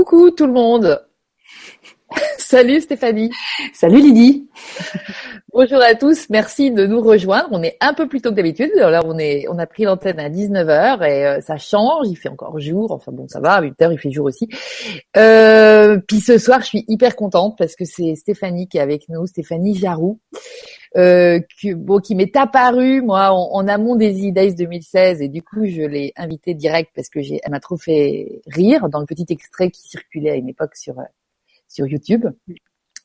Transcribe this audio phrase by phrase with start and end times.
[0.00, 1.06] Coucou tout le monde.
[2.38, 3.30] Salut Stéphanie.
[3.74, 4.48] Salut Lydie.
[5.52, 7.48] Bonjour à tous, merci de nous rejoindre.
[7.50, 8.70] On est un peu plus tôt que d'habitude.
[8.78, 12.92] Alors on a pris l'antenne à 19h et euh, ça change, il fait encore jour.
[12.92, 14.48] Enfin bon, ça va, à 8h il fait jour aussi.
[15.16, 19.08] Euh, puis ce soir, je suis hyper contente parce que c'est Stéphanie qui est avec
[19.08, 20.20] nous, Stéphanie Jaroux.
[20.96, 26.12] Euh, qui, m'est apparue moi en, amont des E-Days 2016 et du coup je l'ai
[26.16, 29.82] invitée direct parce que j'ai, elle m'a trop fait rire dans le petit extrait qui
[29.82, 30.96] circulait à une époque sur
[31.68, 32.26] sur YouTube.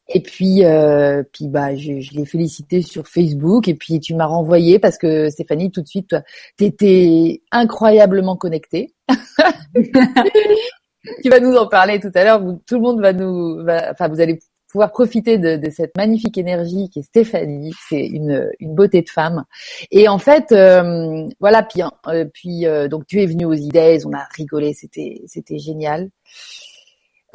[0.07, 3.67] Et puis, euh, puis bah, je, je l'ai félicité sur Facebook.
[3.67, 6.15] Et puis, tu m'as renvoyé parce que Stéphanie, tout de suite,
[6.57, 8.93] t'étais incroyablement connectée.
[9.75, 12.41] tu vas nous en parler tout à l'heure.
[12.67, 14.39] Tout le monde va nous, enfin, vous allez
[14.75, 17.73] pouvoir profiter de, de, cette magnifique énergie qui est Stéphanie.
[17.87, 19.45] C'est une, une beauté de femme.
[19.89, 21.63] Et en fait, euh, voilà.
[21.63, 23.99] Puis, euh, puis euh, donc, tu es venue aux idées.
[24.05, 24.73] On a rigolé.
[24.73, 26.09] C'était, c'était génial.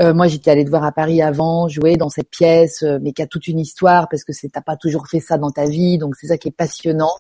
[0.01, 3.13] Euh, moi, j'étais allée te voir à Paris avant, jouer dans cette pièce, euh, mais
[3.13, 5.99] qui a toute une histoire parce que t'as pas toujours fait ça dans ta vie,
[5.99, 7.13] donc c'est ça qui est passionnant.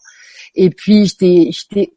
[0.54, 1.94] Et puis, je t'ai, je t'ai,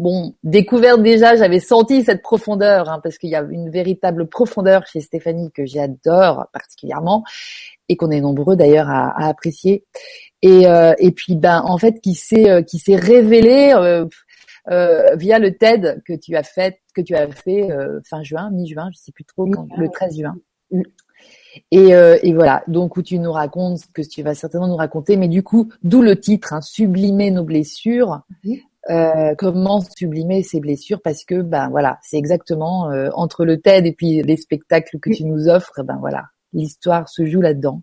[0.00, 4.86] bon, découvert déjà, j'avais senti cette profondeur, hein, parce qu'il y a une véritable profondeur
[4.86, 7.22] chez Stéphanie que j'adore particulièrement
[7.88, 9.84] et qu'on est nombreux d'ailleurs à, à apprécier.
[10.42, 14.06] Et, euh, et puis, ben, en fait, qui s'est, qui s'est révélé euh,
[14.68, 18.90] via le TED que tu as fait, que tu as fait euh, fin juin, mi-juin,
[18.92, 20.36] je sais plus trop, quand, le 13 juin.
[20.70, 20.82] Mm.
[21.70, 24.76] Et, euh, et, voilà, donc où tu nous racontes ce que tu vas certainement nous
[24.76, 28.20] raconter, mais du coup, d'où le titre, hein, sublimer nos blessures.
[28.90, 31.02] Euh, comment sublimer ces blessures?
[31.02, 35.10] Parce que ben voilà, c'est exactement euh, entre le TED et puis les spectacles que
[35.10, 37.82] tu nous offres, ben voilà, l'histoire se joue là-dedans.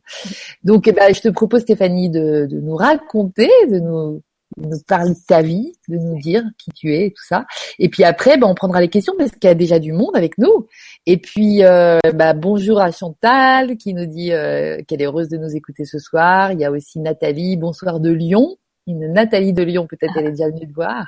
[0.63, 4.23] Donc, eh ben, je te propose Stéphanie de, de nous raconter, de nous
[4.57, 7.45] de nous parler de ta vie, de nous dire qui tu es et tout ça.
[7.79, 10.15] Et puis après, ben, on prendra les questions parce qu'il y a déjà du monde
[10.15, 10.67] avec nous.
[11.05, 15.37] Et puis, euh, bah, bonjour à Chantal qui nous dit euh, qu'elle est heureuse de
[15.37, 16.51] nous écouter ce soir.
[16.51, 18.57] Il y a aussi Nathalie, bonsoir de Lyon.
[18.87, 21.05] Une Nathalie de Lyon, peut-être elle est déjà venue te voir.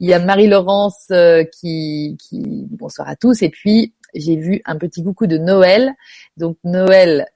[0.00, 3.42] Il y a Marie-Laurence euh, qui, qui, bonsoir à tous.
[3.42, 5.92] Et puis, j'ai vu un petit coucou de Noël.
[6.36, 7.26] Donc Noël,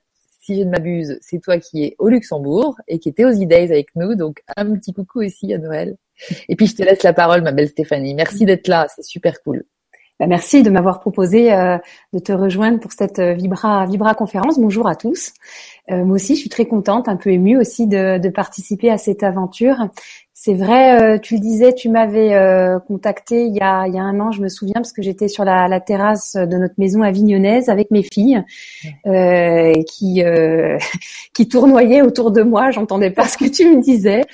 [0.43, 3.71] si je ne m'abuse, c'est toi qui es au Luxembourg et qui était aux E-Days
[3.71, 4.15] avec nous.
[4.15, 5.95] Donc, un petit coucou aussi à Noël.
[6.49, 8.13] Et puis, je te laisse la parole, ma belle Stéphanie.
[8.13, 8.87] Merci d'être là.
[8.93, 9.63] C'est super cool.
[10.19, 11.77] Bah, merci de m'avoir proposé euh,
[12.11, 14.59] de te rejoindre pour cette euh, Vibra, Vibra conférence.
[14.59, 15.31] Bonjour à tous.
[15.91, 18.97] Euh, moi aussi, je suis très contente, un peu émue aussi de, de participer à
[18.97, 19.77] cette aventure.
[20.45, 23.97] C'est vrai, euh, tu le disais, tu m'avais euh, contacté il y, a, il y
[23.97, 26.73] a un an, je me souviens, parce que j'étais sur la, la, terrasse de notre
[26.77, 28.43] maison avignonnaise avec mes filles,
[29.05, 30.77] euh, qui euh,
[31.33, 32.71] qui tournoyaient autour de moi.
[32.71, 34.25] J'entendais pas ce que tu me disais.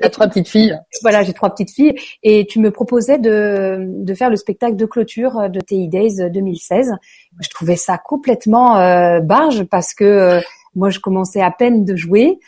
[0.00, 0.78] Tu as trois petites filles.
[1.02, 4.86] Voilà, j'ai trois petites filles, et tu me proposais de, de faire le spectacle de
[4.86, 6.94] clôture de TI Days 2016.
[7.38, 8.76] Je trouvais ça complètement
[9.20, 10.40] barge parce que
[10.74, 12.38] moi, je commençais à peine de jouer.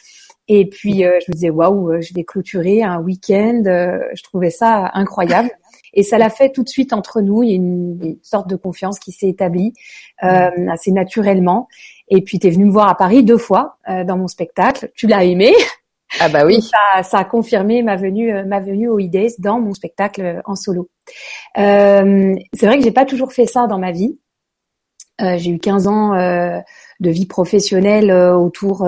[0.48, 3.62] Et puis euh, je me disais waouh, euh, je vais clôturer un week-end.
[3.66, 5.50] Euh, je trouvais ça incroyable.
[5.94, 7.42] Et ça l'a fait tout de suite entre nous.
[7.42, 9.72] Il y a une, sorte de confiance qui s'est établie
[10.22, 11.68] euh, assez naturellement.
[12.08, 14.90] Et puis tu es venu me voir à Paris deux fois dans mon spectacle.
[14.94, 15.52] Tu l'as aimé?
[16.20, 16.60] Ah bah oui.
[16.60, 20.90] Ça, ça, a confirmé ma venue, ma venue au IDES dans mon spectacle en solo.
[21.58, 24.18] Euh, c'est vrai que j'ai pas toujours fait ça dans ma vie.
[25.22, 28.86] Euh, j'ai eu 15 ans de vie professionnelle autour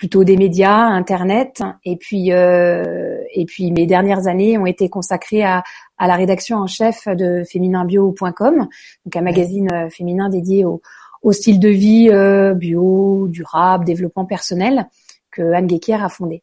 [0.00, 5.42] plutôt des médias, Internet, et puis euh, et puis mes dernières années ont été consacrées
[5.42, 5.62] à,
[5.98, 8.66] à la rédaction en chef de fémininbio.com,
[9.04, 10.80] donc un magazine euh, féminin dédié au,
[11.20, 14.88] au style de vie euh, bio, durable, développement personnel
[15.30, 16.42] que Anne Guéquier a fondé.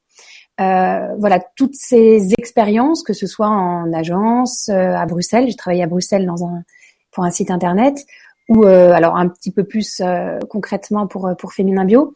[0.62, 5.82] Euh, voilà, toutes ces expériences, que ce soit en agence, euh, à Bruxelles, j'ai travaillé
[5.82, 6.62] à Bruxelles dans un
[7.10, 8.06] pour un site internet,
[8.48, 10.02] ou alors un petit peu plus
[10.50, 12.16] concrètement pour pour Féminin Bio,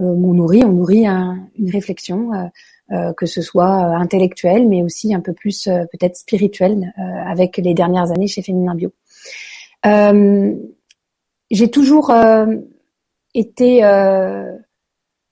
[0.00, 2.46] euh, on nourrit, on nourrit une réflexion, euh,
[2.92, 6.92] euh, que ce soit intellectuelle, mais aussi un peu plus peut-être spirituelle,
[7.26, 8.92] avec les dernières années chez Féminin Bio.
[11.50, 12.12] J'ai toujours
[13.34, 13.82] été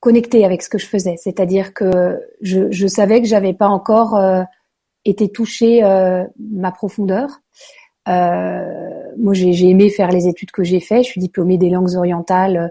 [0.01, 4.19] connectée avec ce que je faisais, c'est-à-dire que je, je, savais que j'avais pas encore
[5.05, 5.83] été touchée
[6.39, 7.41] ma profondeur.
[9.17, 11.03] Moi, j'ai aimé faire les études que j'ai fait.
[11.03, 12.71] Je suis diplômée des langues orientales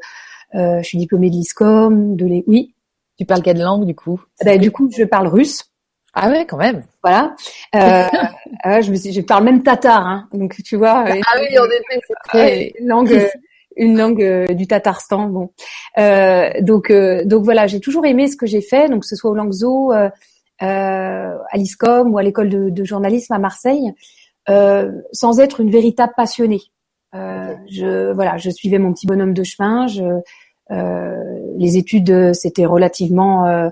[0.56, 2.44] euh, je suis diplômée de l'ISCOM, de les...
[2.48, 2.74] Oui.
[3.18, 4.22] Tu parles quelle langue du coup?
[4.44, 5.66] Bah, Du coup, je parle russe.
[6.14, 6.84] Ah ouais, quand même.
[7.04, 7.36] Voilà.
[7.76, 8.04] Euh,
[8.66, 10.28] euh, je, me suis, je parle même tatar, hein.
[10.34, 11.06] donc tu vois.
[11.06, 13.30] Ah oui, en effet, c'est très une langue,
[13.78, 15.28] une langue euh, du Tatarstan.
[15.28, 15.52] Bon,
[15.98, 16.92] euh, donc
[17.26, 19.92] donc voilà, j'ai toujours aimé ce que j'ai fait, donc que ce soit au Langzo,
[19.92, 20.12] à
[21.54, 23.94] l'ISCOM ou à l'école de, de, journalisme à Marseille,
[24.48, 26.62] sans être une véritable passionnée.
[27.14, 29.88] Je voilà, je suivais mon petit bonhomme de chemin.
[29.88, 30.22] Je,
[31.58, 33.70] les études, c'était relativement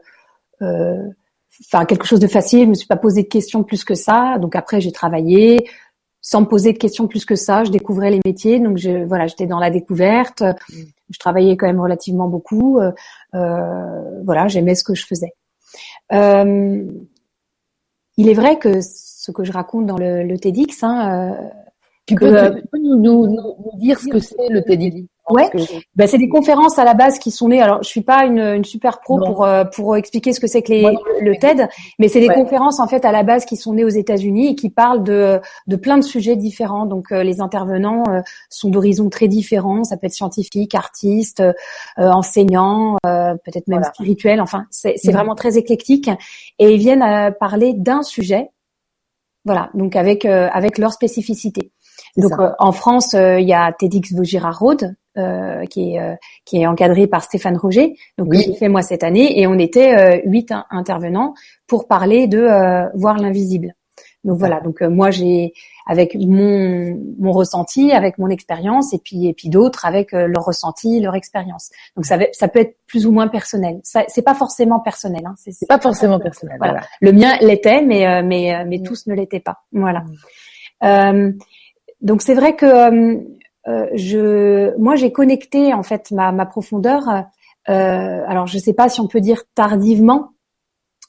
[0.61, 2.65] enfin quelque chose de facile.
[2.65, 4.37] Je me suis pas posé de questions plus que ça.
[4.39, 5.67] Donc après, j'ai travaillé
[6.21, 7.63] sans me poser de questions plus que ça.
[7.63, 10.41] Je découvrais les métiers, donc je, voilà, j'étais dans la découverte.
[10.41, 10.83] Mm.
[11.09, 12.79] Je travaillais quand même relativement beaucoup.
[12.79, 12.91] Euh,
[13.33, 15.31] euh, voilà, j'aimais ce que je faisais.
[16.11, 16.85] Euh,
[18.17, 18.81] il est vrai que
[19.27, 21.49] ce que je raconte dans le, le TEDx, hein, euh,
[22.05, 22.31] tu peux,
[22.79, 25.49] nous, nous, nous, dire ce que c'est le TEDx Ouais,
[25.93, 27.61] bah, c'est des conférences à la base qui sont nées.
[27.61, 30.61] Alors, je suis pas une, une super pro pour euh, pour expliquer ce que c'est
[30.61, 31.67] que les, le TED,
[31.99, 34.55] mais c'est des conférences en fait à la base qui sont nées aux États-Unis et
[34.55, 36.85] qui parlent de de plein de sujets différents.
[36.85, 39.83] Donc, euh, les intervenants euh, sont d'horizons très différents.
[39.83, 41.43] Ça peut être scientifique, artiste,
[41.97, 44.39] enseignant, peut-être même spirituel.
[44.39, 46.09] Enfin, c'est c'est vraiment très éclectique
[46.57, 48.49] et ils viennent parler d'un sujet.
[49.47, 51.71] Voilà, donc avec avec leur spécificité.
[52.17, 56.13] Donc en France, il y a TEDx Vaugirard Road euh, qui est euh,
[56.45, 57.95] qui est encadré par Stéphane Roger.
[58.19, 58.43] Donc oui.
[58.45, 61.33] j'ai fait moi cette année et on était euh, huit intervenants
[61.65, 62.47] pour parler de
[62.93, 63.73] voir l'invisible.
[64.27, 65.53] Donc voilà, donc moi j'ai
[65.87, 70.99] avec mon mon ressenti, avec mon expérience et puis et puis d'autres avec leur ressenti,
[70.99, 71.71] leur expérience.
[71.95, 73.79] Donc ça ça peut être plus ou moins personnel.
[73.83, 75.23] Ça c'est pas forcément personnel.
[75.25, 75.33] Hein.
[75.37, 76.57] C'est pas forcément personnel.
[76.59, 76.81] Voilà.
[77.01, 79.63] Le mien l'était, mais mais mais tous ne l'étaient pas.
[79.71, 80.03] Voilà.
[80.83, 81.31] Euh,
[82.01, 83.25] donc c'est vrai que
[83.67, 87.03] euh, je, moi, j'ai connecté en fait ma, ma profondeur.
[87.69, 90.31] Euh, alors, je sais pas si on peut dire tardivement,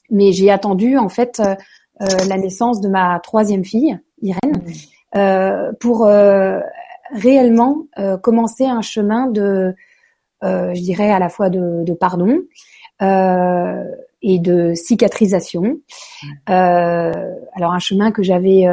[0.09, 1.55] mais j'ai attendu en fait euh,
[1.99, 4.63] la naissance de ma troisième fille, Irène,
[5.15, 5.75] mmh.
[5.79, 6.07] pour
[7.11, 7.85] réellement
[8.21, 9.75] commencer un chemin de,
[10.41, 12.39] je dirais à la fois de, de pardon
[13.01, 15.79] et de cicatrisation.
[16.23, 16.27] Mmh.
[16.47, 18.65] alors un chemin que j'avais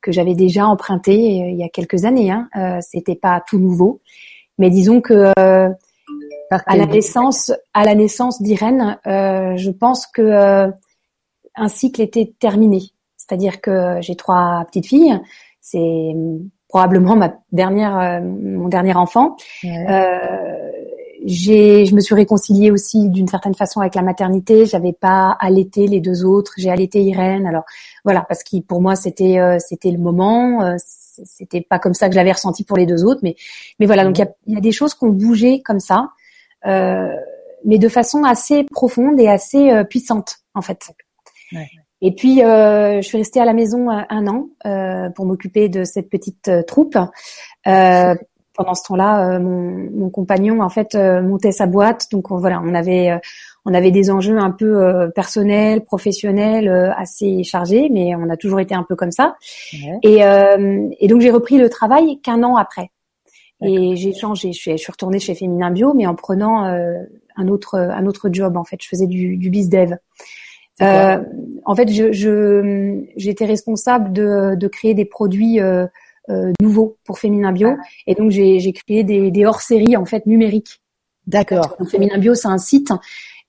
[0.00, 2.30] que j'avais déjà emprunté euh, il y a quelques années.
[2.30, 2.48] Hein.
[2.56, 4.00] Euh, C'était pas tout nouveau,
[4.58, 5.68] mais disons que euh,
[6.50, 10.70] à la naissance, à la naissance d'Irène, euh, je pense que euh,
[11.56, 12.82] un cycle était terminé.
[13.16, 15.20] C'est-à-dire que j'ai trois petites filles.
[15.60, 16.14] C'est
[16.68, 19.36] probablement ma dernière, mon dernier enfant.
[19.62, 19.86] Ouais
[21.24, 24.66] j'ai, je me suis réconciliée aussi d'une certaine façon avec la maternité.
[24.66, 26.52] J'avais pas allaité les deux autres.
[26.56, 27.46] J'ai allaité Irène.
[27.46, 27.64] Alors
[28.04, 30.62] voilà, parce que pour moi c'était euh, c'était le moment.
[30.62, 33.36] Euh, c'était pas comme ça que je l'avais ressenti pour les deux autres, mais
[33.78, 34.04] mais voilà.
[34.04, 36.10] Donc il y a, y a, des choses qui ont bougé comme ça,
[36.66, 37.08] euh,
[37.64, 40.90] mais de façon assez profonde et assez euh, puissante en fait.
[41.52, 41.68] Ouais.
[42.02, 44.48] Et puis, je suis restée à la maison un an
[45.14, 46.96] pour m'occuper de cette petite troupe
[48.60, 52.60] pendant ce temps-là, euh, mon, mon, compagnon en fait euh, montait sa boîte, donc voilà,
[52.62, 53.18] on avait euh,
[53.64, 58.74] on avait des enjeux un peu personnels, professionnels, assez chargés, mais on a toujours été
[58.74, 59.36] un peu comme ça.
[60.02, 62.90] Et, et, donc j'ai repris le travail qu'un an après.
[63.62, 64.52] Et j'ai changé.
[64.54, 68.30] Je suis, je suis retournée chez Féminin Bio, mais en prenant un autre un autre
[68.32, 68.78] job en fait.
[68.82, 69.94] Je faisais du, du biz dev.
[70.80, 75.86] En fait, je, je j'étais responsable de, de créer des produits euh,
[76.60, 77.70] nouveau pour Féminin Bio.
[77.70, 77.82] Ah.
[78.06, 80.80] Et donc j'ai créé des, des hors-séries en fait numériques.
[81.26, 81.76] D'accord.
[81.90, 82.92] Féminin Bio, c'est un site.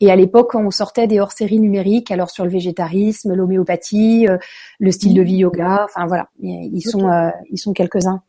[0.03, 4.37] Et à l'époque, on sortait des hors-séries numériques, alors sur le végétarisme, l'homéopathie, euh,
[4.79, 8.23] le style de vie yoga, enfin voilà, ils sont euh, ils sont quelques-uns.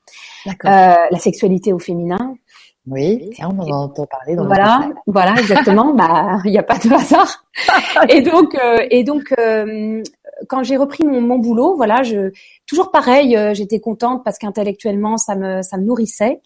[0.47, 2.37] Euh, la sexualité au féminin.
[2.87, 5.95] Oui, on en entend parler dans Voilà, voilà, exactement.
[5.95, 7.45] bah, il n'y a pas de hasard.
[8.09, 8.57] et donc,
[8.91, 9.33] et donc,
[10.49, 12.33] quand j'ai repris mon, mon, boulot, voilà, je
[12.67, 16.41] toujours pareil, euh, j'étais contente parce qu'intellectuellement ça me ça me nourrissait.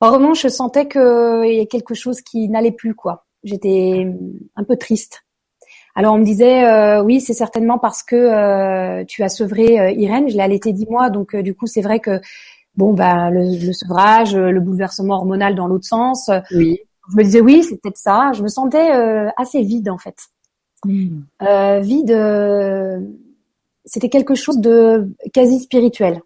[0.00, 3.24] En revanche, je sentais qu'il y a quelque chose qui n'allait plus quoi.
[3.44, 4.06] J'étais
[4.56, 5.22] un peu triste.
[5.94, 10.28] Alors on me disait euh, oui, c'est certainement parce que euh, tu as sevré Irène.
[10.28, 12.20] Je l'ai allaitée dix mois, donc du coup c'est vrai que
[12.76, 16.30] bon bah le, le sevrage, le bouleversement hormonal dans l'autre sens.
[16.52, 16.78] Oui.
[17.10, 18.32] Je me disais oui, c'est peut-être ça.
[18.34, 18.90] Je me sentais
[19.36, 20.16] assez vide en fait.
[20.84, 21.20] Hmm.
[21.42, 23.00] Euh, vide, euh,
[23.84, 26.20] c'était quelque chose de quasi spirituel.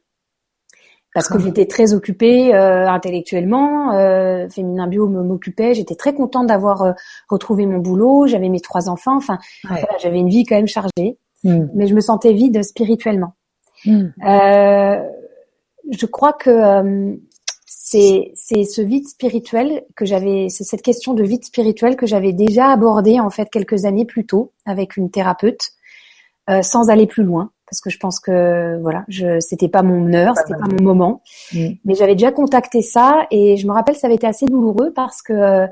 [1.12, 6.82] Parce que j'étais très occupée euh, intellectuellement, euh, féminin bio m'occupait, j'étais très contente d'avoir
[6.82, 6.92] euh,
[7.28, 11.18] retrouvé mon boulot, j'avais mes trois enfants, enfin voilà, j'avais une vie quand même chargée,
[11.42, 11.66] hmm.
[11.74, 13.34] mais je me sentais vide spirituellement.
[13.84, 14.10] Hmm.
[15.90, 17.18] Je crois que
[17.90, 22.32] c'est c'est ce vide spirituel que j'avais c'est cette question de vide spirituel que j'avais
[22.32, 25.70] déjà abordé en fait quelques années plus tôt avec une thérapeute
[26.48, 27.50] euh, sans aller plus loin.
[27.68, 31.22] Parce que je pense que voilà je c'était pas mon heure c'était pas mon moment.
[31.52, 31.70] Mm.
[31.84, 35.22] mais j'avais déjà contacté ça et je me rappelle ça avait été assez douloureux parce
[35.22, 35.66] que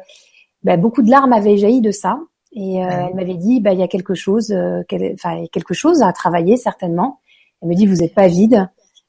[0.65, 2.19] bah, beaucoup de larmes avaient jailli de ça.
[2.53, 6.13] Et euh, elle m'avait dit bah il y a quelque chose euh, quelque chose à
[6.13, 7.21] travailler certainement.
[7.63, 8.69] Elle me dit vous êtes pas vide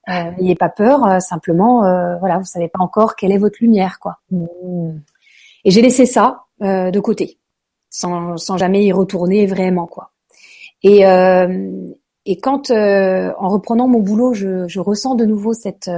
[0.09, 1.81] N'ayez pas peur, simplement,
[2.19, 4.19] voilà, vous savez pas encore quelle est votre lumière, quoi.
[4.31, 4.97] Mmh.
[5.65, 7.37] Et j'ai laissé ça de côté,
[7.89, 10.11] sans, sans jamais y retourner vraiment, quoi.
[10.83, 11.03] Et,
[12.25, 15.89] et quand, en reprenant mon boulot, je, je ressens de nouveau cette,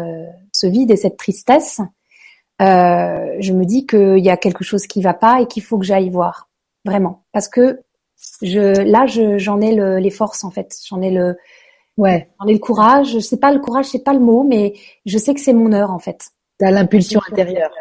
[0.52, 1.82] ce vide et cette tristesse,
[2.62, 5.80] euh, je me dis qu'il y a quelque chose qui va pas et qu'il faut
[5.80, 6.50] que j'aille voir,
[6.86, 7.82] vraiment, parce que
[8.44, 11.38] je, là, j'en ai le, les forces en fait, j'en ai le,
[11.98, 13.14] ouais, j'en ai le courage.
[13.14, 14.74] Je sais pas le courage, c'est pas le mot, mais
[15.06, 16.30] je sais que c'est mon heure en fait.
[16.58, 17.72] T'as l'impulsion intérieure.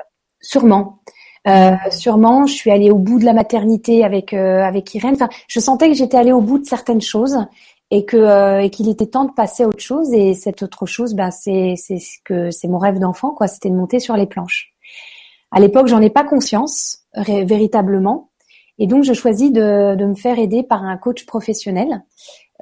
[0.41, 1.01] Sûrement.
[1.49, 5.15] Euh, sûrement, je suis allée au bout de la maternité avec euh, avec Irène.
[5.15, 7.39] Enfin, je sentais que j'étais allée au bout de certaines choses
[7.91, 10.13] et que euh, et qu'il était temps de passer à autre chose.
[10.13, 13.49] Et cette autre chose, ben c'est c'est que c'est mon rêve d'enfant, quoi.
[13.49, 14.75] C'était de monter sur les planches.
[15.51, 18.31] À l'époque, j'en ai pas conscience véritablement,
[18.79, 22.05] et donc je choisis de, de me faire aider par un coach professionnel,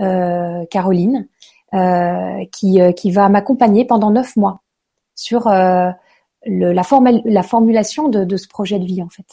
[0.00, 1.28] euh, Caroline,
[1.73, 4.63] qui euh, qui va m'accompagner pendant neuf mois
[5.15, 5.91] sur euh,
[6.47, 6.83] le, la,
[7.25, 9.27] la formulation de, de ce projet de vie en fait.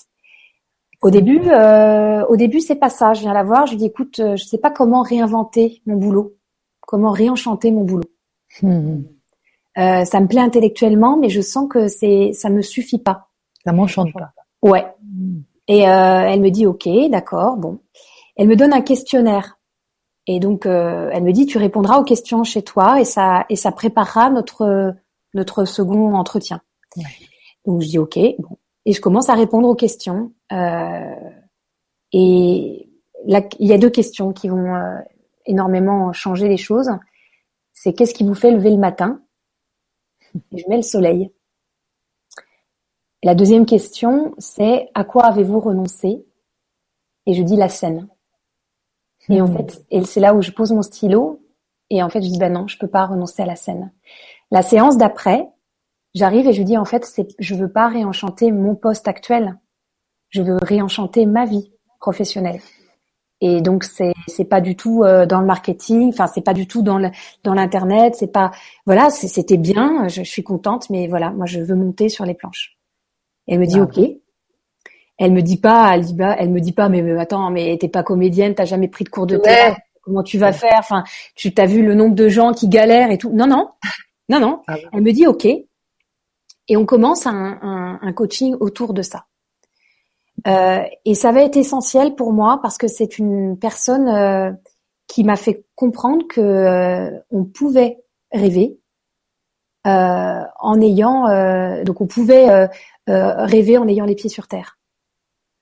[1.01, 3.13] Au début, euh, au début, c'est pas ça.
[3.13, 5.98] Je viens la voir, je lui dis écoute, euh, je sais pas comment réinventer mon
[5.98, 6.34] boulot,
[6.82, 8.06] comment réenchanter mon boulot.
[8.62, 9.04] Hmm.
[9.77, 13.27] Euh, ça me plaît intellectuellement, mais je sens que c'est, ça me suffit pas.
[13.65, 14.32] Ça m'enchante pas.
[14.62, 14.86] Ouais.
[15.04, 15.42] Hmm.
[15.68, 17.80] Et euh, elle me dit ok, d'accord, bon.
[18.36, 19.54] Elle me donne un questionnaire.
[20.27, 23.55] Et donc euh, elle me dit tu répondras aux questions chez toi et ça et
[23.55, 24.96] ça préparera notre
[25.34, 26.62] notre second entretien.
[26.98, 27.03] Ouais.
[27.65, 28.58] Donc je dis ok, bon.
[28.86, 30.32] Et je commence à répondre aux questions.
[30.51, 31.15] Euh,
[32.12, 32.89] et
[33.25, 35.00] là, il y a deux questions qui vont euh,
[35.46, 36.91] énormément changer les choses.
[37.74, 39.22] C'est qu'est-ce qui vous fait lever le matin?
[40.51, 41.32] Et Je mets le soleil.
[43.24, 46.24] La deuxième question, c'est à quoi avez-vous renoncé?
[47.25, 48.08] Et je dis la scène.
[49.29, 51.41] Et en fait, et c'est là où je pose mon stylo.
[51.89, 53.91] Et en fait, je dis ben non, je peux pas renoncer à la scène.
[54.51, 55.48] La séance d'après,
[56.13, 59.60] j'arrive et je dis en fait, c'est, je veux pas réenchanter mon poste actuel.
[60.29, 62.60] Je veux réenchanter ma vie professionnelle.
[63.41, 66.67] Et donc c'est c'est pas du tout euh, dans le marketing, enfin c'est pas du
[66.67, 67.10] tout dans le,
[67.44, 68.51] dans l'internet, c'est pas
[68.86, 72.77] voilà, c'était bien, je, suis contente, mais voilà, moi je veux monter sur les planches.
[73.48, 74.00] elle me dit ok.
[75.17, 77.77] Elle me dit pas, elle dit pas, elle me dit pas, mais, mais attends, mais
[77.79, 80.77] t'es pas comédienne, t'as jamais pris de cours de théâtre, comment tu vas faire?
[80.79, 81.03] Enfin,
[81.36, 83.31] tu t'as vu le nombre de gens qui galèrent et tout.
[83.31, 83.69] Non non,
[84.29, 84.62] non non.
[84.67, 85.45] Ah elle me dit ok.
[85.45, 89.25] Et on commence un, un, un coaching autour de ça.
[90.48, 94.51] Euh, et ça va être essentiel pour moi parce que c'est une personne euh,
[95.07, 98.00] qui m'a fait comprendre que euh, on pouvait
[98.31, 98.77] rêver
[99.88, 102.67] euh, en ayant euh, donc on pouvait
[103.07, 104.77] rêver en ayant les pieds sur terre.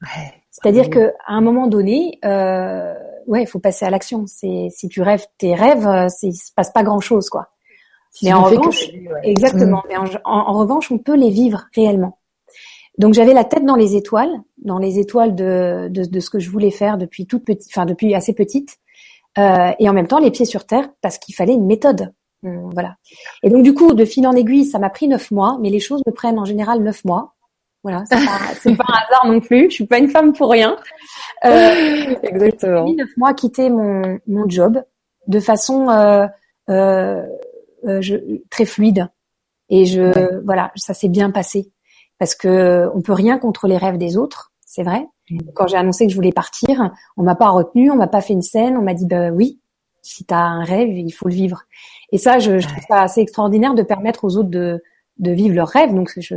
[0.04, 4.26] Ouais, C'est-à-dire que à un moment donné, ouais, il faut passer à l'action.
[4.28, 5.88] C'est si tu rêves tes rêves,
[6.22, 7.50] il se passe pas grand chose quoi
[8.22, 8.90] mais en revanche,
[9.24, 9.84] exactement.
[9.90, 12.20] Mais en, revanche, on peut les vivre réellement.
[13.00, 16.40] Donc j'avais la tête dans les étoiles, dans les étoiles de, de, de ce que
[16.40, 18.78] je voulais faire depuis toute petite, enfin depuis assez petite,
[19.40, 22.14] euh, et en même temps les pieds sur terre parce qu'il fallait une méthode.
[22.44, 22.98] Mm, voilà.
[23.42, 25.80] Et donc du coup, de fil en aiguille, ça m'a pris neuf mois, mais les
[25.80, 27.34] choses me prennent en général neuf mois.
[27.84, 29.70] Voilà, c'est pas, pas un hasard non plus.
[29.70, 30.76] Je suis pas une femme pour rien.
[31.46, 32.88] Euh, Exactement.
[32.88, 34.82] J'ai neuf mois à quitter mon, mon job
[35.28, 36.26] de façon euh,
[36.70, 37.26] euh,
[37.86, 38.16] euh, je,
[38.50, 39.10] très fluide.
[39.70, 41.72] Et je, voilà, ça s'est bien passé
[42.20, 45.06] parce que on peut rien contre les rêves des autres, c'est vrai.
[45.30, 45.40] Mm.
[45.54, 48.34] Quand j'ai annoncé que je voulais partir, on m'a pas retenu, on m'a pas fait
[48.34, 49.60] une scène, on m'a dit bah oui,
[50.02, 51.64] si tu as un rêve, il faut le vivre.
[52.12, 54.82] Et ça, je, je, trouve ça assez extraordinaire de permettre aux autres de,
[55.18, 55.94] de vivre leur rêve.
[55.94, 56.36] Donc je,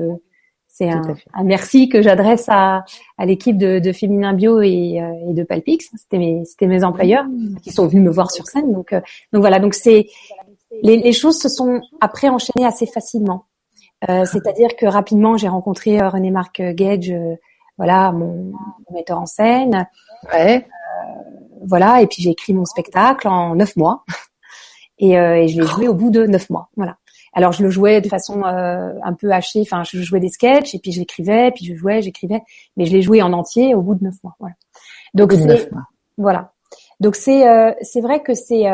[0.77, 1.01] c'est un,
[1.33, 2.85] un, merci que j'adresse à,
[3.17, 5.89] à l'équipe de, de Féminin Bio et, euh, et de Palpix.
[5.97, 7.61] C'était mes, c'était mes employeurs mm.
[7.63, 8.71] qui sont venus me voir sur scène.
[8.73, 9.01] Donc, euh,
[9.33, 9.59] donc voilà.
[9.59, 10.07] Donc c'est,
[10.83, 13.47] les, les, choses se sont après enchaînées assez facilement.
[14.11, 17.37] Euh, C'est-à-dire que rapidement, j'ai rencontré euh, René Marc Gage, euh,
[17.79, 18.53] voilà, mon,
[18.93, 19.89] metteur en scène.
[20.31, 20.59] Ouais.
[20.59, 24.05] Euh, voilà, et puis j'ai écrit mon spectacle en neuf mois,
[24.99, 26.69] et, euh, et je l'ai joué au bout de neuf mois.
[26.77, 26.99] Voilà.
[27.37, 30.81] Alors je le jouais de façon un peu hachée, enfin je jouais des sketchs et
[30.81, 32.43] puis j'écrivais, puis je jouais, j'écrivais,
[32.77, 34.35] mais je l'ai joué en entier au bout de neuf mois.
[34.41, 34.55] Voilà.
[35.15, 35.71] Donc c'est
[36.17, 36.53] voilà.
[36.99, 37.45] Donc c'est
[37.83, 38.65] c'est vrai que c'est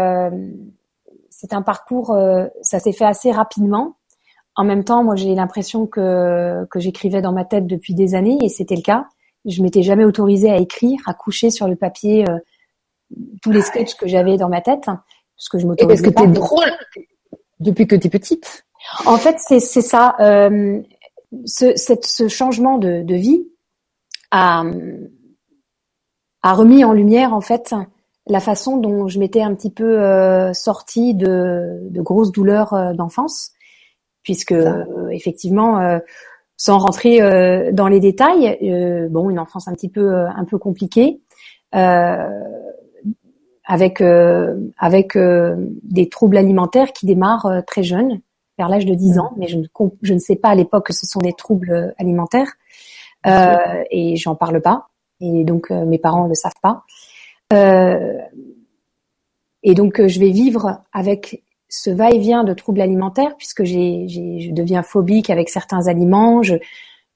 [1.43, 3.97] c'est un parcours, euh, ça s'est fait assez rapidement.
[4.55, 8.39] En même temps, moi, j'ai l'impression que, que j'écrivais dans ma tête depuis des années,
[8.43, 9.07] et c'était le cas.
[9.45, 12.39] Je m'étais jamais autorisée à écrire, à coucher sur le papier euh,
[13.43, 16.13] tous les sketchs que j'avais dans ma tête, parce que je m'autorisais pas.
[16.13, 16.71] Parce que t'es drôle
[17.63, 18.65] depuis que t'es petite.
[19.07, 20.17] En fait, c'est ça.
[20.21, 20.81] Euh,
[21.47, 23.49] ce, cette, ce changement de, de vie
[24.31, 24.65] a,
[26.43, 27.75] a remis en lumière en fait
[28.27, 32.93] la façon dont je m'étais un petit peu euh, sortie de, de grosses douleurs euh,
[32.93, 33.51] d'enfance,
[34.23, 36.01] puisque euh, effectivement,
[36.57, 37.19] sans rentrer
[37.73, 38.57] dans les détails,
[39.11, 41.21] bon, une enfance un petit peu un peu compliquée,
[43.65, 44.03] avec
[44.79, 48.21] avec des troubles alimentaires qui démarrent très jeunes,
[48.59, 49.21] vers l'âge de 10 mmh.
[49.21, 49.65] ans, mais je ne
[50.03, 52.53] je ne sais pas à l'époque que ce sont des troubles alimentaires
[53.25, 54.89] et j'en parle pas,
[55.21, 56.85] et donc mes parents ne le savent pas.
[57.53, 58.19] Euh,
[59.63, 64.53] et donc, euh, je vais vivre avec ce va-et-vient de troubles alimentaires puisque j'ai, je
[64.53, 66.43] deviens phobique avec certains aliments.
[66.43, 66.57] Je,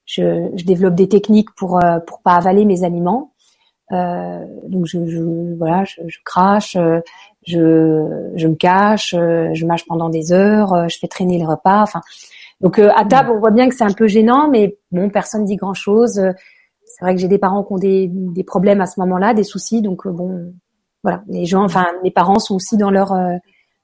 [0.05, 3.33] je, je développe des techniques pour euh, pour pas avaler mes aliments.
[3.91, 6.77] Euh, donc je, je voilà, je, je, crache,
[7.45, 11.81] je, je me cache, je mâche pendant des heures, je fais traîner le repas.
[11.81, 12.01] Enfin,
[12.61, 15.55] donc à table, on voit bien que c'est un peu gênant, mais bon, personne dit
[15.55, 16.21] grand chose
[16.87, 19.43] c'est vrai que j'ai des parents qui ont des, des problèmes à ce moment-là, des
[19.43, 19.81] soucis.
[19.81, 20.53] Donc euh, bon,
[21.03, 23.35] voilà, les gens, enfin mes parents sont aussi dans leur euh,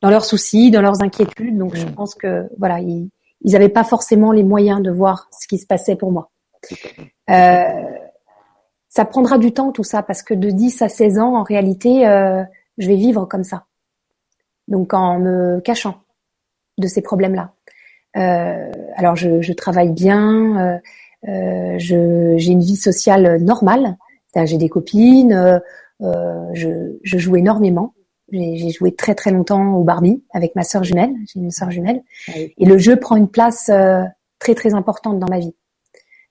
[0.02, 1.58] dans leurs soucis, dans leurs inquiétudes.
[1.58, 3.10] Donc je pense que voilà, ils
[3.42, 6.32] ils n'avaient pas forcément les moyens de voir ce qui se passait pour moi.
[7.30, 7.64] Euh,
[8.96, 12.08] ça prendra du temps tout ça parce que de 10 à 16 ans, en réalité,
[12.08, 12.44] euh,
[12.78, 13.66] je vais vivre comme ça.
[14.68, 15.96] Donc en me cachant
[16.78, 17.54] de ces problèmes-là.
[18.18, 20.80] Euh, alors je, je, travaille bien,
[21.28, 23.98] euh, j'ai une vie sociale normale.
[24.46, 25.34] J'ai des copines.
[25.34, 25.60] Euh,
[26.02, 27.96] euh, je, je, joue énormément.
[28.32, 31.14] J'ai joué très très longtemps au Barbie avec ma sœur jumelle.
[31.34, 32.04] J'ai une sœur jumelle.
[32.36, 33.72] Et le jeu prend une place
[34.38, 35.56] très très importante dans ma vie.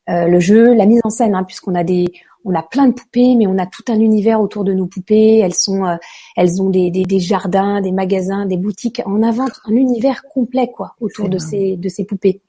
[0.09, 2.07] Euh, le jeu, la mise en scène, hein, puisqu'on a des,
[2.45, 5.39] on a plein de poupées, mais on a tout un univers autour de nos poupées.
[5.39, 5.97] Elles sont, euh,
[6.37, 9.03] elles ont des, des, des, jardins, des magasins, des boutiques.
[9.07, 12.41] On invente un univers complet quoi autour de ces de ces poupées.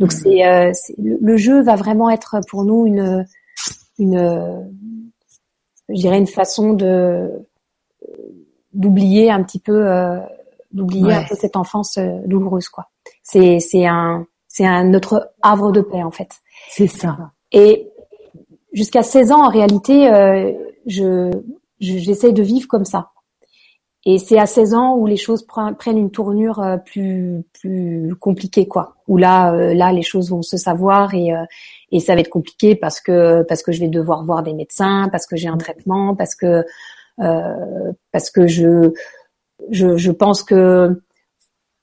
[0.00, 3.26] Donc c'est, euh, le jeu va vraiment être pour nous une
[3.98, 4.68] une
[5.88, 7.30] je dirais une façon de
[8.72, 10.20] d'oublier un petit peu euh,
[10.72, 12.90] d'oublier un peu cette enfance euh, douloureuse quoi.
[13.22, 16.30] C'est c'est un c'est un notre havre de paix en fait.
[16.68, 17.32] C'est ça.
[17.52, 17.90] Et
[18.72, 20.52] jusqu'à 16 ans en réalité euh,
[20.86, 21.30] je
[21.80, 23.10] j'essaie de vivre comme ça.
[24.04, 28.66] Et c'est à 16 ans où les choses prennent une tournure euh, plus plus compliquée
[28.66, 28.94] quoi.
[29.06, 31.44] Où là euh, là les choses vont se savoir et euh,
[31.90, 35.08] et ça va être compliqué parce que parce que je vais devoir voir des médecins,
[35.10, 36.64] parce que j'ai un traitement, parce que
[37.20, 38.92] euh, parce que je,
[39.70, 41.02] je je pense que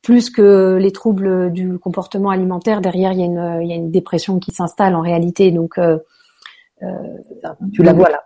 [0.02, 3.76] plus que les troubles du comportement alimentaire, derrière il y a une il y a
[3.76, 5.52] une dépression qui s'installe en réalité.
[5.52, 5.80] Donc
[6.84, 6.88] euh,
[7.74, 8.24] tu la vois là?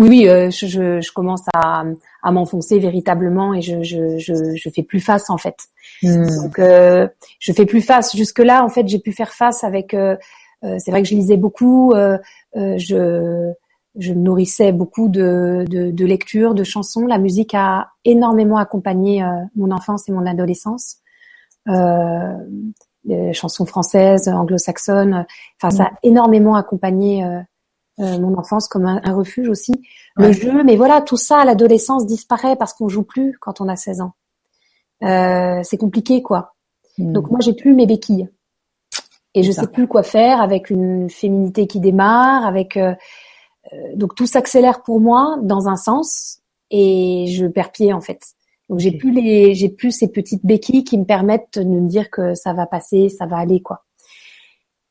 [0.00, 0.66] Oui, oui, euh, je,
[1.00, 1.84] je, commence à,
[2.22, 5.56] à m'enfoncer véritablement et je, je, je, je, fais plus face en fait.
[6.02, 6.24] Hmm.
[6.42, 7.06] Donc, euh,
[7.38, 8.16] je fais plus face.
[8.16, 9.92] Jusque là, en fait, j'ai pu faire face avec.
[9.92, 10.16] Euh,
[10.64, 11.92] euh c'est vrai que je lisais beaucoup.
[11.92, 12.16] Euh,
[12.54, 13.52] je,
[13.98, 17.06] je me nourrissais beaucoup de, de, de lectures, de chansons.
[17.06, 19.22] La musique a énormément accompagné
[19.54, 20.96] mon enfance et mon adolescence.
[23.04, 25.26] les chansons françaises, anglo-saxonnes.
[25.60, 25.96] Enfin, ça a hmm.
[26.04, 27.40] énormément accompagné euh,
[27.98, 29.72] mon enfance comme un, refuge aussi.
[30.16, 33.68] Le jeu, mais voilà, tout ça à l'adolescence disparaît parce qu'on joue plus quand on
[33.68, 34.12] a 16 ans.
[35.02, 36.54] Euh, c'est compliqué, quoi.
[36.98, 37.12] Hmm.
[37.12, 38.28] Donc moi, j'ai plus mes béquilles.
[39.34, 42.94] Et je sais plus quoi faire avec une féminité qui démarre, avec euh,
[43.94, 48.20] donc tout s'accélère pour moi dans un sens et je perds pied en fait.
[48.68, 52.10] Donc j'ai plus les j'ai plus ces petites béquilles qui me permettent de me dire
[52.10, 53.84] que ça va passer, ça va aller quoi.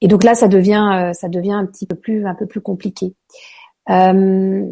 [0.02, 2.62] Et donc là, ça devient, euh, ça devient un petit peu plus, un peu plus
[2.62, 3.14] compliqué.
[3.90, 4.66] Euh,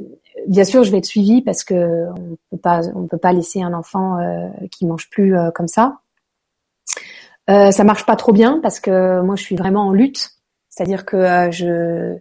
[0.47, 3.61] bien sûr, je vais être suivie parce que on peut pas, on peut pas laisser
[3.61, 5.99] un enfant euh, qui mange plus euh, comme ça.
[7.49, 10.31] Euh, ça marche pas trop bien parce que moi, je suis vraiment en lutte.
[10.69, 12.17] C'est-à-dire que je,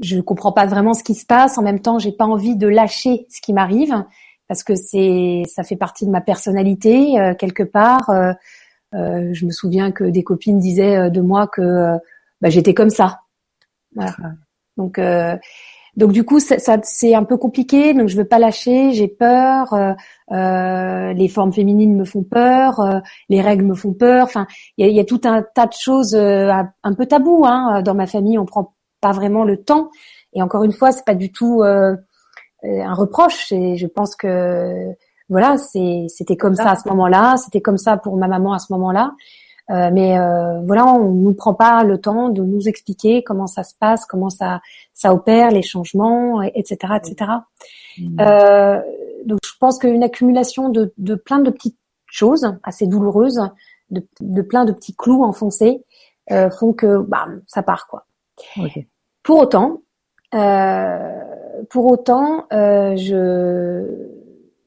[0.00, 1.58] je comprends pas vraiment ce qui se passe.
[1.58, 4.04] En même temps, j'ai pas envie de lâcher ce qui m'arrive
[4.48, 8.08] parce que c'est, ça fait partie de ma personnalité quelque part.
[8.92, 11.98] je me souviens que des copines disaient de moi que
[12.40, 13.20] bah, j'étais comme ça.
[13.94, 14.14] Voilà.
[14.76, 15.36] Donc euh,
[15.96, 17.94] donc du coup ça, ça c'est un peu compliqué.
[17.94, 19.72] Donc je veux pas lâcher, j'ai peur.
[19.72, 19.94] Euh,
[20.32, 24.24] euh, les formes féminines me font peur, euh, les règles me font peur.
[24.24, 24.46] Enfin
[24.76, 27.82] il y a, y a, tout un tas de choses euh, un peu tabou hein.
[27.82, 29.90] Dans ma famille on prend pas vraiment le temps.
[30.34, 33.52] Et encore une fois c'est pas du tout un reproche.
[33.52, 34.92] Et je pense que
[35.30, 37.36] voilà c'est c'était comme ça à ce moment-là.
[37.38, 39.12] C'était comme ça pour ma maman à ce moment-là.
[39.70, 43.48] Euh, mais euh, voilà, on ne nous prend pas le temps de nous expliquer comment
[43.48, 44.60] ça se passe, comment ça
[44.94, 47.30] ça opère, les changements, etc., etc.
[47.98, 48.20] Mmh.
[48.20, 48.80] Euh,
[49.24, 53.40] donc je pense qu'une accumulation de, de plein de petites choses assez douloureuses,
[53.90, 55.84] de, de plein de petits clous enfoncés,
[56.30, 58.06] euh, font que bah, ça part quoi.
[58.56, 58.88] Okay.
[59.22, 59.82] Pour autant,
[60.34, 61.20] euh,
[61.70, 64.12] pour autant, euh, je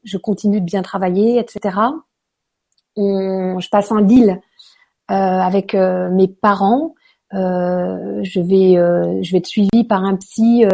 [0.03, 1.77] je continue de bien travailler, etc.
[2.95, 4.41] On, je passe un deal
[5.15, 6.95] avec euh, mes parents.
[7.33, 8.75] Euh, je vais,
[9.23, 10.65] je vais être suivie par un psy,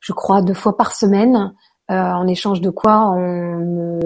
[0.00, 1.54] je crois deux fois par semaine.
[1.88, 4.00] en échange de quoi on me,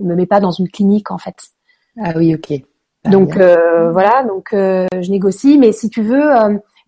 [0.00, 1.36] me met pas dans une clinique en fait.
[2.00, 2.52] Ah oui, ok.
[3.04, 6.28] donc voilà, donc je négocie, mais si tu veux,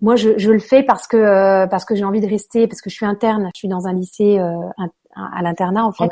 [0.01, 2.91] moi je, je, le fais parce que parce que j'ai envie de rester, parce que
[2.91, 4.41] je suis interne, je suis dans un lycée
[5.17, 6.11] à l'internat en fait.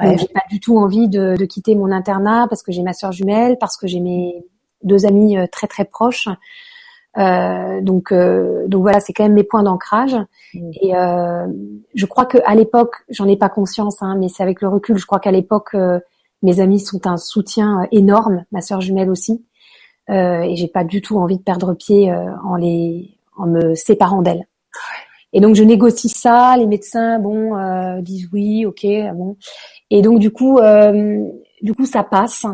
[0.00, 0.16] Ouais.
[0.18, 3.12] j'ai pas du tout envie de, de, quitter mon internat parce que j'ai ma sœur
[3.12, 4.44] jumelle, parce que j'ai mes
[4.82, 6.28] deux amis euh, très très proches.
[7.18, 10.16] Euh, donc euh, donc voilà, c'est quand même mes points d'ancrage.
[10.54, 10.70] Mm.
[10.80, 11.46] Et euh,
[11.94, 14.96] je crois que à l'époque, j'en ai pas conscience, hein, mais c'est avec le recul.
[14.98, 15.76] Je crois qu'à l'époque,
[16.42, 19.44] mes amis sont un soutien énorme, ma sœur jumelle aussi.
[20.08, 22.12] et j'ai pas du tout envie de perdre pied
[22.44, 24.46] en les en me séparant d'elle.
[25.32, 29.36] Et donc je négocie ça, les médecins bon euh, disent oui, ok, bon.
[29.90, 31.26] Et donc du coup, euh,
[31.62, 32.44] du coup ça passe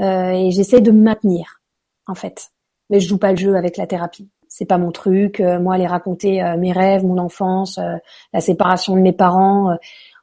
[0.00, 1.60] euh, et j'essaie de me maintenir
[2.06, 2.50] en fait.
[2.90, 4.28] Mais je joue pas le jeu avec la thérapie.
[4.48, 5.40] C'est pas mon truc.
[5.40, 7.96] Euh, moi, aller raconter euh, mes rêves, mon enfance, euh,
[8.34, 9.74] la séparation de mes parents,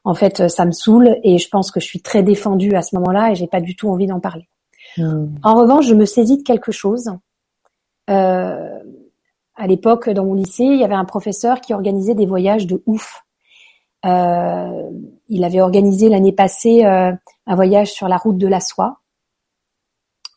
[0.04, 2.94] en fait, ça me saoule et je pense que je suis très défendue à ce
[2.96, 4.48] moment-là et j'ai pas du tout envie d'en parler.
[4.96, 5.26] Hmm.
[5.42, 7.10] En revanche, je me saisis de quelque chose.
[8.08, 8.78] Euh,
[9.60, 12.82] à l'époque, dans mon lycée, il y avait un professeur qui organisait des voyages de
[12.86, 13.22] ouf.
[14.06, 14.90] Euh,
[15.28, 17.12] il avait organisé l'année passée euh,
[17.46, 19.00] un voyage sur la route de la soie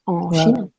[0.05, 0.69] en Chine.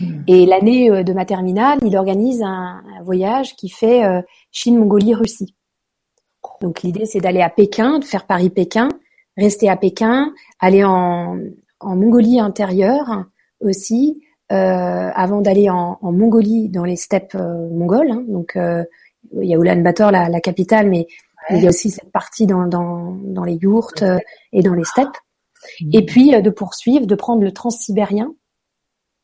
[0.00, 0.22] Hmm.
[0.26, 4.02] Et l'année euh, de ma terminale, il organise un, voyage qui fait
[4.50, 5.54] Chine, Mongolie, Russie.
[6.60, 8.90] Donc l'idée, c'est d'aller à Pékin, de faire Paris-Pékin,
[9.38, 11.38] rester à Pékin, aller en,
[11.80, 13.24] en Mongolie intérieure
[13.60, 18.10] aussi, avant d'aller en, en, Mongolie, dans les steppes euh, mongoles.
[18.10, 18.24] Hein.
[18.28, 18.84] donc, euh,
[19.40, 21.06] il y a Ulaanbaatar, la, la capitale, mais
[21.50, 24.04] il y a aussi cette partie dans, dans, dans les yourtes
[24.52, 25.16] et dans les steppes.
[25.80, 25.90] Mmh.
[25.92, 28.34] Et puis de poursuivre, de prendre le transsibérien,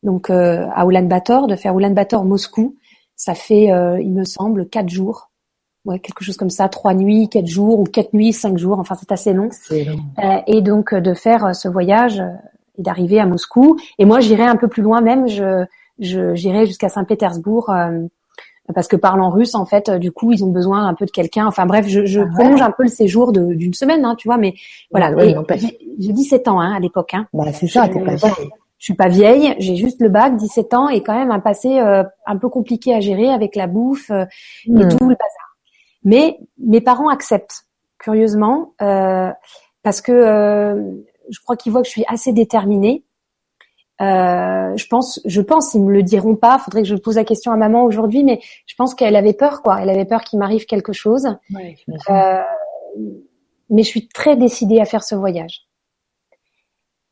[0.02, 2.76] donc à Ulaanbaatar, de faire Ulaanbaatar-Moscou.
[3.16, 5.30] Ça fait, il me semble, quatre jours
[5.84, 8.78] ouais, quelque chose comme ça, trois nuits, quatre jours, ou quatre nuits, cinq jours.
[8.78, 9.48] Enfin, c'est assez long.
[9.70, 9.98] long.
[10.18, 12.22] Euh, et donc de faire ce voyage
[12.78, 13.78] et d'arriver à Moscou.
[13.98, 15.28] Et moi, j'irai un peu plus loin même.
[15.28, 15.64] Je
[15.98, 17.70] j'irai jusqu'à Saint-Pétersbourg.
[17.70, 18.00] Euh,
[18.74, 21.46] parce que parlant russe, en fait, du coup, ils ont besoin un peu de quelqu'un.
[21.46, 24.38] Enfin bref, je, je ah prolonge un peu le séjour d'une semaine, hein, tu vois.
[24.38, 24.54] Mais
[24.90, 25.14] voilà,
[25.98, 27.12] j'ai 17 ans hein, à l'époque.
[27.12, 27.26] Hein.
[27.34, 28.50] Bah, c'est ça, t'es pas vieille.
[28.84, 31.78] Je suis pas vieille, j'ai juste le bac, 17 ans, et quand même un passé
[31.78, 34.26] euh, un peu compliqué à gérer avec la bouffe euh,
[34.66, 34.88] et hmm.
[34.88, 35.56] tout le bazar.
[36.04, 37.64] Mais mes parents acceptent,
[37.98, 39.30] curieusement, euh,
[39.82, 43.04] parce que je crois qu'ils voient que je suis assez déterminée.
[44.00, 46.58] Euh, je pense, je pense, ils me le diront pas.
[46.58, 49.62] Faudrait que je pose la question à maman aujourd'hui, mais je pense qu'elle avait peur,
[49.62, 49.80] quoi.
[49.80, 51.26] Elle avait peur qu'il m'arrive quelque chose.
[52.10, 52.42] euh,
[53.70, 55.66] mais je suis très décidée à faire ce voyage.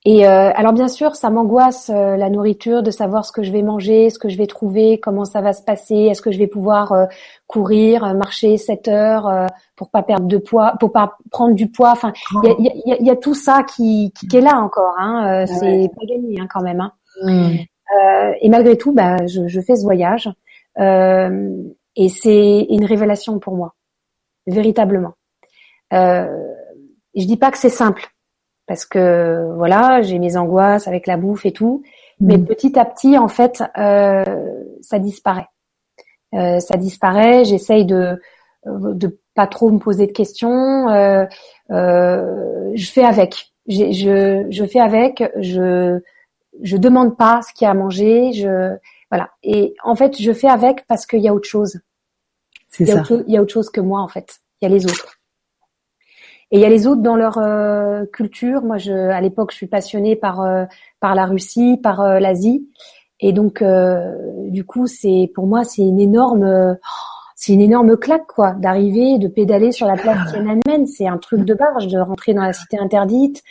[0.04, 3.52] Et euh, alors bien sûr, ça m'angoisse euh, la nourriture, de savoir ce que je
[3.52, 6.38] vais manger, ce que je vais trouver, comment ça va se passer, est-ce que je
[6.38, 7.06] vais pouvoir euh,
[7.46, 11.92] courir, marcher 7 heures pour pas perdre de poids, pour pas prendre du poids.
[11.92, 12.12] Enfin,
[12.42, 14.94] il y a, y, a, y a, tout ça qui, qui, est là encore.
[14.98, 15.46] Hein.
[15.46, 16.80] c'est pas gagné hein, quand même.
[16.80, 16.92] Hein.
[17.22, 17.58] Mm.
[18.40, 20.28] et malgré tout, bah, je, je fais ce voyage
[20.78, 23.74] et c'est une révélation pour moi,
[24.48, 25.12] véritablement.
[25.92, 26.26] je
[27.14, 28.11] dis pas que c'est simple
[28.66, 31.82] parce que voilà, j'ai mes angoisses avec la bouffe et tout.
[32.20, 32.46] Mais mm.
[32.46, 34.24] petit à petit, en fait, euh,
[34.80, 35.48] ça disparaît.
[36.34, 37.44] Euh, ça disparaît.
[37.44, 38.20] J'essaye de
[38.64, 40.88] de pas trop me poser de questions.
[40.88, 41.26] Euh,
[41.70, 43.52] euh je fais avec.
[43.66, 45.22] Je, je fais avec.
[45.38, 46.00] Je
[46.62, 48.32] je demande pas ce qu'il y a à manger.
[48.32, 48.76] Je
[49.10, 49.30] voilà.
[49.42, 51.80] Et en fait, je fais avec parce qu'il y a autre chose.
[52.68, 53.02] C'est ça.
[53.26, 54.38] il y a autre chose que moi en fait.
[54.60, 55.18] Il y a les autres.
[56.52, 58.62] Et il y a les autres dans leur euh, culture.
[58.62, 60.66] Moi, je, à l'époque, je suis passionnée par euh,
[61.00, 62.68] par la Russie, par euh, l'Asie,
[63.20, 63.64] et donc
[64.48, 66.76] du coup, c'est pour moi, c'est une énorme,
[67.36, 70.86] c'est une énorme claque quoi, d'arriver, de pédaler sur la place Tiananmen.
[70.86, 73.42] C'est un truc de barge, de rentrer dans la cité interdite,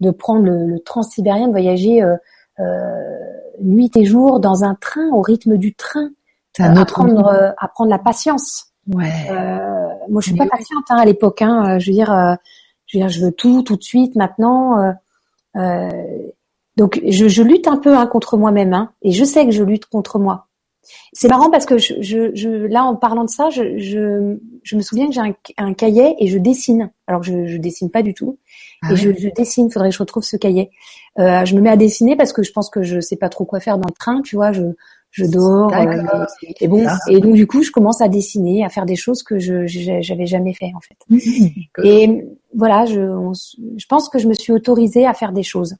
[0.00, 2.04] de prendre le, le transsibérien, de voyager
[3.62, 6.10] nuit et jour dans un train au rythme du train,
[6.58, 8.72] apprendre, apprendre la patience.
[8.88, 9.10] Ouais.
[9.30, 11.42] Euh, moi, je suis pas patiente hein, à l'époque.
[11.42, 11.78] Hein.
[11.78, 12.34] Je veux dire, euh,
[12.86, 14.80] je veux dire, je veux tout, tout de suite, maintenant.
[14.80, 14.92] Euh,
[15.56, 15.90] euh
[16.76, 19.62] donc, je, je, lutte un peu hein, contre moi-même, hein, et je sais que je
[19.62, 20.46] lutte contre moi.
[21.12, 24.76] C'est marrant parce que je, je, je, là, en parlant de ça, je, je, je
[24.76, 26.90] me souviens que j'ai un, un, cahier et je dessine.
[27.06, 28.38] Alors je, je dessine pas du tout,
[28.82, 29.70] ah et je, je, dessine.
[29.70, 30.70] Faudrait que je retrouve ce cahier.
[31.18, 33.44] Euh, je me mets à dessiner parce que je pense que je sais pas trop
[33.44, 34.20] quoi faire dans le train.
[34.22, 34.62] Tu vois, je,
[35.16, 35.72] je dors.
[36.60, 39.38] et bon, et donc du coup, je commence à dessiner, à faire des choses que
[39.38, 40.96] je j'avais jamais fait en fait.
[41.08, 41.84] Mmh.
[41.84, 43.00] et voilà, je,
[43.76, 45.76] je pense que je me suis autorisée à faire des choses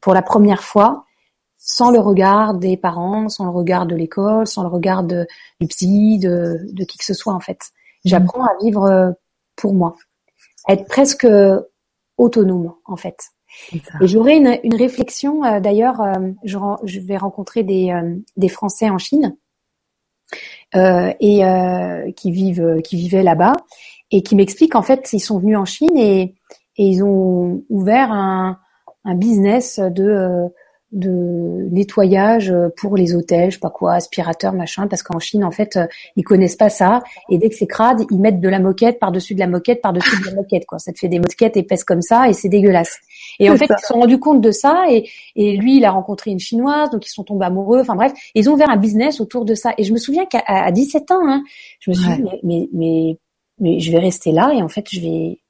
[0.00, 1.04] pour la première fois
[1.66, 5.26] sans le regard des parents, sans le regard de l'école, sans le regard de,
[5.60, 7.58] du psy, de, de qui que ce soit en fait.
[8.04, 9.10] J'apprends à vivre euh,
[9.56, 9.94] pour moi,
[10.68, 11.26] à être presque
[12.18, 13.30] autonome en fait.
[14.00, 16.00] Et j'aurai une, réflexion euh, d'ailleurs.
[16.00, 17.92] Euh, je, vais rencontrer des,
[18.36, 19.36] des Français en Chine
[20.74, 21.42] et
[22.16, 23.52] qui vivent qui vivaient là-bas
[24.10, 26.34] et qui m'expliquent en fait ils sont venus en Chine et,
[26.76, 28.58] ils ont ouvert un,
[29.14, 30.50] business de
[30.94, 35.76] nettoyage pour les hôtels, je sais pas quoi, aspirateur, machin, parce qu'en Chine, en fait,
[35.76, 35.86] euh,
[36.16, 37.02] ils connaissent pas ça.
[37.28, 40.20] Et dès que c'est crade, ils mettent de la moquette par-dessus de la moquette par-dessus
[40.20, 40.78] de la moquette, quoi.
[40.78, 42.98] Ça te fait des moquettes épaisses comme ça et c'est dégueulasse.
[43.40, 45.90] Et en fait, ils se sont rendus compte de ça et, et lui, il a
[45.90, 47.80] rencontré une chinoise, donc ils sont tombés amoureux.
[47.80, 49.72] Enfin bref, ils ont ouvert un business autour de ça.
[49.78, 51.42] Et je me souviens qu'à 17 ans, hein,
[51.80, 53.18] je me suis dit, mais, mais, mais,
[53.58, 55.40] mais je vais rester là et en fait, je vais,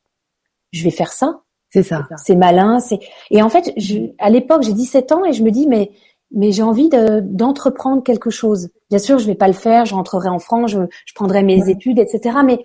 [0.72, 1.40] je vais faire ça.
[1.70, 2.06] C'est ça.
[2.24, 2.78] C'est malin.
[2.78, 5.90] C'est et en fait, je, à l'époque, j'ai 17 ans et je me dis mais
[6.30, 8.70] mais j'ai envie d'entreprendre quelque chose.
[8.90, 9.84] Bien sûr, je vais pas le faire.
[9.84, 12.38] Je rentrerai en France, je, je prendrai mes études, etc.
[12.44, 12.60] Mais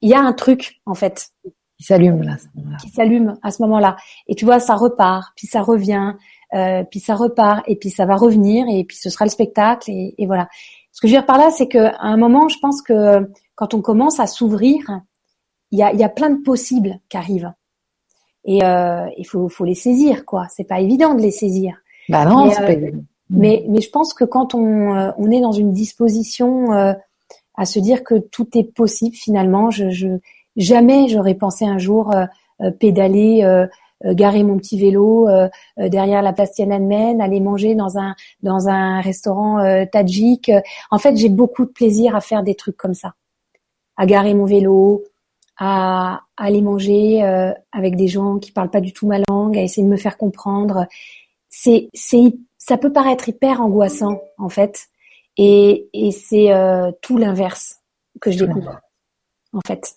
[0.00, 1.30] il y a un truc en fait
[1.76, 2.36] qui s'allume là.
[2.80, 3.96] Qui s'allume à ce moment-là.
[4.28, 6.14] Et tu vois, ça repart, puis ça revient,
[6.54, 9.90] euh, puis ça repart, et puis ça va revenir, et puis ce sera le spectacle,
[9.90, 10.48] et, et voilà.
[10.92, 13.74] Ce que je veux dire par là, c'est qu'à un moment, je pense que quand
[13.74, 15.02] on commence à s'ouvrir,
[15.70, 17.52] il y a, y a plein de possibles qui arrivent.
[18.44, 20.46] Et euh, il faut, faut les saisir, quoi.
[20.50, 21.76] C'est pas évident de les saisir.
[22.08, 23.04] Bah non, c'est pas euh, évident.
[23.28, 27.78] Mais, mais je pense que quand on, euh, on est dans une disposition à se
[27.80, 30.08] dire que tout est possible, finalement, je, je
[30.56, 32.14] jamais j'aurais pensé un jour
[32.80, 33.66] pédaler,
[34.04, 35.28] garer mon petit vélo
[35.76, 40.50] derrière la place Tiananmen, aller manger dans un dans un restaurant tadjik.
[40.90, 43.14] En fait, j'ai beaucoup de plaisir à faire des trucs comme ça,
[43.96, 45.02] à garer mon vélo,
[45.56, 49.62] à, aller manger euh, avec des gens qui parlent pas du tout ma langue, à
[49.62, 50.86] essayer de me faire comprendre.
[51.48, 54.88] C'est, c'est, ça peut paraître hyper angoissant en fait,
[55.36, 57.76] et, et c'est euh, tout l'inverse
[58.20, 58.80] que je découvre
[59.52, 59.96] en fait.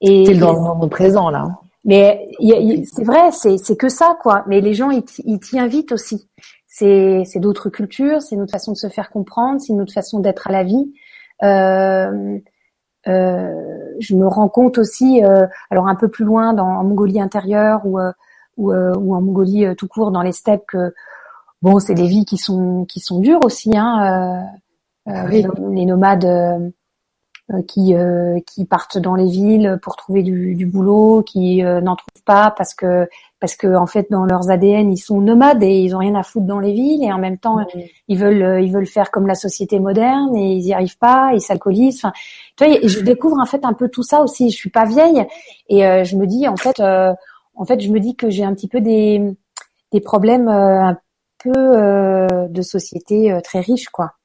[0.00, 1.46] Et c'est dans le monde présent là.
[1.84, 2.28] Mais
[2.84, 4.44] c'est vrai, c'est, que ça quoi.
[4.46, 5.04] Mais les gens ils,
[5.40, 6.28] t'y invitent aussi.
[6.66, 10.52] C'est, d'autres cultures, c'est notre façon de se faire comprendre, c'est notre façon d'être à
[10.52, 10.92] la vie.
[11.42, 12.38] Euh,
[13.08, 17.20] euh, je me rends compte aussi, euh, alors un peu plus loin dans en Mongolie
[17.20, 18.12] intérieure ou euh,
[18.56, 20.92] ou, ou, en Mongolie tout court dans les steppes que
[21.62, 24.44] bon c'est des vies qui sont qui sont dures aussi hein
[25.06, 26.72] ah les, nomades
[27.66, 27.94] qui
[28.46, 32.74] qui partent dans les villes pour trouver du, du boulot qui n'en trouvent pas parce
[32.74, 33.08] que
[33.40, 36.22] parce que en fait dans leurs ADN ils sont nomades et ils ont rien à
[36.22, 37.64] foutre dans les villes et en même temps
[38.08, 41.30] ils veulent euh, ils veulent faire comme la société moderne et ils y arrivent pas
[41.34, 42.04] ils s'alcoolisent.
[42.04, 42.12] Enfin
[42.56, 44.50] tu vois je découvre en fait un peu tout ça aussi.
[44.50, 45.24] Je suis pas vieille
[45.68, 47.12] et euh, je me dis en fait euh,
[47.54, 49.22] en fait je me dis que j'ai un petit peu des
[49.92, 50.98] des problèmes un
[51.42, 54.17] peu de société très riche quoi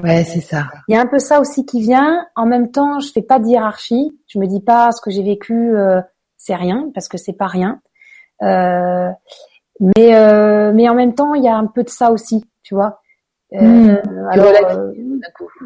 [0.00, 3.00] ouais c'est ça il y a un peu ça aussi qui vient en même temps
[3.00, 5.74] je fais pas de hiérarchie je me dis pas ce que j'ai vécu
[6.36, 7.80] c'est rien parce que c'est pas rien
[8.42, 9.10] euh,
[9.80, 12.74] mais euh, mais en même temps, il y a un peu de ça aussi, tu
[12.74, 13.00] vois.
[13.52, 14.28] Euh, hmm.
[14.30, 14.52] alors,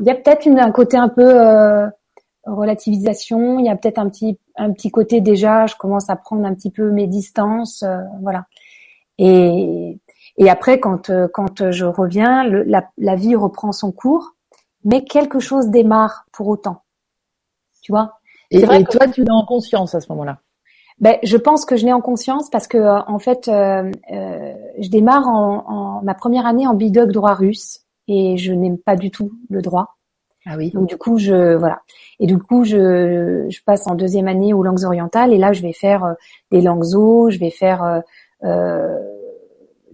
[0.00, 1.90] il y a peut-être un côté un peu
[2.44, 3.58] relativisation.
[3.58, 5.66] Il y a peut-être un petit un petit côté déjà.
[5.66, 7.84] Je commence à prendre un petit peu mes distances,
[8.22, 8.46] voilà.
[9.18, 9.98] Et
[10.36, 14.34] et après, quand quand je reviens, le, la, la vie reprend son cours,
[14.84, 16.82] mais quelque chose démarre pour autant.
[17.82, 18.18] Tu vois?
[18.50, 20.38] Et, et toi, tu es en conscience à ce moment-là?
[21.00, 24.54] Ben, je pense que je l'ai en conscience parce que euh, en fait, euh, euh,
[24.78, 28.94] je démarre en, en, ma première année en bidoc droit russe et je n'aime pas
[28.94, 29.96] du tout le droit.
[30.46, 30.70] Ah oui.
[30.70, 31.80] Donc du coup, je voilà.
[32.20, 35.62] Et du coup, je, je passe en deuxième année aux langues orientales et là, je
[35.62, 36.14] vais faire euh,
[36.52, 38.02] des langues zo, je vais faire
[38.44, 38.98] euh,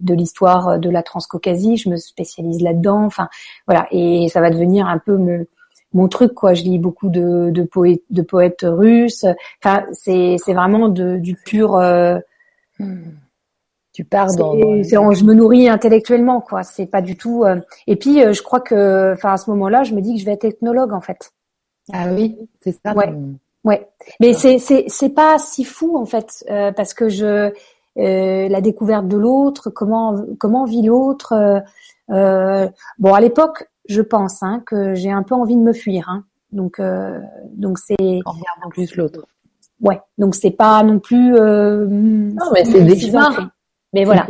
[0.01, 3.05] de l'histoire de la transcaucasie, je me spécialise là-dedans.
[3.05, 3.29] Enfin
[3.67, 5.45] voilà, et ça va devenir un peu mon
[5.93, 6.53] mon truc quoi.
[6.53, 9.25] Je lis beaucoup de, de poètes de poètes russes.
[9.63, 11.75] Enfin, c'est c'est vraiment de, du pur.
[11.75, 12.19] Euh.
[13.93, 14.53] Tu pars dans.
[14.55, 16.63] je me nourris intellectuellement quoi.
[16.63, 17.43] C'est pas du tout.
[17.43, 20.21] Euh, et puis euh, je crois que, enfin à ce moment-là, je me dis que
[20.21, 21.33] je vais être ethnologue en fait.
[21.91, 22.93] Ah oui, c'est ça.
[22.93, 23.13] Ouais.
[23.63, 23.87] Ouais.
[24.19, 26.43] Mais c'est c'est c'est pas si fou en fait
[26.75, 27.51] parce que je
[27.95, 31.61] la découverte de l'autre, comment comment vit l'autre.
[32.07, 36.07] bon, à l'époque, je pense, hein, que j'ai un peu envie de me fuir.
[36.09, 36.23] Hein.
[36.51, 37.95] Donc, euh, donc c'est.
[38.25, 39.25] En regardant plus l'autre.
[39.79, 39.99] Ouais.
[40.17, 41.35] Donc c'est pas non plus.
[41.35, 43.11] Euh, non, mais c'est des
[43.93, 44.27] Mais voilà.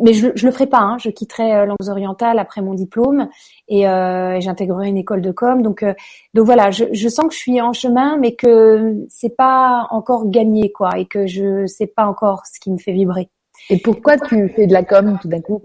[0.00, 0.80] Mais je, je le ferai pas.
[0.80, 0.98] Hein.
[0.98, 3.28] Je quitterai euh, langues orientales après mon diplôme
[3.68, 5.62] et euh, j'intégrerai une école de com.
[5.62, 5.94] Donc, euh,
[6.34, 10.28] donc voilà, je, je, sens que je suis en chemin, mais que c'est pas encore
[10.30, 13.28] gagné, quoi, et que je sais pas encore ce qui me fait vibrer.
[13.70, 15.62] Et pourquoi tu fais de la com tout d'un coup?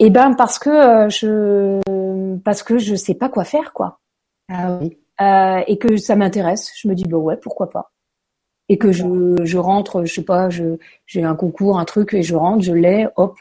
[0.00, 1.80] Eh ben parce que euh, je
[2.38, 4.00] parce que je sais pas quoi faire, quoi.
[4.52, 4.98] Ah oui.
[5.20, 6.72] Euh, et que ça m'intéresse.
[6.76, 7.92] Je me dis bah ouais, pourquoi pas
[8.68, 9.04] et que je,
[9.42, 12.72] je rentre, je sais pas, je j'ai un concours, un truc et je rentre, je
[12.72, 13.36] l'ai, hop,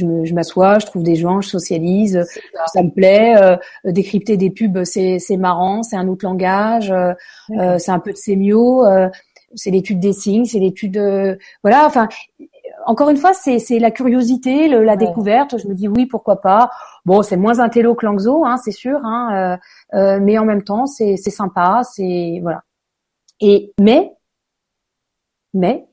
[0.00, 2.24] je, m'assois, je trouve des gens, je socialise,
[2.66, 2.82] ça.
[2.82, 3.36] me plaît.
[3.36, 7.12] Euh, décrypter des pubs, c'est c'est marrant, c'est un autre langage, euh,
[7.50, 9.08] euh c'est un peu de sémio, euh,
[9.54, 10.98] c'est l'étude des signes, c'est l'étude,
[11.62, 12.08] voilà, enfin.
[12.86, 14.98] Encore une fois, c'est c'est la curiosité, le, la ouais.
[14.98, 15.58] découverte.
[15.58, 16.70] Je me dis oui, pourquoi pas.
[17.04, 19.58] Bon, c'est moins un télo que l'anxo, hein, c'est sûr, hein,
[19.92, 22.62] mais en même temps, c'est c'est sympa, c'est voilà.
[23.40, 24.14] Et mais
[25.52, 25.89] mais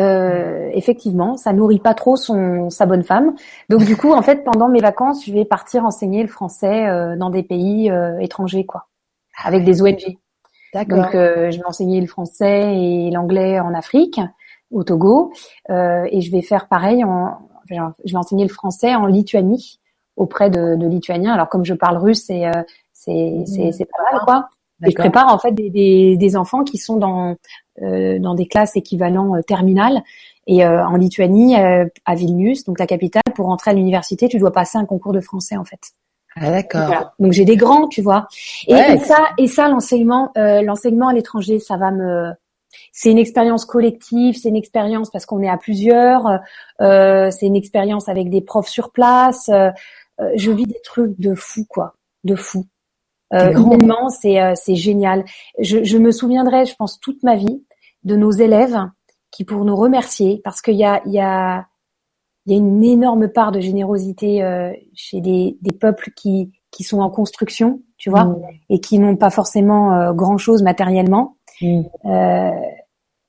[0.00, 3.34] euh, effectivement, ça nourrit pas trop son sa bonne femme.
[3.68, 7.16] Donc du coup, en fait, pendant mes vacances, je vais partir enseigner le français euh,
[7.16, 8.86] dans des pays euh, étrangers, quoi,
[9.44, 10.18] avec des ONG.
[10.88, 14.20] Donc euh, je vais enseigner le français et l'anglais en Afrique,
[14.70, 15.32] au Togo,
[15.68, 17.04] euh, et je vais faire pareil.
[17.04, 19.78] En, je vais enseigner le français en Lituanie
[20.16, 21.34] auprès de, de Lituaniens.
[21.34, 22.44] Alors comme je parle russe, c'est
[22.92, 24.48] c'est c'est, c'est pas mal, quoi.
[24.86, 27.36] Et je prépare en fait des, des, des, enfants qui sont dans
[27.82, 30.02] euh, dans des classes équivalents euh, terminales.
[30.46, 34.38] Et euh, en Lituanie, euh, à Vilnius, donc la capitale, pour entrer à l'université, tu
[34.38, 35.80] dois passer un concours de français en fait.
[36.36, 36.86] Ah d'accord.
[36.86, 37.12] Voilà.
[37.18, 38.26] Donc j'ai des grands, tu vois.
[38.66, 38.94] Et, ouais.
[38.94, 42.32] et ça, et ça, l'enseignement, l'enseignement à l'étranger, ça va me,
[42.92, 46.40] c'est une expérience collective, c'est une expérience parce qu'on est à plusieurs,
[46.80, 49.48] euh, c'est une expérience avec des profs sur place.
[49.48, 49.70] Euh,
[50.36, 52.66] je vis des trucs de fou, quoi, de fou.
[53.32, 55.24] Euh, humainement, c'est euh, c'est génial.
[55.58, 57.64] Je, je, me souviendrai, je pense, toute ma vie
[58.04, 58.78] de nos élèves
[59.30, 61.66] qui, pour nous remercier, parce qu'il y a il y a
[62.46, 66.84] il y a une énorme part de générosité euh, chez des, des peuples qui qui
[66.84, 68.42] sont en construction, tu vois, mmh.
[68.70, 71.36] et qui n'ont pas forcément euh, grand chose matériellement.
[71.60, 71.82] Mmh.
[72.06, 72.50] Euh,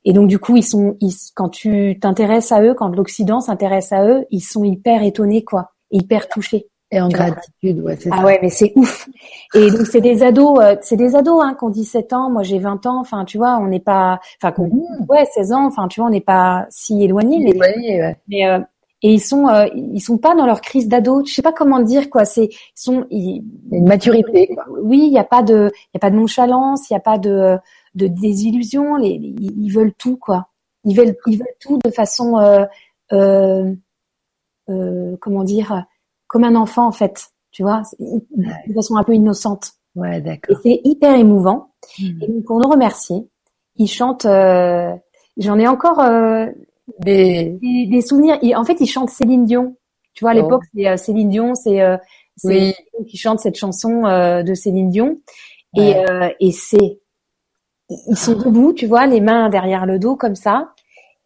[0.06, 3.92] et donc du coup, ils sont, ils, quand tu t'intéresses à eux, quand l'Occident s'intéresse
[3.92, 6.68] à eux, ils sont hyper étonnés, quoi, hyper touchés.
[6.91, 8.21] Et en gratitude, ouais, c'est ah ça.
[8.21, 9.08] Ah ouais, mais c'est ouf.
[9.56, 12.43] Et donc c'est des ados, euh, c'est des ados hein, qui ont 17 ans, moi
[12.43, 15.06] j'ai 20 ans, enfin tu vois, on n'est pas, enfin mmh.
[15.08, 17.39] ouais, 16 ans, enfin tu vois, on n'est pas si éloignés.
[17.39, 18.17] Mais, ouais.
[18.27, 18.60] mais euh,
[19.04, 21.23] et ils sont, euh, ils sont pas dans leur crise d'ado.
[21.25, 22.25] Je sais pas comment dire quoi.
[22.25, 24.47] C'est, ils sont, ils, une maturité.
[24.54, 24.65] Quoi.
[24.84, 26.99] Oui, il y a pas de, il y a pas de nonchalance, il y a
[26.99, 27.58] pas de,
[27.95, 28.97] de désillusion.
[28.97, 30.49] Les, ils veulent tout quoi.
[30.84, 32.65] Ils veulent, ils veulent tout de façon, euh,
[33.12, 33.73] euh,
[34.69, 35.86] euh, comment dire
[36.32, 39.74] comme un enfant en fait, tu vois, de façon un peu innocente.
[39.96, 40.58] Ouais, d'accord.
[40.63, 41.74] C'est hyper émouvant.
[42.00, 42.24] Mmh.
[42.24, 43.28] Et donc pour nous remercier,
[43.76, 44.26] ils chantent.
[44.26, 44.96] Euh,
[45.38, 46.48] J'en ai encore euh,
[47.00, 47.58] des...
[47.62, 47.88] des...
[47.88, 48.38] des souvenirs.
[48.41, 49.76] Et en fait, ils chantent Céline Dion.
[50.13, 50.70] Tu vois, à l'époque, oh.
[50.74, 51.98] c'est euh, Céline Dion, c'est euh,
[52.46, 52.74] oui.
[53.10, 55.17] qui chante cette chanson euh, de Céline Dion.
[55.76, 55.89] Ouais.
[55.89, 57.00] Et, euh, et c'est
[58.10, 60.74] ils sont debout, tu vois, les mains derrière le dos comme ça.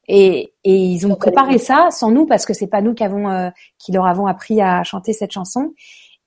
[0.08, 3.30] Et, et ils ont préparé ça sans nous parce que c'est pas nous qui avons
[3.30, 5.74] euh, qui leur avons appris à chanter cette chanson.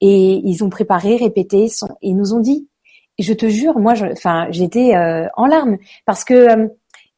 [0.01, 2.69] Et ils ont préparé, répété, son, et ils nous ont dit.
[3.19, 6.69] Et je te jure, moi, enfin, j'étais euh, en larmes parce que euh,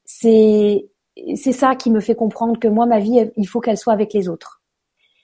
[0.06, 0.86] c'est
[1.34, 4.14] c'est ça qui me fait comprendre que moi, ma vie, il faut qu'elle soit avec
[4.14, 4.62] les autres.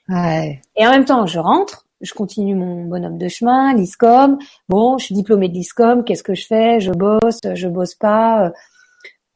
[0.07, 0.61] Ouais.
[0.75, 4.37] Et en même temps, je rentre, je continue mon bonhomme de chemin, l'ISCOM.
[4.69, 6.03] Bon, je suis diplômée de l'ISCOM.
[6.03, 6.79] Qu'est-ce que je fais?
[6.79, 8.51] Je bosse, je bosse pas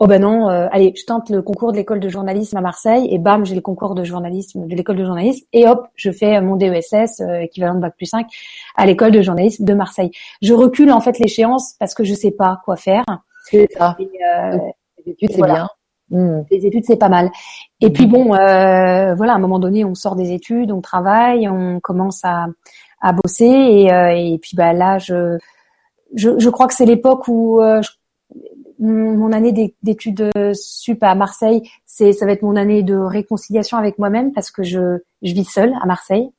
[0.03, 3.07] oh ben non, euh, allez, je tente le concours de l'école de journalisme à Marseille
[3.11, 6.41] et bam, j'ai le concours de journalisme de l'école de journalisme et hop, je fais
[6.41, 8.25] mon DESS euh, équivalent de bac plus 5
[8.75, 10.09] à l'école de journalisme de Marseille.
[10.41, 13.03] Je recule en fait l'échéance parce que je sais pas quoi faire.
[13.45, 13.95] C'est ça.
[13.99, 14.57] Et, euh,
[15.05, 15.53] les études, c'est voilà.
[15.53, 15.69] bien.
[16.09, 16.45] Mmh.
[16.49, 17.29] Les études, c'est pas mal.
[17.79, 17.93] Et mmh.
[17.93, 21.79] puis bon, euh, voilà, à un moment donné, on sort des études, on travaille, on
[21.79, 22.47] commence à,
[23.01, 25.37] à bosser et, euh, et puis bah là, je,
[26.15, 27.89] je, je crois que c'est l'époque où euh, je
[28.81, 33.99] mon année d'études sup à Marseille, c'est ça va être mon année de réconciliation avec
[33.99, 36.31] moi-même parce que je, je vis seule à Marseille.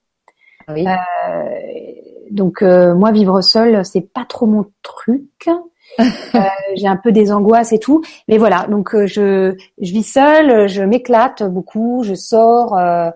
[0.66, 0.86] Ah oui.
[0.86, 1.92] Euh,
[2.30, 5.48] donc euh, moi vivre seule, c'est pas trop mon truc.
[6.00, 6.40] euh,
[6.74, 8.66] j'ai un peu des angoisses et tout, mais voilà.
[8.68, 12.76] Donc euh, je je vis seule, je m'éclate beaucoup, je sors.
[12.76, 13.10] Euh,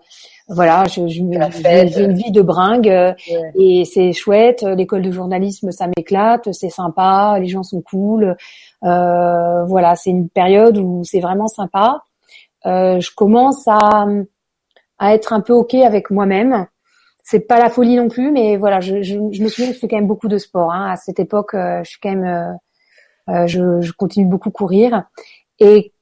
[0.49, 3.16] voilà, je, je, j'ai une vie de bringue ouais.
[3.59, 4.62] et c'est chouette.
[4.62, 8.37] L'école de journalisme, ça m'éclate, c'est sympa, les gens sont cool.
[8.87, 12.03] Euh, voilà, c'est une période où c'est vraiment sympa.
[12.66, 14.07] Euh, je commence à,
[14.99, 16.66] à être un peu ok avec moi-même.
[17.22, 19.80] C'est pas la folie non plus, mais voilà, je, je, je, me souviens que je
[19.80, 20.72] fais quand même beaucoup de sport.
[20.72, 20.91] Hein.
[20.93, 22.53] À cette époque, euh, je suis quand même, euh,
[23.32, 25.05] euh, je, je, continue beaucoup courir.
[25.59, 25.93] Et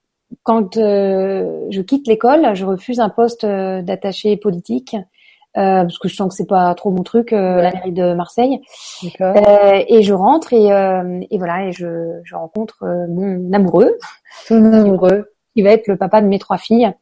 [0.42, 4.96] quand je quitte l'école, je refuse un poste d'attaché politique
[5.56, 8.12] euh, parce que je sens que c'est pas trop mon truc, euh, la mairie de
[8.14, 8.60] Marseille.
[9.20, 10.66] Euh, et je rentre et,
[11.30, 13.96] et voilà et je, je rencontre mon amoureux,
[14.48, 16.92] ton amoureux, qui va être le papa de mes trois filles.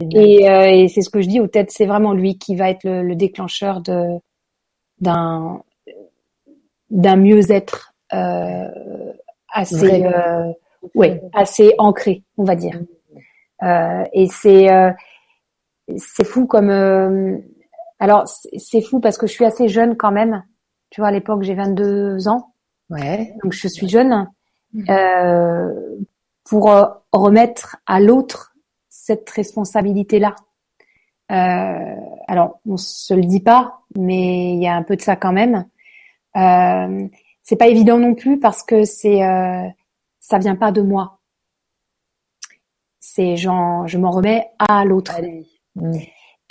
[0.00, 2.82] Et, et c'est ce que je dis au tête, c'est vraiment lui qui va être
[2.82, 4.08] le, le déclencheur de
[5.00, 5.62] d'un
[6.90, 10.04] d'un mieux-être assez
[10.96, 12.80] ouais assez ancré, on va dire.
[13.62, 14.04] Mm.
[14.12, 14.66] et c'est
[15.96, 17.42] c'est fou comme
[18.02, 20.42] alors, c'est fou parce que je suis assez jeune quand même.
[20.90, 22.52] Tu vois, à l'époque, j'ai 22 ans.
[22.90, 23.32] Ouais.
[23.44, 24.28] Donc, je suis jeune.
[24.72, 24.86] Mhm.
[24.90, 25.96] Euh,
[26.42, 28.56] pour euh, remettre à l'autre
[28.88, 30.34] cette responsabilité-là.
[31.30, 31.94] Euh,
[32.26, 35.32] alors, on se le dit pas, mais il y a un peu de ça quand
[35.32, 35.64] même.
[36.36, 37.06] Euh,
[37.44, 39.68] c'est pas évident non plus parce que c'est euh,
[40.18, 41.20] ça vient pas de moi.
[42.98, 45.20] C'est genre, je m'en remets à l'autre.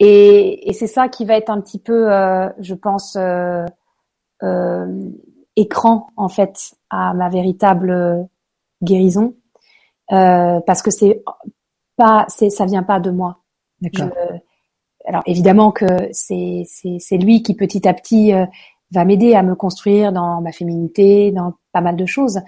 [0.03, 3.63] Et, et c'est ça qui va être un petit peu, euh, je pense, euh,
[4.41, 5.09] euh,
[5.55, 8.27] écran en fait à ma véritable
[8.81, 9.35] guérison,
[10.11, 11.23] euh, parce que c'est
[11.97, 13.41] pas, c'est, ça vient pas de moi.
[15.05, 18.47] alors évidemment que c'est, c'est, c'est lui qui petit à petit euh,
[18.91, 22.41] va m'aider à me construire dans ma féminité, dans pas mal de choses,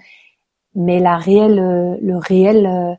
[0.74, 2.98] mais la réelle, le réel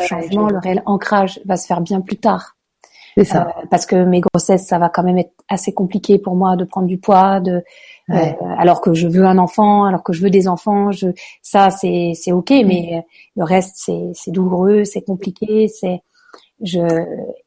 [0.00, 2.55] changement, le réel ancrage va se faire bien plus tard.
[3.24, 3.48] Ça.
[3.48, 6.64] Euh, parce que mes grossesses, ça va quand même être assez compliqué pour moi de
[6.64, 7.64] prendre du poids, de
[8.10, 8.14] euh,
[8.58, 11.08] alors que je veux un enfant, alors que je veux des enfants, je
[11.40, 12.66] ça c'est c'est ok, mm.
[12.66, 13.06] mais
[13.36, 16.02] le reste c'est c'est douloureux, c'est compliqué, c'est
[16.62, 16.80] je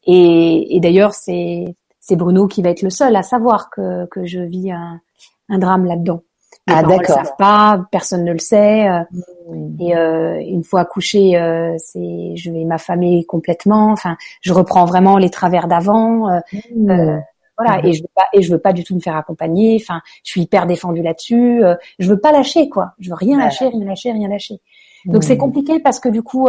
[0.06, 4.26] et, et d'ailleurs c'est c'est Bruno qui va être le seul à savoir que que
[4.26, 5.00] je vis un
[5.48, 6.22] un drame là-dedans.
[6.70, 7.18] Ah d'accord.
[7.18, 8.88] Le savent pas, personne ne le sait.
[8.88, 9.00] Euh,
[9.48, 9.80] mm.
[9.80, 13.90] Et euh, une fois accouchée, euh, c'est je vais m'affamer complètement.
[13.92, 16.28] Enfin, je reprends vraiment les travers d'avant.
[16.28, 16.40] Euh,
[16.74, 16.90] mm.
[16.90, 17.18] euh
[17.58, 17.84] voilà.
[17.84, 19.78] Et je veux pas et je veux pas du tout me faire accompagner.
[19.78, 21.62] Enfin, je suis hyper défendue là-dessus.
[21.98, 22.92] je veux pas lâcher quoi.
[22.98, 24.60] Je veux rien lâcher, rien lâcher, rien lâcher.
[25.04, 26.48] Donc c'est compliqué parce que du coup,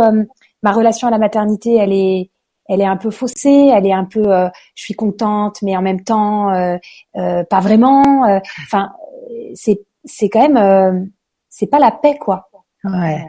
[0.63, 2.29] ma relation à la maternité, elle est
[2.69, 6.01] elle est un peu faussée, elle est un peu, je suis contente, mais en même
[6.01, 6.47] temps,
[7.13, 8.39] pas vraiment.
[8.63, 8.93] Enfin,
[9.53, 11.05] c'est c'est quand même euh,
[11.49, 12.49] c'est pas la paix quoi.
[12.83, 13.27] Ouais.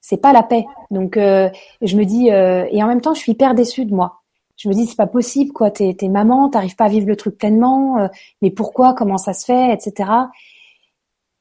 [0.00, 0.64] C'est pas la paix.
[0.90, 1.50] Donc euh,
[1.82, 4.22] je me dis euh, et en même temps je suis hyper déçue de moi.
[4.56, 5.70] Je me dis c'est pas possible quoi.
[5.70, 8.08] T'es t'es maman, t'arrives pas à vivre le truc pleinement.
[8.40, 10.10] mais pourquoi Comment ça se fait Etc.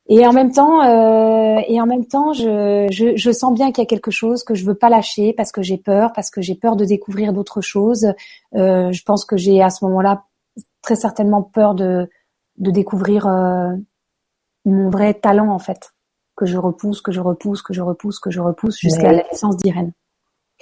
[0.07, 3.88] Et en même temps, et en même temps, je, je, je sens bien qu'il y
[3.88, 6.53] a quelque chose que je veux pas lâcher parce que j'ai peur, parce que j'ai
[6.53, 8.13] peur de découvrir d'autres choses.
[8.53, 10.26] je pense que j'ai à ce moment-là
[10.82, 12.09] très certainement peur de
[12.57, 13.28] de découvrir
[14.66, 15.93] mon vrai talent en fait,
[16.36, 19.57] que je repousse, que je repousse, que je repousse, que je repousse jusqu'à la naissance
[19.57, 19.91] d'Irène.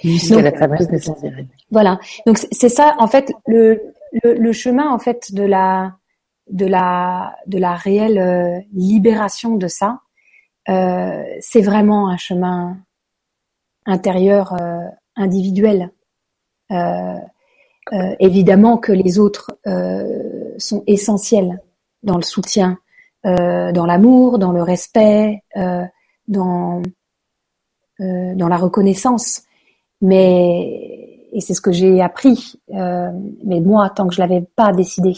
[0.02, 1.48] Jusqu'à la fameuse naissance d'Irène.
[1.70, 1.98] Voilà.
[2.26, 3.80] Donc c'est ça en fait le,
[4.22, 5.96] le, le, chemin en fait de la
[6.50, 10.00] de la de la réelle euh, libération de ça.
[10.68, 12.78] Euh, c'est vraiment un chemin
[13.86, 14.86] intérieur euh,
[15.16, 15.90] individuel.
[16.70, 17.18] Euh,
[17.92, 19.58] euh, évidemment que les autres
[20.58, 21.60] sont essentiels
[22.02, 22.78] dans le soutien,
[23.24, 25.84] dans l'amour, dans le respect, euh,
[26.28, 26.82] dans
[28.00, 29.42] euh, dans la reconnaissance.
[30.00, 32.60] Mais et c'est ce que j'ai appris.
[32.68, 35.14] mais moi, tant que je l'avais pas décidé,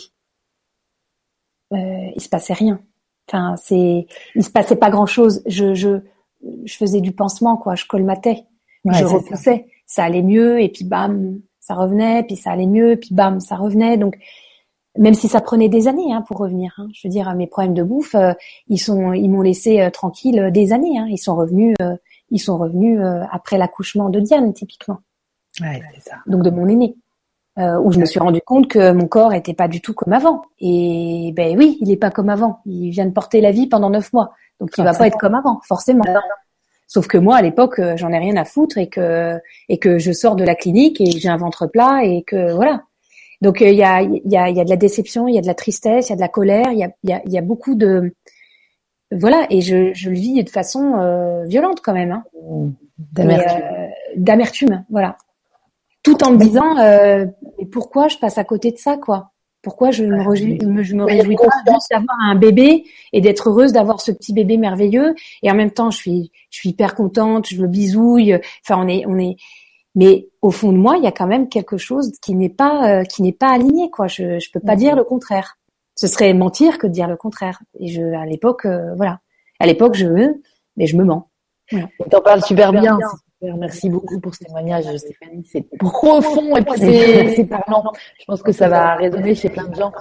[1.73, 2.81] il se passait rien.
[3.29, 5.43] Enfin, c'est, il se passait pas grand chose.
[5.47, 6.01] Je, je,
[6.65, 7.75] je faisais du pansement, quoi.
[7.75, 8.45] Je colmatais,
[8.85, 9.67] je repoussais.
[9.87, 10.03] Ça.
[10.03, 10.05] ça.
[10.05, 13.97] allait mieux, et puis bam, ça revenait, puis ça allait mieux, puis bam, ça revenait.
[13.97, 14.17] Donc,
[14.99, 16.75] même si ça prenait des années hein, pour revenir.
[16.79, 16.89] Hein.
[16.93, 18.33] Je veux dire, mes problèmes de bouffe, euh,
[18.69, 20.99] ils sont, ils m'ont laissé euh, tranquille euh, des années.
[20.99, 21.07] Hein.
[21.09, 21.77] Ils sont revenus,
[22.31, 24.99] ils sont revenus après l'accouchement de Diane, typiquement.
[25.61, 26.17] Ouais, c'est ça.
[26.27, 26.97] Donc de mon aîné,
[27.57, 30.43] où je me suis rendu compte que mon corps était pas du tout comme avant.
[30.59, 32.61] Et ben oui, il est pas comme avant.
[32.67, 35.35] Il vient de porter la vie pendant neuf mois, donc il va pas être comme
[35.35, 36.05] avant, forcément.
[36.89, 39.39] Sauf que moi, à l'époque, j'en ai rien à foutre et que
[39.69, 42.83] et que je sors de la clinique et j'ai un ventre plat et que voilà.
[43.43, 45.43] Donc euh, il y, a, y, a, y a de la déception, il y a
[45.43, 47.39] de la tristesse, il y a de la colère, il y a, y, a, y
[47.39, 48.13] a beaucoup de
[49.13, 52.25] voilà et je, je le vis de façon euh, violente quand même, hein.
[52.99, 55.17] d'amertume, euh, d'amertume, voilà.
[56.03, 57.27] Tout en me disant euh,
[57.59, 59.31] mais pourquoi je passe à côté de ça quoi?
[59.63, 64.01] Pourquoi je me, je me réjouis pas juste d'avoir un bébé et d'être heureuse d'avoir
[64.01, 65.15] ce petit bébé merveilleux?
[65.43, 68.39] Et en même temps je suis je suis hyper contente, je le bisouille.
[68.65, 69.37] Enfin on est on est
[69.97, 73.01] mais au fond de moi, il y a quand même quelque chose qui n'est pas
[73.01, 74.07] euh, qui n'est pas aligné quoi.
[74.07, 75.59] Je je peux pas dire le contraire.
[75.97, 77.61] Ce serait mentir que de dire le contraire.
[77.81, 79.21] Et je à l'époque euh, voilà.
[79.59, 80.07] À l'époque je
[80.77, 81.31] mais je me mens.
[81.73, 81.89] Voilà.
[82.11, 82.99] T'en parles super bien.
[83.43, 85.47] Merci beaucoup pour ce témoignage, Stéphanie.
[85.51, 86.81] C'est profond et puis
[87.35, 87.93] c'est parlant.
[88.19, 89.93] Je pense que ça va résonner chez plein de gens.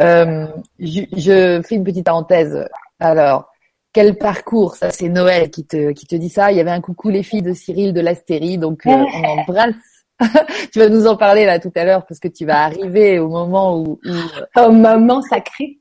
[0.00, 0.46] Euh,
[0.78, 2.68] je, je, fais une petite parenthèse.
[2.98, 3.49] Alors,
[3.92, 6.52] quel parcours Ça, c'est Noël qui te qui te dit ça.
[6.52, 9.74] Il y avait un coucou les filles de Cyril de l'Astérie, donc euh, on embrasse
[10.72, 13.28] tu vas nous en parler là tout à l'heure parce que tu vas arriver au
[13.28, 14.60] moment où, où...
[14.60, 15.78] au moment sacré.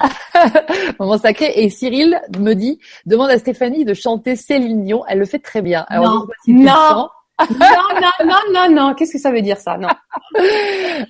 [1.00, 1.52] moment sacré.
[1.56, 5.04] Et Cyril me dit, demande à Stéphanie de chanter Céline Dion.
[5.08, 5.84] Elle le fait très bien.
[5.88, 6.64] Alors, non.
[6.64, 7.08] non.
[7.50, 8.94] Non, non, non, non, non.
[8.94, 9.76] Qu'est-ce que ça veut dire ça?
[9.78, 9.88] Non.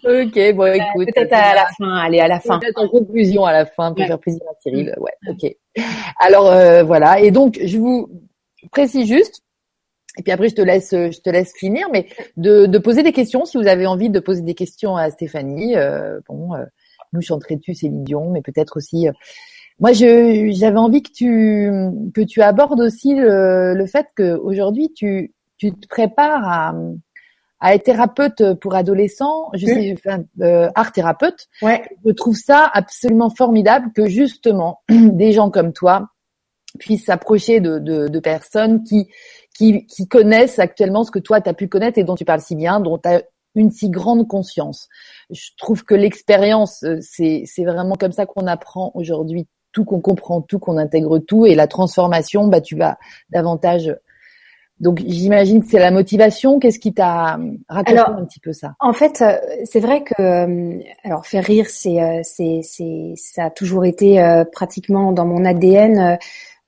[0.05, 1.09] ok, bon, écoute.
[1.15, 1.97] Peut-être à la fin.
[1.97, 2.59] Allez, à la fin.
[2.59, 4.95] Peut-être en conclusion à la fin pour faire plaisir à Cyril.
[4.99, 5.55] Ouais, ok.
[6.19, 7.21] Alors euh, voilà.
[7.21, 8.09] Et donc, je vous
[8.71, 9.43] précise juste
[10.19, 12.07] et puis après, je te laisse, je te laisse finir, mais
[12.37, 15.77] de, de poser des questions si vous avez envie de poser des questions à Stéphanie.
[15.77, 16.65] Euh, bon, euh,
[17.13, 19.09] nous chanterais-tu Céline Dion, mais peut-être aussi.
[19.09, 19.13] Euh,
[19.79, 21.71] moi, je, j'avais envie que tu
[22.15, 25.33] que tu abordes aussi le, le fait qu'aujourd'hui tu
[25.71, 26.75] tu te prépares à
[27.65, 31.47] à être thérapeute pour adolescents, je sais, enfin, euh, art thérapeute.
[31.63, 31.81] Ouais.
[32.05, 36.09] Je trouve ça absolument formidable que justement des gens comme toi
[36.81, 39.07] puissent s'approcher de, de, de personnes qui
[39.55, 42.41] qui, qui connaissent actuellement ce que toi, tu as pu connaître et dont tu parles
[42.41, 43.23] si bien, dont tu as
[43.55, 44.89] une si grande conscience.
[45.31, 50.01] Je trouve que l'expérience, euh, c'est, c'est vraiment comme ça qu'on apprend aujourd'hui tout, qu'on
[50.01, 52.99] comprend tout, qu'on intègre tout, et la transformation, bah, tu vas
[53.31, 53.95] davantage.
[54.81, 56.59] Donc, j'imagine que c'est la motivation.
[56.59, 58.75] Qu'est-ce qui t'a raconté un petit peu ça?
[58.81, 63.51] En fait, euh, c'est vrai que euh, alors faire rire, c'est, c'est, c'est, ça a
[63.51, 66.19] toujours été pratiquement dans mon ADN.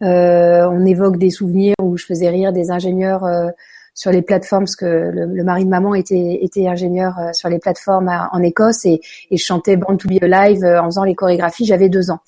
[0.03, 3.51] Euh, on évoque des souvenirs où je faisais rire des ingénieurs euh,
[3.95, 7.61] sur les plateformes, parce que le, mari de maman était, était ingénieur euh, sur les
[7.61, 11.65] plateformes en Écosse et, et, je chantais Born to be Alive en faisant les chorégraphies.
[11.65, 12.19] J'avais deux ans,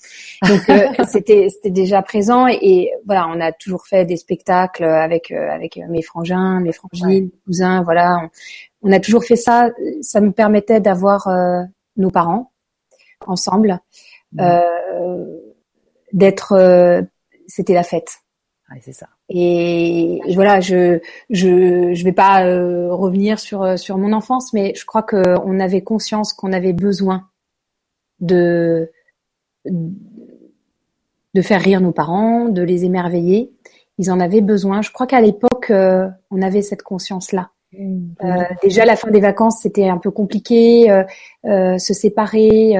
[0.48, 0.60] donc
[1.08, 6.02] c'était c'était déjà présent et, voilà, on a toujours fait des spectacles avec avec mes
[6.02, 7.82] frangins, mes frangines, mes cousins.
[7.82, 8.30] Voilà,
[8.82, 9.70] on, a toujours fait ça.
[10.02, 11.28] Ça nous permettait d'avoir
[11.96, 12.52] nos parents
[13.26, 13.80] ensemble,
[14.32, 14.40] mmh.
[16.12, 17.06] d'être
[17.48, 18.20] c'était la fête.
[18.70, 19.08] Ouais, c'est ça.
[19.28, 20.98] Et, voilà, je
[21.30, 25.38] je je vais pas euh, revenir sur euh, sur mon enfance, mais je crois que
[25.44, 27.28] on avait conscience qu'on avait besoin
[28.20, 28.90] de
[29.64, 33.52] de faire rire nos parents, de les émerveiller.
[33.98, 34.82] Ils en avaient besoin.
[34.82, 37.50] Je crois qu'à l'époque, euh, on avait cette conscience-là.
[37.72, 38.14] Mmh.
[38.62, 40.86] déjà, la fin des vacances, c'était un peu compliqué,
[41.44, 42.74] se séparer.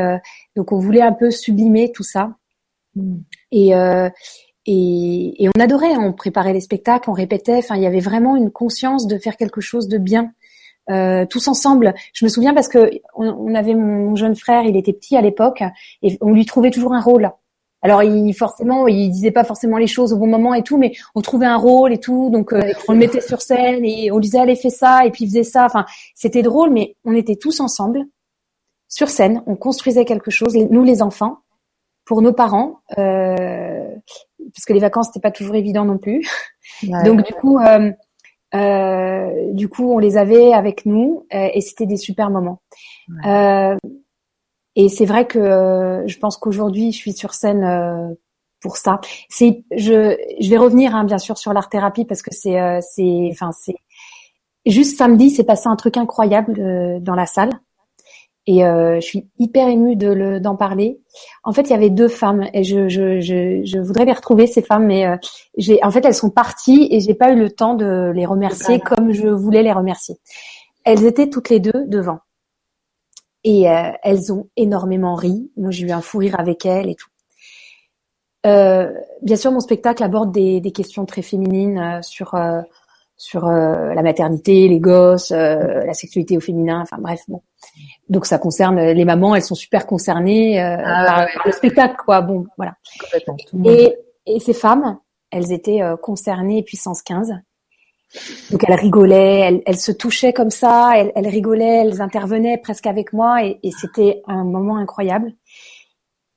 [0.55, 2.34] donc, on voulait un peu sublimer tout ça.
[2.95, 3.16] Mmh.
[3.53, 3.74] Et
[4.67, 7.57] et, et, on adorait, on préparait les spectacles, on répétait.
[7.57, 10.33] Enfin, il y avait vraiment une conscience de faire quelque chose de bien,
[10.91, 11.95] euh, tous ensemble.
[12.12, 15.62] Je me souviens parce que on, avait mon jeune frère, il était petit à l'époque,
[16.03, 17.31] et on lui trouvait toujours un rôle.
[17.83, 20.93] Alors, il forcément, il disait pas forcément les choses au bon moment et tout, mais
[21.14, 24.17] on trouvait un rôle et tout, donc euh, on le mettait sur scène et on
[24.17, 25.64] lui disait allez fais ça, et puis il faisait ça.
[25.67, 28.05] Enfin, c'était drôle, mais on était tous ensemble
[28.89, 31.39] sur scène, on construisait quelque chose, nous les enfants,
[32.05, 32.81] pour nos parents.
[32.99, 33.89] Euh,
[34.55, 36.28] parce que les vacances c'était pas toujours évident non plus.
[37.05, 37.92] Donc du coup, euh,
[38.55, 42.61] euh, du coup, on les avait avec nous euh, et c'était des super moments.
[43.24, 43.76] Euh,
[44.74, 48.16] et c'est vrai que euh, je pense qu'aujourd'hui, je suis sur scène
[48.61, 49.01] pour ça.
[49.28, 53.28] C'est, je, je vais revenir hein, bien sûr sur l'art thérapie parce que c'est, c'est,
[53.30, 53.76] enfin c'est
[54.64, 57.51] juste samedi, c'est passé un truc incroyable dans la salle.
[58.49, 61.01] Et euh, je suis hyper émue de d'en parler.
[61.42, 64.47] En fait, il y avait deux femmes et je, je, je, je voudrais les retrouver
[64.47, 65.16] ces femmes, mais euh,
[65.57, 68.78] j'ai en fait elles sont parties et j'ai pas eu le temps de les remercier
[68.78, 70.16] comme je voulais les remercier.
[70.84, 72.20] Elles étaient toutes les deux devant
[73.47, 75.53] et euh, elles ont énormément ri.
[75.57, 77.09] Moi, j'ai eu un fou rire avec elles et tout.
[78.44, 78.92] Euh,
[79.22, 82.34] bien sûr, mon spectacle aborde des, des questions très féminines euh, sur
[83.17, 87.23] sur euh, la maternité, les gosses, euh, la sexualité au féminin, enfin bref.
[87.29, 87.43] Bon.
[88.09, 92.21] Donc ça concerne les mamans, elles sont super concernées euh, ah par, le spectacle, quoi.
[92.21, 92.75] Bon, voilà.
[93.64, 93.97] Et,
[94.27, 94.99] et, ces femmes,
[95.31, 97.35] elles étaient concernées puissance 15.
[98.51, 102.87] Donc elles rigolaient, elles, elles se touchaient comme ça, elles, elles, rigolaient, elles intervenaient presque
[102.87, 105.33] avec moi, et, et c'était un moment incroyable.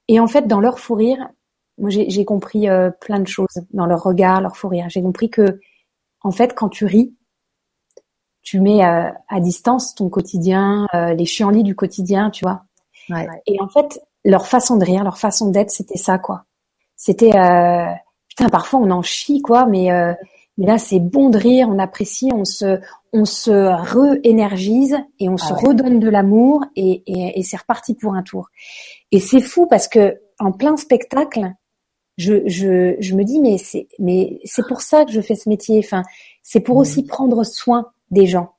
[0.07, 1.29] Et en fait, dans leur fou rire,
[1.77, 2.67] moi j'ai compris
[3.01, 4.87] plein de choses dans leur regard, leur fou rire.
[4.89, 5.59] J'ai compris que
[6.21, 7.15] en fait, quand tu ris,
[8.41, 12.63] tu mets euh, à, distance ton quotidien, euh, les chienlits du quotidien, tu vois.
[13.47, 16.45] Et en fait, leur façon de rire, leur façon d'être, c'était ça, quoi.
[16.95, 17.85] C'était euh,
[18.27, 20.13] putain, parfois on en chie, quoi, mais euh,
[20.57, 22.79] mais là c'est bon de rire, on apprécie, on se
[23.13, 27.95] on se re-énergise et on ah se redonne de l'amour et, et, et c'est reparti
[27.95, 28.49] pour un tour.
[29.11, 31.53] Et c'est fou parce que en plein spectacle,
[32.19, 35.47] je, je, je me dis mais c'est mais c'est pour ça que je fais ce
[35.47, 35.79] métier.
[35.79, 36.03] Enfin,
[36.43, 38.51] c'est pour aussi prendre soin des gens.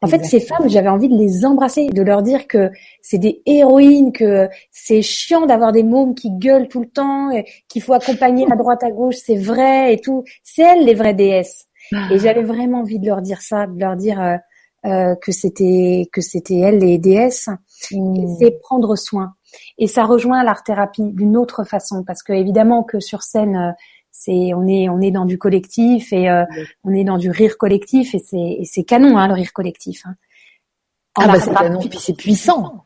[0.00, 3.40] En fait, ces femmes, j'avais envie de les embrasser, de leur dire que c'est des
[3.46, 7.30] héroïnes, que c'est chiant d'avoir des mômes qui gueulent tout le temps,
[7.68, 10.24] qu'il faut accompagner à droite à gauche, c'est vrai et tout.
[10.42, 11.66] C'est elles les vraies déesses.
[11.92, 12.16] Et ah.
[12.16, 14.36] j'avais vraiment envie de leur dire ça, de leur dire euh,
[14.86, 17.48] euh, que c'était que c'était elles les déesses.
[17.92, 18.38] Mmh.
[18.40, 19.34] C'est prendre soin.
[19.78, 23.72] Et ça rejoint l'art thérapie d'une autre façon, parce que évidemment que sur scène, euh,
[24.10, 26.44] c'est on est on est dans du collectif et euh,
[26.84, 30.02] on est dans du rire collectif et c'est c'est canon hein, le rire collectif.
[30.04, 30.14] Hein.
[31.16, 32.84] Ah bah c'est canon, puis c'est puissant.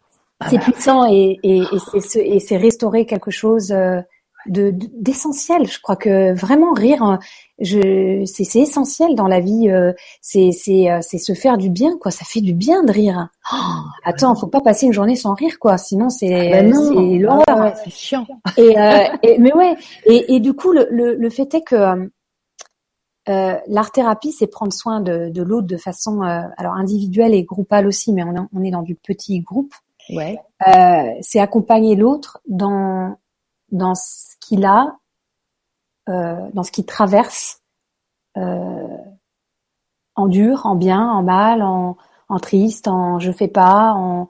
[0.49, 4.01] C'est puissant et et, et c'est et c'est restaurer quelque chose euh,
[4.49, 5.67] de d'essentiel.
[5.67, 7.19] Je crois que vraiment rire, hein,
[7.59, 9.69] je c'est c'est essentiel dans la vie.
[9.71, 12.11] Euh, c'est c'est euh, c'est se faire du bien quoi.
[12.11, 13.29] Ça fait du bien de rire.
[13.53, 13.57] Oh,
[14.05, 15.79] attends, faut pas passer une journée sans rire quoi.
[15.79, 17.45] Sinon c'est ah ben c'est l'horreur.
[17.49, 18.27] Ah c'est chiant.
[18.57, 19.77] Et, euh, et, mais ouais.
[20.05, 22.11] Et, et du coup le, le, le fait est que
[23.29, 27.87] euh, l'art thérapie, c'est prendre soin de, de l'autre de façon alors individuelle et groupale
[27.87, 29.75] aussi, mais on, on est dans du petit groupe.
[30.09, 30.39] Ouais.
[31.21, 33.17] c'est accompagner l'autre dans
[33.73, 33.95] dans
[34.41, 34.97] qu'il a,
[36.09, 37.63] euh, dans ce qu'il traverse,
[38.37, 38.99] euh,
[40.15, 41.97] en dur, en bien, en mal, en,
[42.41, 44.29] triste, en je fais pas, en,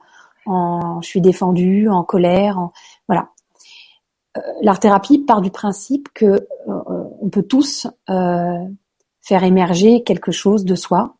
[1.00, 2.72] je suis défendu, en colère, en,
[3.08, 3.30] voilà.
[4.36, 6.44] Euh, l'art thérapie part du principe que euh,
[7.20, 8.58] on peut tous euh,
[9.22, 11.14] faire émerger quelque chose de soi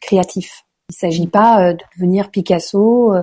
[0.00, 0.64] créatif.
[0.90, 3.14] Il s'agit pas de devenir Picasso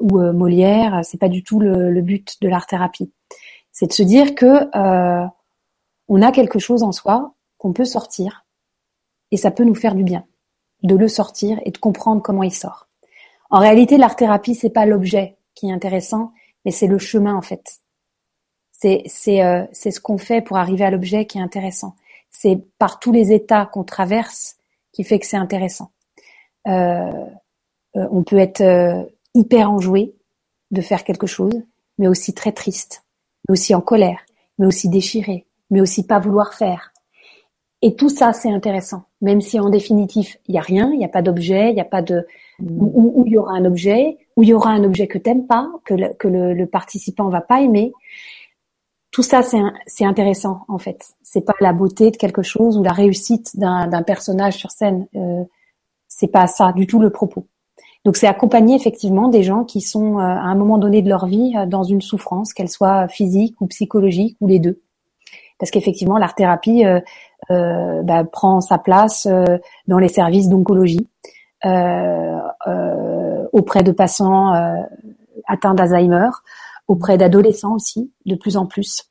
[0.00, 3.12] ou Molière, c'est pas du tout le, but de l'art thérapie.
[3.72, 5.26] C'est de se dire que euh,
[6.08, 8.44] on a quelque chose en soi qu'on peut sortir
[9.30, 10.24] et ça peut nous faire du bien
[10.82, 12.88] de le sortir et de comprendre comment il sort.
[13.50, 16.32] En réalité, l'art thérapie c'est pas l'objet qui est intéressant,
[16.64, 17.80] mais c'est le chemin en fait.
[18.72, 21.94] C'est c'est euh, c'est ce qu'on fait pour arriver à l'objet qui est intéressant.
[22.30, 24.56] C'est par tous les états qu'on traverse
[24.92, 25.92] qui fait que c'est intéressant.
[26.66, 27.10] Euh,
[27.96, 28.62] euh on peut être
[29.34, 30.14] hyper enjoué
[30.70, 31.62] de faire quelque chose,
[31.98, 33.04] mais aussi très triste,
[33.48, 34.20] mais aussi en colère,
[34.58, 36.92] mais aussi déchiré, mais aussi pas vouloir faire.
[37.84, 41.04] Et tout ça, c'est intéressant, même si en définitif, il y a rien, il n'y
[41.04, 42.26] a pas d'objet, il n'y a pas de
[42.60, 45.68] où il y aura un objet, où il y aura un objet que t'aimes pas,
[45.84, 47.92] que le, que le, le, participant va pas aimer.
[49.10, 51.14] Tout ça, c'est intéressant en fait.
[51.22, 55.06] C'est pas la beauté de quelque chose ou la réussite d'un personnage sur scène.
[55.16, 55.44] Euh,
[56.08, 57.46] c'est pas ça du tout le propos.
[58.04, 61.26] Donc c'est accompagner effectivement des gens qui sont euh, à un moment donné de leur
[61.26, 64.80] vie euh, dans une souffrance, qu'elle soit physique ou psychologique ou les deux.
[65.58, 69.28] Parce qu'effectivement l'art thérapie euh, bah, prend sa place
[69.86, 71.08] dans les services d'oncologie
[73.52, 74.52] auprès de patients
[75.46, 76.30] atteints d'Alzheimer,
[76.88, 79.08] auprès d'adolescents aussi, de plus en plus.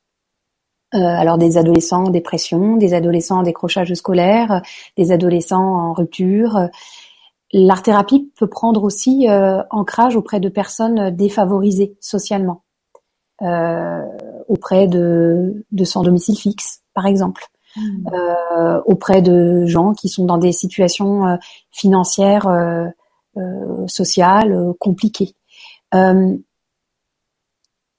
[0.92, 4.60] Alors des adolescents en dépression, des adolescents en décrochage scolaire,
[4.98, 6.68] des adolescents en rupture,
[7.52, 12.62] L'art thérapie peut prendre aussi euh, ancrage auprès de personnes défavorisées socialement,
[13.42, 14.02] euh,
[14.48, 17.44] auprès de, de sans domicile fixe, par exemple,
[17.76, 18.08] mmh.
[18.14, 21.36] euh, auprès de gens qui sont dans des situations euh,
[21.70, 22.88] financières, euh,
[23.86, 25.34] sociales compliquées.
[25.94, 26.42] Le,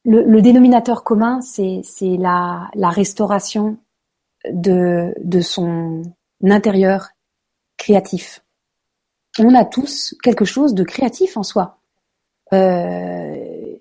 [0.05, 3.77] le, dénominateur commun, c'est la, la restauration
[4.51, 6.03] de, de son
[6.43, 7.07] intérieur
[7.77, 8.42] créatif
[9.39, 11.79] on a tous quelque chose de créatif en soi.
[12.53, 13.75] Euh,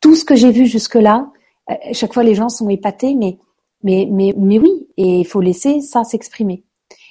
[0.00, 1.30] tout ce que j'ai vu jusque-là,
[1.70, 3.38] euh, chaque fois les gens sont épatés, mais
[3.82, 6.64] mais mais mais oui, et il faut laisser ça s'exprimer.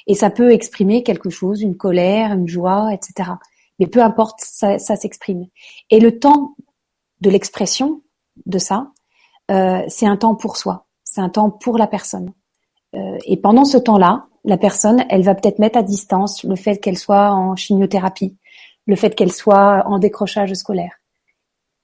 [0.07, 3.31] Et ça peut exprimer quelque chose, une colère, une joie, etc.
[3.79, 5.47] Mais peu importe, ça, ça s'exprime.
[5.89, 6.55] Et le temps
[7.21, 8.01] de l'expression
[8.45, 8.91] de ça,
[9.51, 12.33] euh, c'est un temps pour soi, c'est un temps pour la personne.
[12.95, 16.77] Euh, et pendant ce temps-là, la personne, elle va peut-être mettre à distance le fait
[16.77, 18.37] qu'elle soit en chimiothérapie,
[18.85, 20.93] le fait qu'elle soit en décrochage scolaire.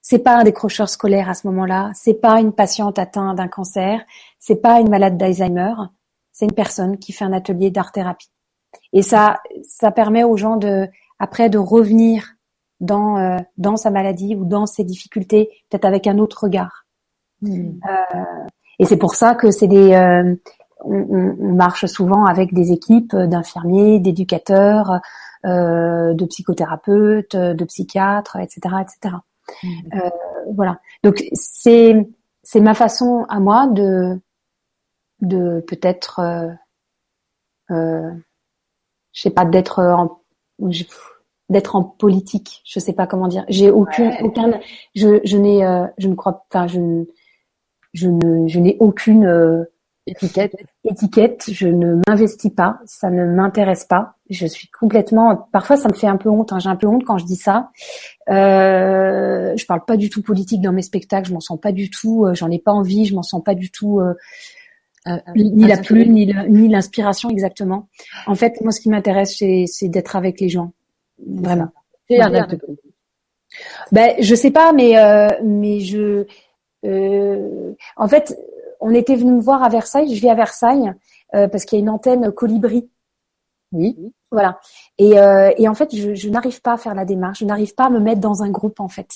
[0.01, 4.01] C'est pas un décrocheur scolaire à ce moment-là, c'est pas une patiente atteinte d'un cancer,
[4.39, 5.73] c'est pas une malade d'Alzheimer,
[6.31, 8.29] c'est une personne qui fait un atelier d'art thérapie.
[8.93, 10.87] Et ça, ça permet aux gens de,
[11.17, 12.35] après, de revenir
[12.79, 16.85] dans euh, dans sa maladie ou dans ses difficultés, peut-être avec un autre regard.
[17.41, 17.79] Hmm.
[17.89, 18.45] Euh,
[18.79, 20.35] et c'est pour ça que c'est des euh,
[20.85, 24.99] on, marche souvent avec des équipes d'infirmiers, d'éducateurs,
[25.45, 29.15] euh, de psychothérapeutes, de psychiatres, etc., etc.
[29.61, 29.67] Mmh.
[29.93, 30.09] Euh,
[30.55, 30.79] voilà.
[31.03, 32.07] Donc c'est
[32.41, 34.19] c'est ma façon à moi de
[35.21, 36.49] de peut-être euh,
[37.71, 38.11] euh
[39.13, 40.19] je sais pas d'être en
[41.49, 44.59] d'être en politique je sais pas comment dire j'ai aucune aucun
[44.93, 45.59] je je n'ai
[45.97, 47.05] je ne crois enfin je
[47.93, 49.67] je ne je n'ai aucune
[50.07, 50.55] Étiquette.
[50.83, 54.15] Étiquette, je ne m'investis pas, ça ne m'intéresse pas.
[54.29, 55.47] Je suis complètement.
[55.51, 56.53] Parfois, ça me fait un peu honte.
[56.53, 56.59] Hein.
[56.59, 57.71] J'ai un peu honte quand je dis ça.
[58.29, 61.29] Euh, je parle pas du tout politique dans mes spectacles.
[61.29, 62.25] Je m'en sens pas du tout.
[62.25, 63.05] Euh, j'en ai pas envie.
[63.05, 63.99] Je m'en sens pas du tout.
[63.99, 64.13] Euh,
[65.07, 67.87] euh ni la plume, ni l'inspiration exactement.
[68.27, 70.71] En fait, moi, ce qui m'intéresse, c'est d'être avec les gens,
[71.27, 71.69] vraiment.
[72.07, 72.63] C'est un acte
[73.91, 76.25] Ben, je sais pas, mais euh, mais je.
[76.83, 78.35] en fait,
[78.79, 80.13] on était venu me voir à Versailles.
[80.13, 80.93] Je vis à Versailles
[81.33, 82.89] euh, parce qu'il y a une antenne colibri.
[83.71, 83.95] Oui.
[84.31, 84.59] Voilà.
[84.97, 87.39] Et, euh, et en fait, je, je n'arrive pas à faire la démarche.
[87.39, 89.09] Je n'arrive pas à me mettre dans un groupe en fait.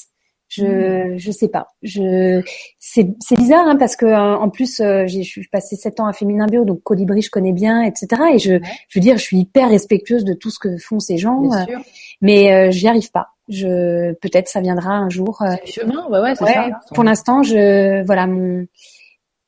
[0.50, 0.66] Je
[1.14, 1.18] hmm.
[1.18, 1.68] je sais pas.
[1.84, 2.42] Je
[2.80, 6.00] c'est c'est bizarre hein, parce que euh, en plus euh, j'ai je suis passé sept
[6.00, 9.18] ans à Féminin Bio donc Colibri je connais bien etc et je je veux dire
[9.18, 11.80] je suis hyper respectueuse de tout ce que font ces gens bien sûr.
[12.22, 13.28] mais euh, j'y arrive pas.
[13.48, 15.44] Je peut-être ça viendra un jour.
[15.66, 16.70] Chemin ouais ouais c'est ça.
[16.96, 18.66] Pour l'instant je voilà mon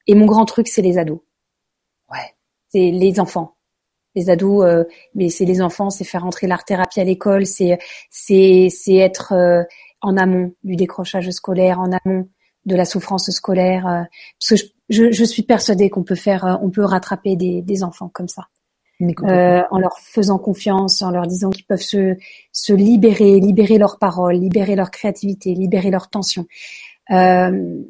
[0.07, 1.19] et mon grand truc, c'est les ados.
[2.11, 2.35] Ouais.
[2.69, 3.55] C'est les enfants.
[4.15, 4.83] Les ados, euh,
[5.15, 7.79] mais c'est les enfants, c'est faire entrer l'art thérapie à l'école, c'est
[8.09, 9.63] c'est c'est être euh,
[10.01, 12.27] en amont du décrochage scolaire, en amont
[12.65, 13.87] de la souffrance scolaire.
[13.87, 14.03] Euh,
[14.39, 18.09] parce que je, je, suis persuadée qu'on peut faire, on peut rattraper des, des enfants
[18.09, 18.47] comme ça.
[18.99, 22.17] en leur faisant confiance, en leur disant qu'ils peuvent se,
[22.51, 26.45] se libérer, libérer leurs paroles, libérer leur créativité, libérer leur tension.
[27.11, 27.81] Euh,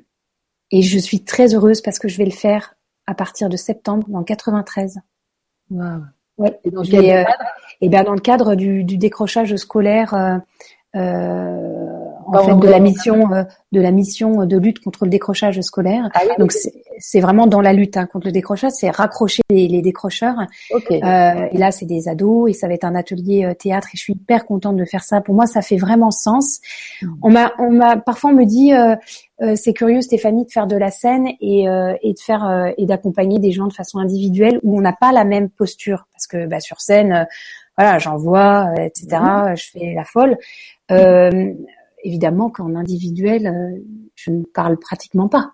[0.72, 2.76] et je suis très heureuse parce que je vais le faire
[3.08, 5.00] à partir de septembre dans 93.
[5.70, 5.84] Wow.
[6.38, 6.60] Ouais.
[6.64, 7.24] Et dans, quel euh,
[7.82, 10.38] et bien dans le cadre du, du décrochage scolaire euh,
[10.96, 12.01] euh,
[12.38, 16.10] en fait de la mission euh, de la mission de lutte contre le décrochage scolaire.
[16.14, 16.52] Ah Donc
[17.00, 20.36] c'est vraiment dans la lutte hein, contre le décrochage, c'est raccrocher les, les décrocheurs.
[20.72, 21.04] Okay.
[21.04, 23.98] Euh, et là c'est des ados et ça va être un atelier euh, théâtre et
[23.98, 25.22] je suis hyper contente de faire ça.
[25.22, 26.60] Pour moi ça fait vraiment sens.
[27.02, 27.08] Mmh.
[27.22, 28.72] On m'a on m'a parfois on me dit
[29.56, 31.66] c'est curieux Stéphanie de faire de la scène et
[32.02, 35.24] et de faire et d'accompagner des gens de façon individuelle où on n'a pas la
[35.24, 37.28] même posture parce que bah, sur scène
[37.78, 39.18] voilà, j'envoie, etc.
[39.22, 39.56] Mmh.
[39.56, 40.38] Je fais la folle.
[40.92, 41.54] Euh,
[42.04, 43.84] évidemment qu'en individuel, euh,
[44.16, 45.54] je ne parle pratiquement pas.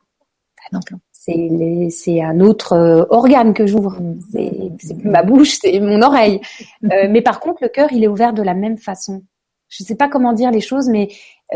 [1.11, 3.99] C'est un autre euh, organe que j'ouvre.
[4.31, 6.41] C'est plus ma bouche, c'est mon oreille.
[6.85, 9.23] Euh, mais par contre, le cœur, il est ouvert de la même façon.
[9.69, 11.09] Je ne sais pas comment dire les choses, mais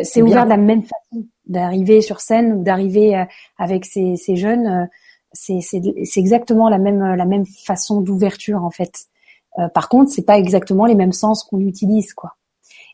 [0.04, 3.26] c'est ouvert de la même façon d'arriver sur scène ou d'arriver
[3.58, 4.90] avec ces, ces jeunes.
[5.32, 5.62] c'est
[6.18, 9.06] exactement la même la même façon d'ouverture en fait.
[9.74, 12.36] par contre, c'est pas exactement les mêmes sens qu'on utilise quoi.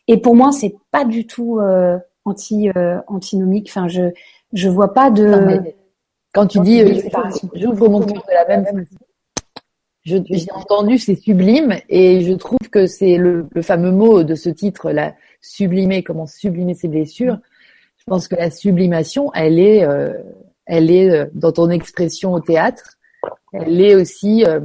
[0.08, 3.68] Et pour moi, c'est pas du tout euh, anti euh, antinomique.
[3.70, 4.10] Enfin, je
[4.52, 5.60] je vois pas de.
[6.32, 7.00] quand tu dis euh,
[7.54, 8.86] j'ouvre mon cœur de la même façon,
[10.04, 14.48] j'ai entendu c'est sublime et je trouve que c'est le, le, fameux mot de ce
[14.48, 17.38] titre, la sublimer, comment sublimer ses blessures.
[17.98, 20.14] Je pense que la sublimation, elle est, euh,
[20.64, 22.96] elle est euh, dans ton expression au théâtre.
[23.52, 24.60] Elle est aussi euh,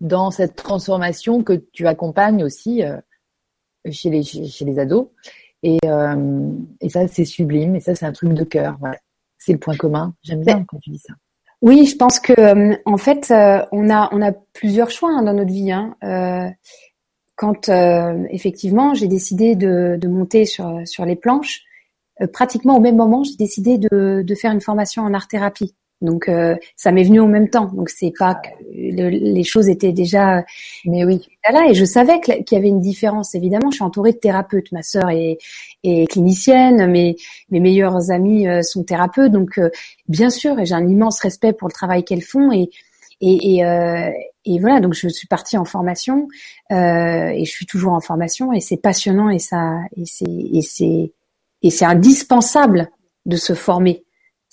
[0.00, 2.82] dans cette transformation que tu accompagnes aussi
[3.90, 5.08] chez les, chez les ados.
[5.62, 7.76] Et, euh, et ça, c'est sublime.
[7.76, 8.78] Et ça, c'est un truc de cœur.
[9.38, 10.14] C'est le point commun.
[10.22, 11.14] J'aime bien quand tu dis ça.
[11.64, 15.22] Oui, je pense que euh, en fait, euh, on a on a plusieurs choix hein,
[15.22, 15.72] dans notre vie.
[15.72, 15.96] Hein.
[16.04, 16.50] Euh,
[17.36, 17.68] quand
[18.30, 21.62] effectivement j'ai décidé de, de monter sur sur les planches,
[22.32, 25.74] pratiquement au même moment, j'ai décidé de, de faire une formation en art thérapie.
[26.04, 27.70] Donc euh, ça m'est venu en même temps.
[27.72, 30.44] Donc c'est pas que les choses étaient déjà.
[30.84, 31.26] Mais oui.
[31.50, 33.34] Là et je savais qu'il y avait une différence.
[33.34, 34.70] Évidemment, je suis entourée de thérapeutes.
[34.72, 35.38] Ma sœur est,
[35.82, 36.90] est clinicienne.
[36.90, 37.16] Mes
[37.50, 39.32] mes meilleurs amis euh, sont thérapeutes.
[39.32, 39.70] Donc euh,
[40.08, 42.70] bien sûr, j'ai un immense respect pour le travail qu'elles font et
[43.20, 44.12] et, et,
[44.44, 44.80] et, voilà.
[44.80, 46.28] Donc je suis partie en formation
[46.70, 51.10] et je suis toujours en formation et c'est passionnant et ça c'est
[51.64, 52.90] et c'est indispensable
[53.24, 54.04] de se former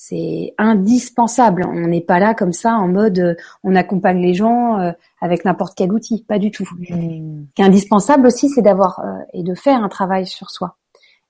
[0.03, 1.63] c'est indispensable.
[1.63, 4.91] On n'est pas là comme ça en mode euh, on accompagne les gens euh,
[5.21, 6.67] avec n'importe quel outil, pas du tout.
[6.79, 6.85] Mmh.
[6.87, 10.75] Ce qui est indispensable aussi, c'est d'avoir euh, et de faire un travail sur soi,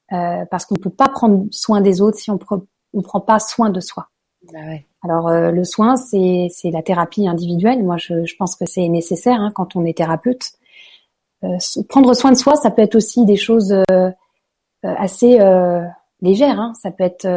[0.10, 2.40] parce qu'on ne peut pas prendre soin des autres si on
[2.94, 4.08] ne prend pas soin de soi.
[4.54, 4.86] Bah ouais.
[5.04, 7.84] Alors le soin, c'est la thérapie individuelle.
[7.84, 10.54] Moi, je, je pense que c'est nécessaire hein, quand on est thérapeute.
[11.90, 13.76] prendre soin de soi, ça peut être aussi des choses
[14.84, 15.40] assez
[16.22, 16.60] légères.
[16.60, 16.74] Hein.
[16.82, 17.28] Ça peut être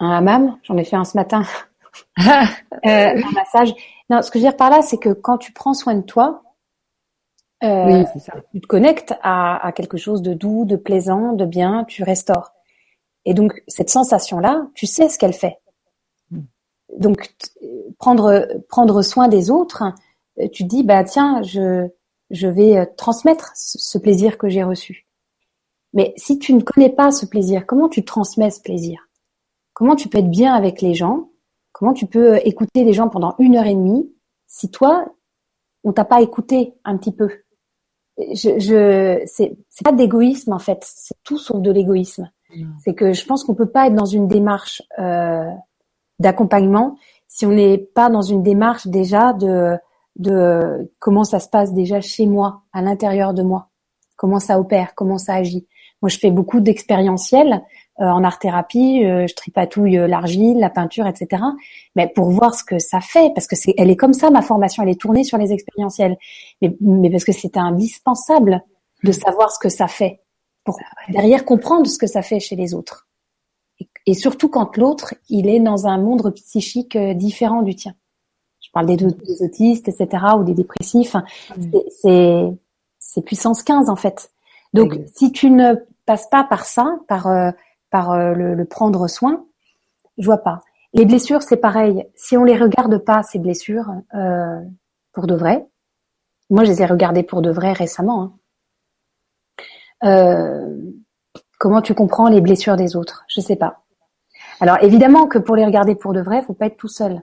[0.00, 1.42] un hammam, j'en ai fait un ce matin,
[2.18, 2.24] euh,
[2.84, 3.74] un massage.
[4.10, 6.02] Non, ce que je veux dire par là, c'est que quand tu prends soin de
[6.02, 6.42] toi,
[7.64, 8.04] euh,
[8.52, 12.52] tu te connectes à, à, quelque chose de doux, de plaisant, de bien, tu restaures.
[13.24, 15.58] Et donc cette sensation-là, tu sais ce qu'elle fait.
[16.30, 16.42] Hmm.
[16.98, 17.34] Donc
[17.98, 19.84] prendre prendre soin des autres,
[20.52, 21.88] tu te dis bah tiens, je
[22.30, 25.06] je vais euh, transmettre ce plaisir que j'ai reçu.
[25.94, 29.07] Mais si tu ne connais pas ce plaisir, comment tu transmets ce plaisir?
[29.78, 31.28] Comment tu peux être bien avec les gens?
[31.70, 34.12] Comment tu peux écouter les gens pendant une heure et demie
[34.48, 35.06] si toi,
[35.84, 37.30] on t'a pas écouté un petit peu?
[38.18, 42.28] Je, je c'est pas d'égoïsme en fait, c'est tout sauf de l'égoïsme.
[42.82, 45.48] C'est que je pense qu'on peut pas être dans une démarche euh,
[46.18, 46.96] d'accompagnement
[47.28, 49.76] si on n'est pas dans une démarche déjà de
[50.16, 53.68] de comment ça se passe déjà chez moi, à l'intérieur de moi,
[54.16, 55.68] comment ça opère, comment ça agit.
[56.02, 57.58] Moi, je fais beaucoup d'expérientiels euh,
[57.98, 61.42] en art thérapie, euh, je tripatouille euh, l'argile, la peinture, etc.
[61.96, 64.42] Mais pour voir ce que ça fait, parce que c'est, elle est comme ça ma
[64.42, 66.16] formation, elle est tournée sur les expérientiels,
[66.62, 68.62] mais, mais parce que c'est indispensable
[69.02, 70.20] de savoir ce que ça fait
[70.64, 70.78] pour
[71.08, 73.08] derrière comprendre ce que ça fait chez les autres.
[74.06, 77.94] Et, surtout quand l'autre, il est dans un monde psychique différent du tien.
[78.60, 81.14] Je parle des, des autistes, etc., ou des dépressifs.
[81.14, 81.70] Mm.
[82.02, 82.58] C'est,
[82.98, 84.30] c'est puissance 15 en fait.
[84.74, 85.74] Donc, si tu ne
[86.06, 87.26] passes pas par ça, par
[87.90, 89.44] par euh, le, prendre soin,
[90.18, 90.62] je vois pas.
[90.94, 92.06] Les blessures, c'est pareil.
[92.16, 94.60] Si on les regarde pas ces blessures euh,
[95.12, 95.66] pour de vrai,
[96.50, 98.22] moi je les ai regardées pour de vrai récemment.
[98.22, 98.32] Hein.
[100.04, 100.76] Euh,
[101.58, 103.24] comment tu comprends les blessures des autres?
[103.28, 103.82] Je sais pas.
[104.60, 107.22] Alors évidemment que pour les regarder pour de vrai, faut pas être tout seul.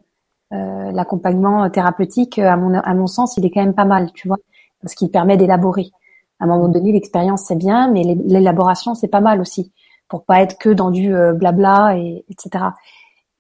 [0.52, 4.38] L'accompagnement thérapeutique, à mon, à mon sens, il est quand même pas mal, tu vois,
[4.82, 5.92] parce qu'il permet d'élaborer.
[6.40, 9.74] À un moment donné, l'expérience c'est bien, mais l'élaboration c'est pas mal aussi
[10.08, 12.66] pour pas être que dans du euh, blabla et etc.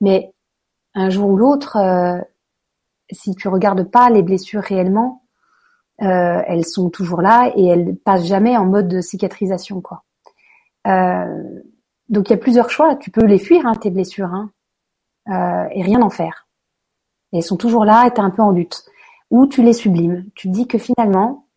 [0.01, 0.33] Mais
[0.93, 2.19] un jour ou l'autre, euh,
[3.11, 5.23] si tu regardes pas les blessures réellement,
[6.01, 10.03] euh, elles sont toujours là et elles passent jamais en mode de cicatrisation quoi.
[12.09, 12.95] donc il y a plusieurs choix.
[12.95, 14.49] Tu peux les fuir hein, tes blessures hein,
[15.71, 16.47] et rien en faire.
[17.31, 18.85] Elles sont toujours là et t'es un peu en lutte.
[19.31, 20.25] Ou tu les sublimes.
[20.35, 21.47] Tu te dis que finalement,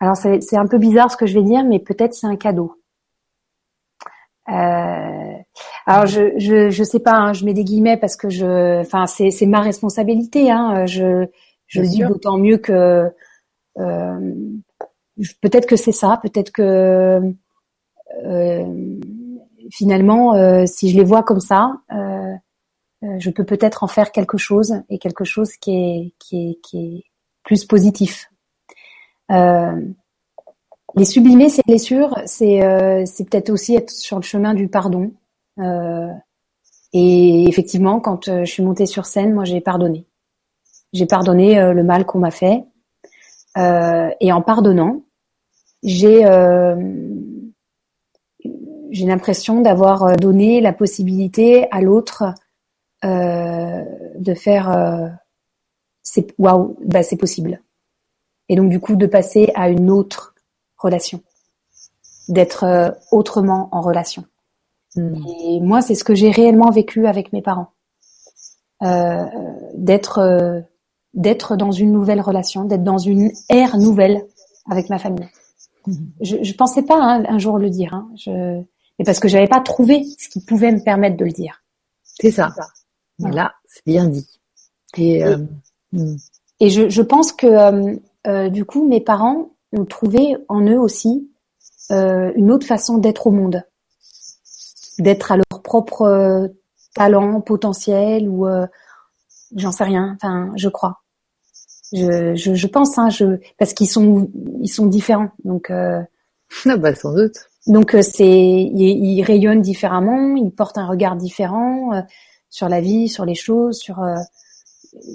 [0.00, 2.76] alors c'est un peu bizarre ce que je vais dire, mais peut-être c'est un cadeau.
[4.48, 5.38] Euh,
[5.86, 9.06] alors je, je je sais pas, hein, je mets des guillemets parce que je, enfin
[9.06, 10.50] c'est c'est ma responsabilité.
[10.50, 11.26] Hein, je
[11.66, 13.10] je le dis d'autant mieux que
[13.78, 14.34] euh,
[15.40, 17.20] peut-être que c'est ça, peut-être que
[18.24, 19.00] euh,
[19.70, 22.34] finalement euh, si je les vois comme ça, euh,
[23.04, 26.60] euh, je peux peut-être en faire quelque chose et quelque chose qui est qui est
[26.62, 27.04] qui est
[27.44, 28.30] plus positif.
[29.30, 29.80] Euh,
[30.96, 35.12] les sublimer ces blessures, c'est euh, peut-être aussi être sur le chemin du pardon.
[35.58, 36.08] Euh,
[36.92, 40.06] et effectivement, quand euh, je suis montée sur scène, moi j'ai pardonné.
[40.92, 42.62] J'ai pardonné le mal qu'on m'a fait.
[43.56, 45.02] et en pardonnant,
[45.82, 46.24] j'ai
[48.90, 52.32] j'ai l'impression d'avoir donné la possibilité à l'autre
[53.02, 55.16] de faire
[56.38, 57.60] waouh, bah c'est possible.
[58.48, 60.33] Et donc du coup de passer à une autre
[60.84, 61.20] relation,
[62.28, 64.24] d'être euh, autrement en relation.
[64.96, 65.14] Hmm.
[65.44, 67.70] Et moi, c'est ce que j'ai réellement vécu avec mes parents,
[68.82, 69.24] euh,
[69.74, 70.60] d'être euh,
[71.14, 74.24] d'être dans une nouvelle relation, d'être dans une ère nouvelle
[74.68, 75.28] avec ma famille.
[75.86, 75.94] Hmm.
[76.20, 78.30] Je, je pensais pas hein, un jour le dire, hein, je,
[78.98, 81.62] mais parce que j'avais pas trouvé ce qui pouvait me permettre de le dire.
[82.04, 82.50] C'est ça.
[83.18, 84.26] Voilà, c'est bien dit.
[84.96, 85.36] Et, et,
[85.92, 86.16] hmm.
[86.60, 91.30] et je, je, pense que du coup, mes parents ont trouvé en eux aussi
[91.90, 93.62] euh, une autre façon d'être au monde,
[94.98, 96.48] d'être à leur propre euh,
[96.94, 98.66] talent, potentiel ou euh,
[99.54, 100.16] j'en sais rien.
[100.16, 101.02] Enfin, je crois.
[101.92, 105.70] Je, je, je pense, hein, je parce qu'ils sont ils sont différents, donc.
[106.66, 107.36] Ah bah sans doute.
[107.66, 112.04] Donc c'est ils, ils, rayonnent différemment, ils portent un regard différent
[112.48, 114.00] sur la vie, sur les choses, sur.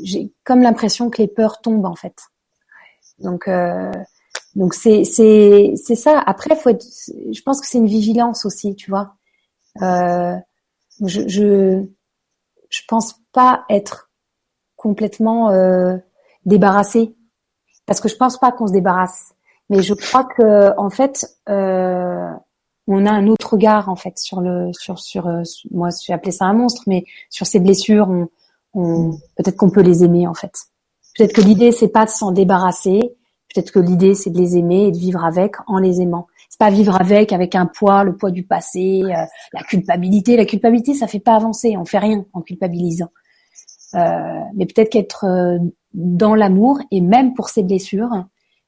[0.04, 2.16] J'ai comme l'impression que les peurs tombent en fait.
[3.20, 3.48] Donc
[4.56, 6.20] donc c'est c'est c'est ça.
[6.20, 6.86] Après, faut être,
[7.32, 9.16] je pense que c'est une vigilance aussi, tu vois.
[9.82, 10.36] Euh,
[11.06, 11.84] je, je
[12.70, 14.10] je pense pas être
[14.76, 15.98] complètement euh,
[16.46, 17.16] débarrassée
[17.86, 19.34] parce que je pense pas qu'on se débarrasse.
[19.70, 22.30] Mais je crois que en fait, euh,
[22.88, 26.32] on a un autre regard en fait sur le sur sur, euh, moi j'ai appelé
[26.32, 28.30] ça un monstre, mais sur ces blessures, on,
[28.74, 30.54] on peut-être qu'on peut les aimer en fait.
[31.16, 33.16] Peut-être que l'idée c'est pas de s'en débarrasser,
[33.54, 36.28] Peut-être que l'idée c'est de les aimer et de vivre avec en les aimant.
[36.50, 40.38] C'est pas vivre avec avec un poids, le poids du passé, euh, la culpabilité.
[40.38, 41.76] La culpabilité, ça fait pas avancer.
[41.78, 43.10] On fait rien en culpabilisant.
[43.96, 44.00] Euh,
[44.56, 45.58] mais peut-être qu'être euh,
[45.94, 48.26] dans l'amour et même pour ces blessures,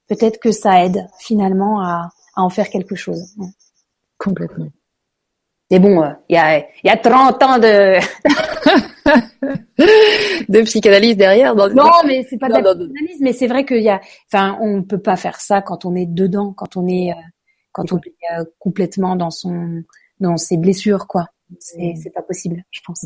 [0.08, 3.36] peut-être que ça aide finalement à, à en faire quelque chose.
[4.18, 4.70] Complètement.
[5.70, 7.98] Mais bon, il y, a, y a 30 ans de
[9.06, 11.56] de psychanalyse derrière.
[11.56, 11.70] Dans...
[11.70, 14.84] Non, mais c'est pas de la psychanalyse, mais c'est vrai qu'il y a, enfin, on
[14.84, 17.22] peut pas faire ça quand on est dedans, quand on est, euh,
[17.72, 19.84] quand on est euh, complètement dans son,
[20.20, 21.28] dans ses blessures, quoi.
[21.60, 23.06] C'est, c'est pas possible, je pense.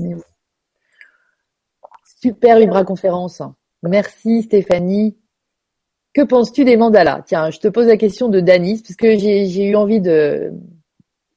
[2.22, 3.42] Super Vibra conférence.
[3.82, 5.18] Merci Stéphanie.
[6.14, 7.24] Que penses-tu des mandalas?
[7.26, 10.54] Tiens, je te pose la question de Danis, parce que j'ai eu envie de,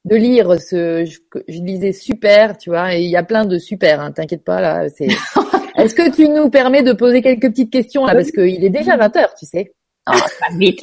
[0.05, 1.05] de lire ce.
[1.05, 4.43] Je, je, lisais super, tu vois, et il y a plein de super, hein, t'inquiète
[4.43, 4.89] pas, là.
[4.89, 5.07] c'est
[5.75, 8.97] Est-ce que tu nous permets de poser quelques petites questions, là, parce qu'il est déjà
[8.97, 9.73] 20h, tu sais
[10.11, 10.17] Oh,
[10.57, 10.81] vite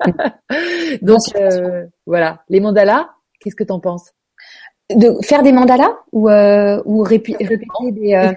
[1.02, 2.42] Donc, euh, voilà.
[2.48, 3.08] Les mandalas,
[3.40, 4.12] qu'est-ce que t'en penses?
[4.94, 7.46] De faire des mandalas ou, euh, ou répéter
[7.92, 8.14] des...
[8.14, 8.32] Euh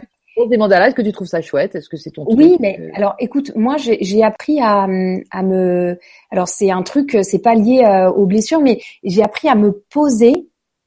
[0.46, 2.92] des mandalas, est-ce que tu trouves ça chouette Est-ce que c'est ton truc Oui, mais
[2.94, 4.84] alors écoute, moi j'ai appris à,
[5.32, 5.98] à me.
[6.32, 9.72] Alors c'est un truc, c'est pas lié euh, aux blessures, mais j'ai appris à me
[9.72, 10.34] poser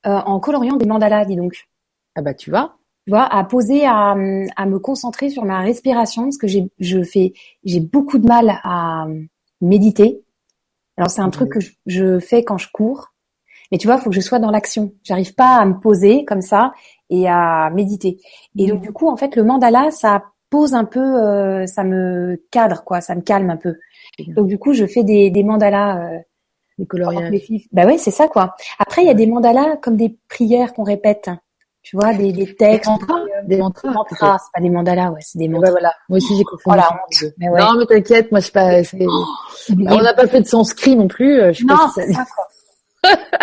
[0.06, 1.68] euh, en coloriant des mandalas, dis donc.
[2.14, 2.76] Ah bah tu vois.
[3.06, 7.02] Tu vois, à poser, à, à me concentrer sur ma respiration, parce que j'ai je
[7.02, 7.32] fais
[7.64, 9.06] j'ai beaucoup de mal à
[9.60, 10.22] méditer.
[10.96, 13.08] Alors c'est un truc que je, je, fais quand je cours,
[13.72, 14.92] mais tu vois, il faut que je sois dans l'action.
[15.02, 16.72] J'arrive pas à me poser comme ça
[17.10, 18.18] et à méditer.
[18.56, 22.42] Et donc du coup, en fait, le mandala, ça pose un peu, euh, ça me
[22.50, 23.74] cadre, quoi, ça me calme un peu.
[24.28, 25.98] Donc du coup, je fais des, des mandalas.
[25.98, 26.18] Euh,
[26.78, 27.42] des coloriages.
[27.72, 28.54] Bah ouais, c'est ça, quoi.
[28.78, 31.28] Après, il y a des mandalas comme des prières qu'on répète.
[31.82, 32.90] Tu vois, des, des textes.
[32.90, 33.20] Des mantras.
[33.46, 35.70] Des mantras, c'est pas des mandalas, ouais, c'est des mantras.
[35.70, 35.94] voilà.
[36.08, 36.76] Moi aussi, j'ai confondu.
[36.76, 37.00] Voilà,
[37.38, 37.60] mais ouais.
[37.60, 39.24] Non, mais t'inquiète, moi, je suis pas, oh,
[39.70, 41.40] on n'a pas fait de sanskrit non plus.
[41.40, 42.46] Euh, je non, c'est ça, quoi.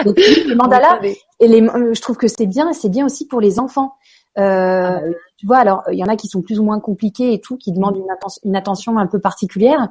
[0.05, 0.99] Donc, les mandalas,
[1.39, 3.93] et les, euh, je trouve que c'est bien, c'est bien aussi pour les enfants.
[4.38, 6.80] Euh, ah, bah tu vois, alors il y en a qui sont plus ou moins
[6.80, 8.05] compliqués et tout, qui demandent une,
[8.43, 9.89] une attention un peu particulière.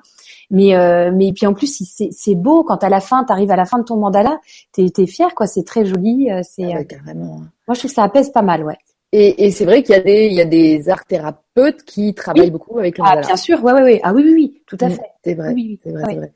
[0.50, 3.56] Mais euh, mais puis en plus c'est beau quand à la fin, tu arrives à
[3.56, 4.38] la fin de ton mandala,
[4.72, 6.28] t'es es fier quoi, c'est très joli.
[6.42, 7.38] C'est ah carrément.
[7.66, 8.78] Moi je trouve que ça apaise pas mal, ouais.
[9.12, 12.12] Et, et c'est vrai qu'il y a des il y a des art thérapeutes qui
[12.12, 14.00] travaillent beaucoup avec le Ah bien sûr, ouais ouais ouais.
[14.02, 15.02] Ah oui oui oui, tout à mm, fait.
[15.24, 16.32] C'est vrai, c'est vrai, c'est vrai.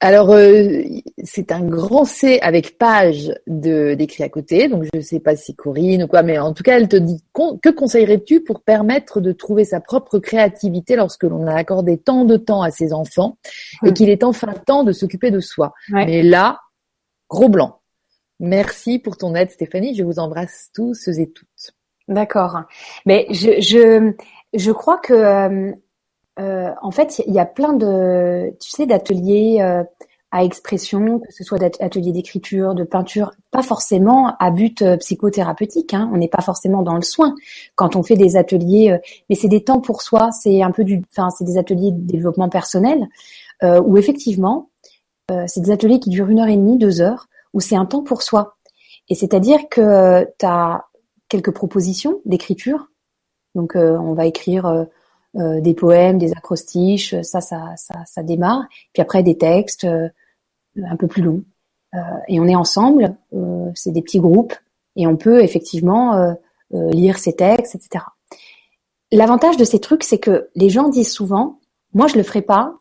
[0.00, 0.82] Alors euh,
[1.22, 5.54] c'est un grand C avec page de d'écrit à côté, donc je sais pas si
[5.54, 9.30] Corinne ou quoi, mais en tout cas elle te dit que conseillerais-tu pour permettre de
[9.30, 13.38] trouver sa propre créativité lorsque l'on a accordé tant de temps à ses enfants
[13.84, 13.94] et mm.
[13.94, 15.72] qu'il est enfin temps de s'occuper de soi?
[15.90, 16.58] Mais là,
[17.30, 17.80] gros blanc.
[18.40, 21.77] Merci pour ton aide Stéphanie, je vous embrasse tous et toutes.
[22.08, 22.62] D'accord.
[23.04, 24.12] Mais je, je,
[24.54, 25.72] je crois que, euh,
[26.40, 29.84] euh en fait, il y a plein de, tu sais, d'ateliers euh,
[30.30, 35.92] à expression, que ce soit d'ateliers d'écriture, de peinture, pas forcément à but euh, psychothérapeutique.
[35.92, 37.34] Hein, on n'est pas forcément dans le soin
[37.76, 38.98] quand on fait des ateliers,
[39.28, 40.30] mais c'est des temps pour soi.
[40.32, 43.06] C'est un peu du, enfin, c'est des ateliers de développement personnel
[43.62, 44.70] où effectivement,
[45.46, 48.04] c'est des ateliers qui durent une heure et demie, deux heures, où c'est un temps
[48.04, 48.56] pour soi.
[49.08, 50.84] Et c'est-à-dire que tu as
[51.28, 52.90] quelques propositions d'écriture.
[53.54, 54.84] Donc, euh, on va écrire euh,
[55.36, 58.64] euh, des poèmes, des acrostiches, ça, ça, ça, ça démarre.
[58.92, 61.42] Puis après, des textes un peu plus longs.
[62.28, 63.16] et on est ensemble,
[63.74, 64.54] c'est des petits groupes,
[64.96, 66.36] et on peut effectivement
[66.70, 68.04] lire ces textes, etc.
[69.10, 71.58] L'avantage de ces trucs, c'est que les gens disent souvent,
[71.94, 72.74] moi, je le ferais pas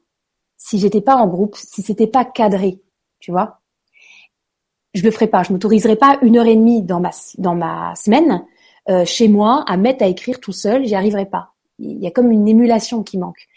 [0.58, 2.82] si j'étais pas en groupe, si c'était pas cadré,
[3.20, 3.62] tu vois?
[4.98, 5.44] Je le ferai pas.
[5.44, 8.44] Je m'autoriserai pas une heure et demie dans ma dans ma semaine
[8.90, 10.86] euh, chez moi à mettre à écrire tout seul.
[10.86, 11.54] J'y arriverai pas.
[11.80, 13.48] Il y a comme une émulation qui manque.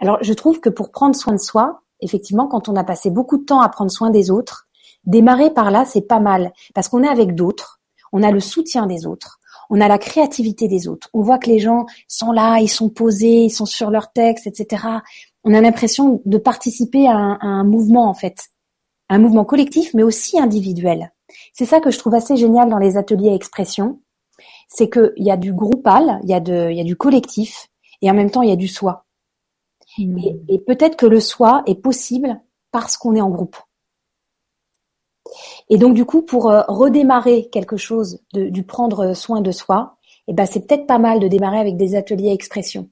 [0.00, 3.38] Alors je trouve que pour prendre soin de soi, effectivement, quand on a passé beaucoup
[3.38, 4.68] de temps à prendre soin des autres,
[5.04, 7.80] démarrer par là, c'est pas mal parce qu'on est avec d'autres,
[8.12, 9.38] on a le soutien des autres.
[9.72, 11.08] On a la créativité des autres.
[11.14, 14.48] On voit que les gens sont là, ils sont posés, ils sont sur leur texte,
[14.48, 14.84] etc.
[15.44, 18.50] On a l'impression de participer à un, à un mouvement en fait
[19.10, 21.12] un mouvement collectif, mais aussi individuel.
[21.52, 24.00] C'est ça que je trouve assez génial dans les ateliers à expression,
[24.68, 27.68] c'est qu'il y a du groupal, il y a, de, il y a du collectif,
[28.02, 29.04] et en même temps il y a du soi.
[29.98, 30.16] Hmm.
[30.48, 32.40] Et, peut-être que le soi est possible
[32.70, 33.56] parce qu'on est en groupe.
[35.68, 39.96] Et donc du coup, pour euh, redémarrer quelque chose, de, du prendre soin de soi,
[40.28, 42.88] eh ben c'est peut-être pas mal de démarrer avec des ateliers à expression.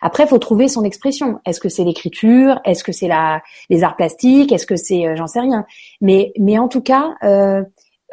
[0.00, 1.40] Après, il faut trouver son expression.
[1.44, 2.60] Est-ce que c'est l'écriture?
[2.64, 4.52] Est-ce que c'est la les arts plastiques?
[4.52, 5.64] Est-ce que c'est euh, j'en sais rien.
[6.00, 7.62] Mais mais en tout cas, euh,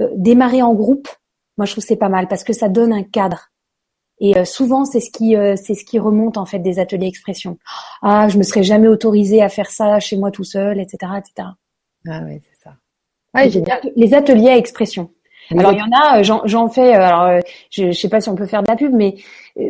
[0.01, 1.07] euh, démarrer en groupe,
[1.57, 3.49] moi je trouve c'est pas mal parce que ça donne un cadre.
[4.19, 7.59] Et souvent c'est ce qui c'est ce qui remonte en fait des ateliers expression.
[8.01, 11.49] Ah, je me serais jamais autorisée à faire ça chez moi tout seul, etc., etc.
[12.07, 12.73] Ah oui, c'est ça.
[13.33, 13.79] Ah, génial.
[13.95, 15.11] Les ateliers à expression.
[15.51, 16.95] Alors il y en a, euh, j'en fais.
[16.95, 17.39] Euh, alors euh,
[17.69, 19.15] je, ne sais pas si on peut faire de la pub, mais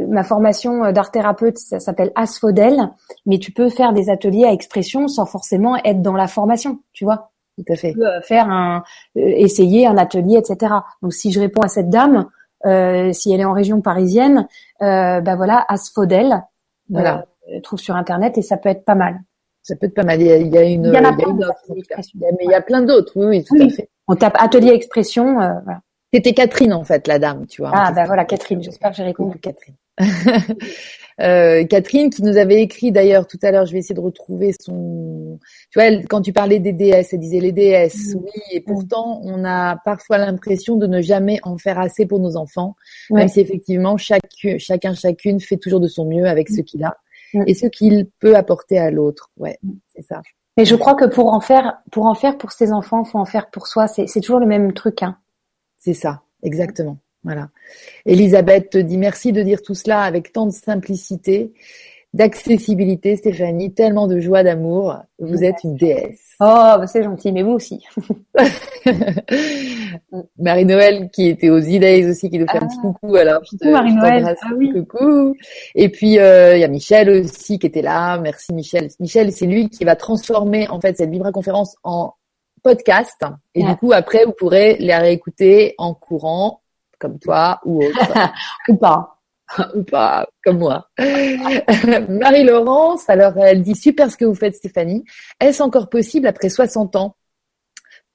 [0.07, 2.89] ma formation d'art thérapeute, ça s'appelle Asphodel.
[3.25, 7.05] Mais tu peux faire des ateliers à expression sans forcément être dans la formation, tu
[7.05, 7.31] vois.
[7.57, 7.93] Tout à fait.
[7.93, 8.83] Tu peux faire un,
[9.15, 10.73] essayer un atelier, etc.
[11.01, 12.27] Donc si je réponds à cette dame,
[12.65, 14.47] euh, si elle est en région parisienne,
[14.81, 16.43] euh, ben voilà, Asphodel.
[16.89, 17.25] Voilà.
[17.63, 19.19] trouve sur internet et ça peut être pas mal.
[19.61, 20.21] Ça peut être pas mal.
[20.21, 20.85] Il y a, il y a une.
[20.85, 23.11] Il y en a, plein, mais il y a plein d'autres.
[23.15, 23.89] Oui, oui, tout à fait.
[24.07, 25.39] On tape atelier expression.
[25.41, 25.81] Euh, voilà.
[26.13, 27.71] C'était Catherine en fait, la dame, tu vois.
[27.73, 28.63] Ah ben voilà, Catherine.
[28.63, 29.39] J'espère que j'ai répondu.
[29.39, 29.75] Catherine.
[31.19, 34.51] Euh, Catherine qui nous avait écrit d'ailleurs tout à l'heure, je vais essayer de retrouver
[34.61, 35.39] son.
[35.71, 38.19] Tu vois, elle, quand tu parlais des déesses, elle disait les déesses, Mmh.
[38.23, 42.37] oui, et pourtant on a parfois l'impression de ne jamais en faire assez pour nos
[42.37, 42.75] enfants,
[43.09, 43.21] Ouais.
[43.21, 44.21] même si effectivement chaque,
[44.59, 46.95] chacun chacune fait toujours de son mieux avec ce qu'il a
[47.33, 47.43] Mm.
[47.47, 49.31] et ce qu'il peut apporter à l'autre.
[49.37, 49.57] Ouais,
[49.95, 50.21] c'est ça.
[50.57, 53.25] Mais je crois que pour en faire, pour en faire pour ses enfants, faut en
[53.25, 53.87] faire pour soi.
[53.87, 55.03] C'est, toujours le même truc.
[55.03, 55.17] Hein.
[55.77, 56.97] C'est ça, exactement.
[57.23, 57.49] Voilà.
[58.05, 61.53] Elisabeth te dit merci de dire tout cela avec tant de simplicité,
[62.13, 64.95] d'accessibilité, Stéphanie, tellement de joie, d'amour.
[65.19, 66.19] Vous êtes une déesse.
[66.39, 67.83] Oh, bah, c'est gentil, mais vous aussi.
[70.39, 72.67] Marie-Noël qui était aux E-Days aussi, qui nous fait un Ah.
[72.67, 73.15] petit coucou.
[73.15, 74.35] Alors, je Coucou, Marie-Noël.
[74.41, 74.71] Ah oui.
[74.73, 75.35] Coucou.
[75.75, 78.17] Et puis, euh, il y a Michel aussi qui était là.
[78.19, 78.89] Merci Michel.
[78.99, 82.13] Michel, c'est lui qui va transformer en fait cette Vibra conférence en
[82.63, 83.21] podcast.
[83.55, 83.71] Et Ah.
[83.71, 86.61] du coup, après, vous pourrez les réécouter en courant,
[86.99, 87.99] comme toi ou autre.
[88.69, 89.16] Ou pas.
[89.91, 90.89] pas, comme moi.
[92.09, 95.05] Marie-Laurence, alors elle dit super ce que vous faites Stéphanie.
[95.39, 97.15] Est-ce encore possible après 60 ans?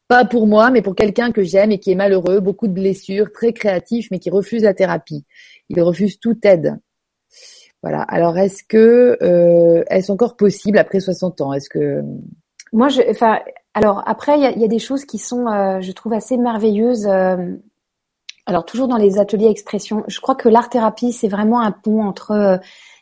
[0.08, 3.32] Pas pour moi, mais pour quelqu'un que j'aime et qui est malheureux, beaucoup de blessures,
[3.32, 5.24] très créatif, mais qui refuse la thérapie.
[5.70, 6.78] Il refuse toute aide.
[7.82, 8.02] Voilà.
[8.02, 11.52] Alors est-ce que euh, est-ce encore possible après 60 ans?
[11.52, 12.02] Est-ce que
[12.72, 13.40] Moi, je, enfin,
[13.74, 16.12] alors après, il y a, il y a des choses qui sont, euh, je trouve
[16.12, 17.06] assez merveilleuses.
[17.06, 17.56] euh,
[18.46, 22.02] alors toujours dans les ateliers expression, je crois que l'art thérapie c'est vraiment un pont
[22.02, 22.58] entre euh,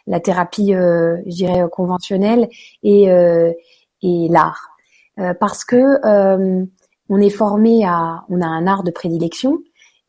[0.06, 2.48] la thérapie, euh, je dirais conventionnelle
[2.82, 3.52] et euh,
[4.02, 4.68] et l'art,
[5.18, 5.76] Euh, parce que
[6.06, 6.64] euh,
[7.08, 9.58] on est formé à, on a un art de prédilection,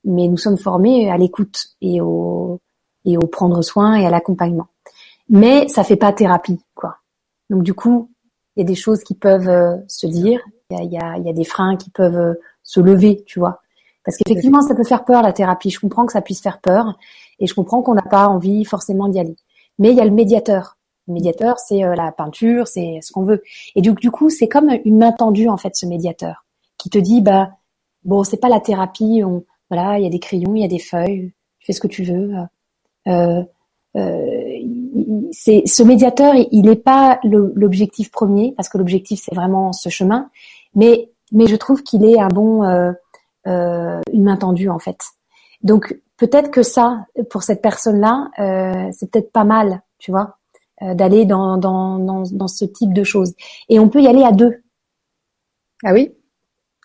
[0.03, 2.59] mais nous sommes formés à l'écoute et au
[3.03, 4.67] et au prendre soin et à l'accompagnement.
[5.29, 6.97] Mais ça fait pas thérapie, quoi.
[7.49, 8.11] Donc du coup,
[8.55, 11.29] il y a des choses qui peuvent se dire, il y a, y, a, y
[11.29, 13.61] a des freins qui peuvent se lever, tu vois.
[14.03, 15.69] Parce qu'effectivement, ça peut faire peur la thérapie.
[15.69, 16.97] Je comprends que ça puisse faire peur
[17.39, 19.35] et je comprends qu'on n'a pas envie forcément d'y aller.
[19.79, 20.77] Mais il y a le médiateur.
[21.07, 23.41] Le médiateur, c'est euh, la peinture, c'est ce qu'on veut.
[23.75, 26.45] Et du, du coup, c'est comme une main tendue en fait, ce médiateur,
[26.77, 27.51] qui te dit, bah
[28.03, 29.21] bon, c'est pas la thérapie.
[29.23, 31.79] On, voilà, il y a des crayons, il y a des feuilles, tu fais ce
[31.79, 32.33] que tu veux.
[33.07, 33.43] Euh,
[33.95, 34.59] euh,
[35.31, 40.29] c'est ce médiateur, il n'est pas l'objectif premier parce que l'objectif c'est vraiment ce chemin,
[40.75, 42.91] mais mais je trouve qu'il est un bon euh,
[43.45, 44.97] une main tendue en fait.
[45.63, 50.37] Donc peut-être que ça pour cette personne-là, euh, c'est peut-être pas mal, tu vois,
[50.81, 53.33] euh, d'aller dans, dans dans dans ce type de choses.
[53.69, 54.61] Et on peut y aller à deux.
[55.83, 56.13] ah oui?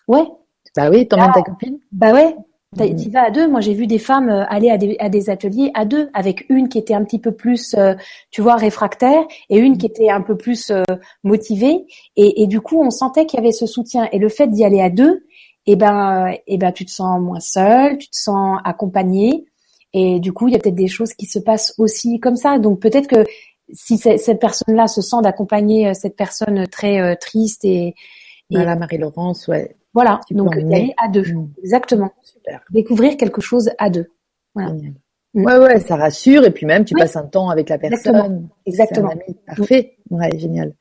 [0.07, 0.25] Ouais,
[0.75, 2.35] Bah oui, t'emmènes ta copine bah ouais.
[2.77, 3.47] Tu vas à deux.
[3.47, 6.45] Moi, j'ai vu des femmes euh, aller à des, à des ateliers à deux, avec
[6.49, 7.95] une qui était un petit peu plus, euh,
[8.29, 10.83] tu vois, réfractaire, et une qui était un peu plus euh,
[11.23, 11.85] motivée.
[12.17, 14.07] Et, et du coup, on sentait qu'il y avait ce soutien.
[14.11, 15.23] Et le fait d'y aller à deux,
[15.67, 19.45] eh ben, euh, eh ben, tu te sens moins seule, tu te sens accompagnée.
[19.93, 22.57] Et du coup, il y a peut-être des choses qui se passent aussi comme ça.
[22.59, 23.25] Donc peut-être que
[23.73, 27.95] si cette personne-là se sent d'accompagner euh, cette personne très euh, triste et, et
[28.51, 29.75] Voilà, Marie-Laurence, ouais.
[29.93, 31.49] voilà, Tu donc y aller à deux, Mm.
[31.63, 32.61] exactement Super.
[32.71, 34.09] découvrir quelque chose à deux.
[34.55, 34.71] Voilà.
[34.71, 34.93] Mm.
[35.45, 37.01] Ouais, ouais, ça rassure et puis même tu Oui.
[37.01, 38.15] passes un temps avec la personne.
[38.15, 38.49] Exactement.
[38.65, 39.09] Exactement.
[39.11, 39.37] C'est un ami.
[39.57, 39.97] Parfait.
[40.09, 40.73] Ouais, génial.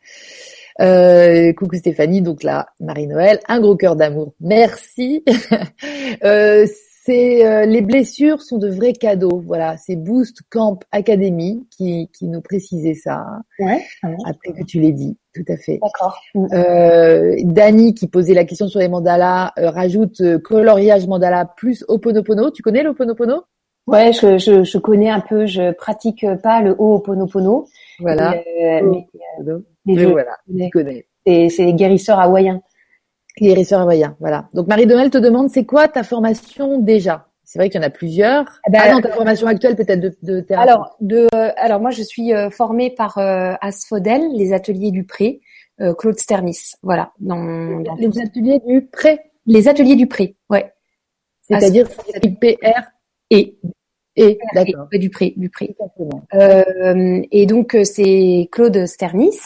[0.81, 4.35] Euh, coucou Stéphanie, donc là, Marie-Noël, un gros cœur d'amour.
[4.41, 5.25] Merci.
[6.25, 6.67] euh,
[7.07, 9.41] c'est euh, les blessures sont de vrais cadeaux.
[9.47, 13.25] Voilà, c'est Boost Camp Academy qui, qui nous précisait ça.
[13.61, 13.85] Ouais.
[14.03, 15.79] Après que tu l'aies dit, tout à fait.
[15.81, 16.21] D'accord.
[16.53, 21.85] Euh, Dani qui posait la question sur les mandalas euh, rajoute euh, coloriage mandala plus
[21.87, 22.51] Oponopono.
[22.51, 23.45] Tu connais l'Oponopono?
[23.87, 27.67] Ouais, je, je, je connais un peu, je pratique pas le Ho'oponopono.
[28.01, 28.31] Voilà.
[28.31, 29.07] mais, euh, mais,
[29.39, 29.65] Oponopono.
[29.85, 30.37] mais Mais je voilà,
[30.73, 31.07] connais.
[31.27, 32.61] C'est, c'est les guérisseurs hawaïens.
[33.41, 34.49] Guérisseur hawaïen, voilà.
[34.55, 37.27] Donc Marie-Noël te demande, c'est quoi ta formation déjà?
[37.45, 38.45] C'est vrai qu'il y en a plusieurs.
[38.67, 40.69] Eh ben, ah non, ta formation actuelle peut-être de, de thérapie.
[40.69, 45.05] Alors, de, euh, alors moi, je suis euh, formée par euh, Asphodel, les ateliers du
[45.05, 45.41] Pré,
[45.81, 46.73] euh, Claude Sternis.
[46.83, 47.37] Voilà, dans,
[47.83, 50.73] dans- les ateliers du prêt, les ateliers du Pré, ouais.
[51.43, 52.83] c'est-à-dire c'est PR
[53.31, 53.57] Et,
[54.17, 54.89] et d'accord.
[54.93, 56.23] du Pré, du simplement.
[56.35, 59.39] Euh, et donc euh, c'est Claude Sternis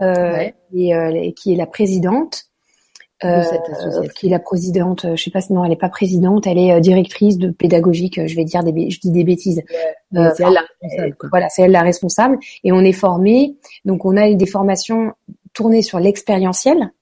[0.00, 0.54] euh, Ouais.
[0.70, 2.44] qui, est, euh, qui est la présidente.
[3.22, 4.12] De cette association.
[4.14, 6.58] qui est la présidente, euh, je sais pas si non, elle est pas présidente, elle
[6.58, 8.18] est euh, directrice de pédagogique.
[8.18, 9.62] euh, Je vais dire des, je dis des bêtises.
[10.14, 11.28] Euh, c'est elle la responsable, quoi.
[11.30, 12.38] Voilà, c'est elle la responsable.
[12.62, 13.56] Et on est formé,
[13.86, 15.14] donc on a des formations
[15.54, 16.92] tournées sur l'expérientiel.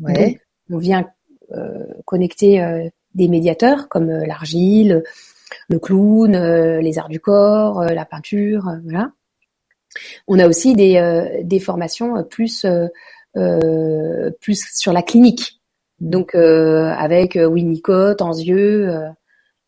[0.00, 0.38] Ouais.
[0.70, 1.08] On vient
[1.52, 5.02] euh, connecter euh, des médiateurs comme euh, l'argile,
[5.68, 9.12] le clown, euh, les arts du corps, euh, la peinture, euh, voilà.
[10.26, 12.66] On a aussi des, des formations plus
[14.40, 15.60] plus sur la clinique.
[16.00, 18.90] Donc avec Winnicott, Anzieux,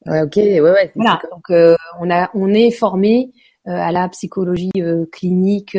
[0.06, 0.92] Ouais, ok, ouais, ouais.
[0.94, 1.20] voilà.
[1.30, 3.32] Donc euh, on a on est formé
[3.64, 4.70] à la psychologie
[5.10, 5.76] clinique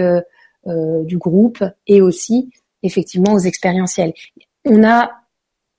[0.66, 2.52] du groupe et aussi
[2.84, 4.14] effectivement aux expérientiels.
[4.66, 5.12] On a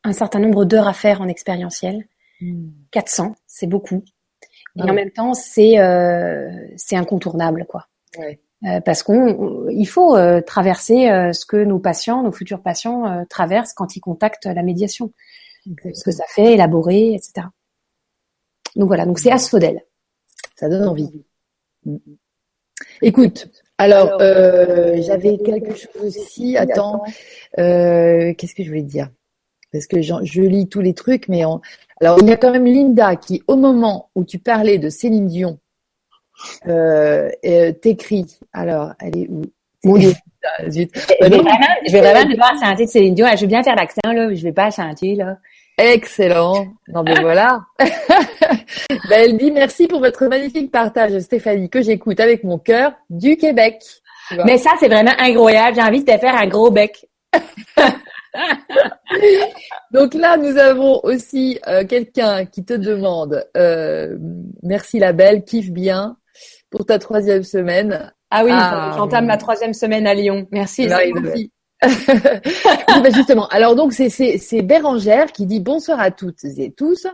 [0.05, 2.07] un certain nombre d'heures à faire en expérientiel.
[2.93, 3.35] 400, hmm.
[3.47, 4.03] c'est beaucoup.
[4.79, 7.89] Et ah en même temps, c'est euh, c'est incontournable, quoi.
[8.17, 8.41] Ouais.
[8.65, 13.73] Euh, parce qu'on il faut euh, traverser ce que nos patients, nos futurs patients traversent
[13.73, 15.13] quand ils contactent la médiation,
[15.67, 17.49] ce que ça fait, élaborer, etc.
[18.77, 19.85] Donc voilà, donc c'est asphodèle.
[20.57, 21.25] Ça donne envie.
[23.03, 23.49] Écoute,
[23.79, 26.57] alors, j'avais quelque chose aussi.
[26.57, 27.03] Attends,
[27.57, 29.09] qu'est-ce que je voulais dire?
[29.73, 31.43] Parce que je, lis tous les trucs, mais
[32.01, 35.27] alors il y a quand même Linda qui, au moment où tu parlais de Céline
[35.27, 35.59] Dion,
[36.67, 38.39] euh, euh t'écrit.
[38.53, 39.43] Alors, elle est où?
[39.85, 40.13] Mon Dieu.
[40.67, 41.51] Je, vais vraiment,
[41.87, 43.27] je vais vraiment devoir chanter de Céline Dion.
[43.35, 45.37] Je vais bien faire l'accent là, je vais pas chanter là.
[45.77, 46.67] Excellent.
[46.89, 47.61] Non mais voilà.
[47.79, 53.37] ben, elle dit merci pour votre magnifique partage, Stéphanie, que j'écoute avec mon cœur du
[53.37, 53.83] Québec.
[54.45, 55.77] Mais ça, c'est vraiment incroyable.
[55.77, 57.09] J'ai envie de te faire un gros bec.
[59.93, 64.17] Donc là, nous avons aussi euh, quelqu'un qui te demande, euh,
[64.63, 66.17] merci la belle, kiffe bien
[66.71, 68.13] pour ta troisième semaine.
[68.31, 70.47] Ah oui, ah, j'entame ma troisième semaine à Lyon.
[70.51, 70.87] Merci.
[70.87, 71.51] merci.
[71.81, 77.07] Ben, justement, alors donc c'est Bérangère qui dit bonsoir à toutes et tous.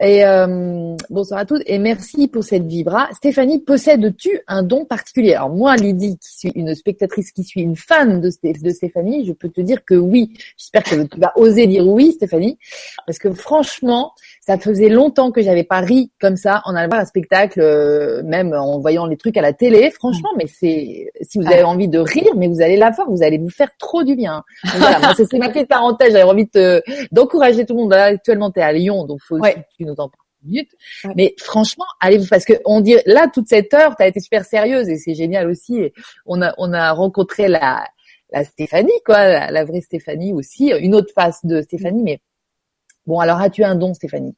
[0.00, 3.08] Et euh, bonsoir à toutes et merci pour cette vibra.
[3.14, 5.34] Stéphanie, possèdes-tu un don particulier?
[5.34, 9.32] Alors moi, Lydie, qui suis une spectatrice, qui suis une fan de, de Stéphanie, je
[9.32, 10.32] peux te dire que oui.
[10.56, 12.58] J'espère que tu vas oser dire oui, Stéphanie,
[13.06, 14.12] parce que franchement,
[14.48, 18.22] ça faisait longtemps que j'avais pas ri comme ça en allant voir un spectacle, euh,
[18.22, 19.90] même en voyant les trucs à la télé.
[19.90, 23.22] Franchement, mais c'est si vous avez envie de rire, mais vous allez la voir, vous
[23.22, 24.42] allez vous faire trop du bien.
[24.78, 26.12] voilà, c'est ma petite parenthèse.
[26.12, 26.48] J'avais envie
[27.12, 27.92] d'encourager tout le monde.
[27.92, 30.70] actuellement, tu es à Lyon, donc faut que tu nous en parles minutes.
[31.14, 34.46] Mais franchement, allez-vous parce que on dit là toute cette heure, tu as été super
[34.46, 35.76] sérieuse et c'est génial aussi.
[35.76, 35.92] Et
[36.24, 37.84] on a on a rencontré la
[38.30, 42.20] la Stéphanie quoi, la, la vraie Stéphanie aussi, une autre face de Stéphanie, mais
[43.08, 44.36] Bon, alors as-tu un don, Stéphanie?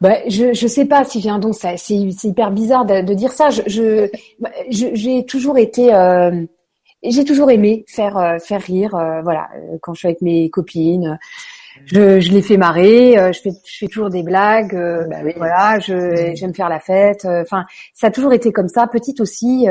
[0.00, 1.52] Bah, je je sais pas si j'ai un don.
[1.52, 3.50] Ça, c'est hyper bizarre de, de, dire ça.
[3.50, 4.10] Je je
[4.40, 6.44] bah, j'ai toujours été euh,
[7.02, 8.94] j'ai toujours aimé faire euh, faire rire.
[8.94, 9.48] Euh, voilà,
[9.82, 11.18] quand je suis avec mes copines,
[11.84, 13.16] je je les fais marrer.
[13.34, 14.74] je fais je fais toujours des blagues.
[15.10, 17.26] Bah voilà, je j'aime faire la fête.
[17.26, 18.86] Enfin, ça a toujours été comme ça.
[18.86, 19.66] Petite aussi.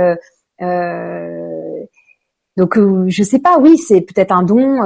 [2.58, 2.78] donc
[3.08, 3.58] je sais pas.
[3.60, 4.80] Oui, c'est peut-être un don.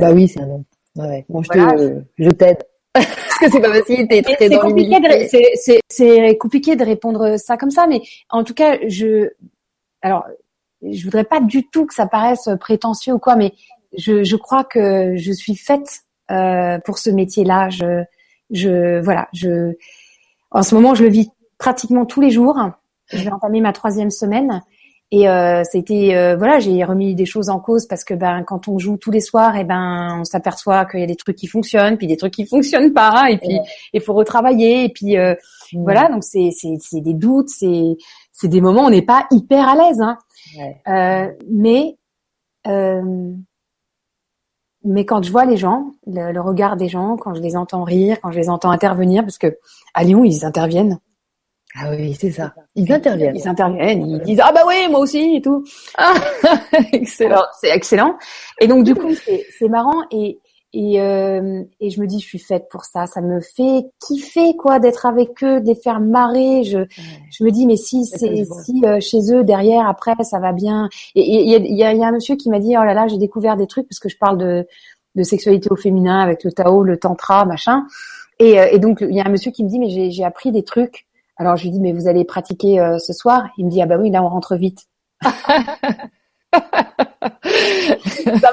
[0.00, 0.64] bah oui, c'est un don.
[0.96, 2.58] Ouais, Bon, je, je t'aide.
[2.92, 4.96] Parce que c'est pas facile, t'es très dans compliqué
[5.88, 9.30] C'est compliqué de répondre ça comme ça, mais en tout cas, je,
[10.02, 10.24] alors,
[10.82, 13.52] je voudrais pas du tout que ça paraisse prétentieux ou quoi, mais
[13.96, 16.00] je, je crois que je suis faite
[16.30, 17.70] euh, pour ce métier-là.
[17.70, 18.02] Je,
[18.50, 19.74] je, voilà, je,
[20.50, 22.58] en ce moment, je le vis pratiquement tous les jours.
[23.08, 24.62] Je vais entamer ma troisième semaine
[25.12, 28.68] et euh, c'était euh, voilà, j'ai remis des choses en cause parce que ben quand
[28.68, 31.36] on joue tous les soirs, et eh ben on s'aperçoit qu'il y a des trucs
[31.36, 33.58] qui fonctionnent, puis des trucs qui fonctionnent pas, et puis
[33.92, 35.34] il faut retravailler, et puis euh,
[35.74, 37.96] voilà, donc c'est c'est c'est des doutes, c'est
[38.32, 40.16] c'est des moments où on n'est pas hyper à l'aise, hein.
[40.88, 41.96] Euh, mais
[42.68, 43.32] euh,
[44.84, 47.84] mais quand je vois les gens, le, le, regard des gens, quand je les entends
[47.84, 49.58] rire, quand je les entends intervenir, parce que
[49.92, 51.00] à Lyon ils interviennent
[51.76, 52.52] ah oui, c'est ça.
[52.74, 53.36] Ils interviennent.
[53.36, 55.64] Ils interviennent, ils disent ah bah oui, moi aussi et tout.
[55.96, 56.14] Ah,
[56.92, 57.44] excellent.
[57.60, 58.16] C'est excellent.
[58.60, 60.40] Et donc du coup c'est marrant et
[60.72, 63.06] et euh, et je me dis je suis faite pour ça.
[63.06, 66.64] Ça me fait kiffer quoi d'être avec eux, de les faire marrer.
[66.64, 66.80] Je
[67.30, 70.88] je me dis mais si c'est si euh, chez eux derrière après ça va bien.
[71.14, 72.94] Et il y a, y, a, y a un monsieur qui m'a dit oh là
[72.94, 74.66] là j'ai découvert des trucs parce que je parle de
[75.16, 77.84] de sexualité au féminin avec le Tao, le tantra, machin.
[78.38, 80.50] Et, euh, et donc il y a un monsieur qui me dit mais j'ai appris
[80.50, 81.06] des trucs
[81.40, 83.48] alors je lui dis mais vous allez pratiquer euh, ce soir?
[83.56, 84.80] Il me dit ah bah oui là on rentre vite.
[85.22, 85.30] ça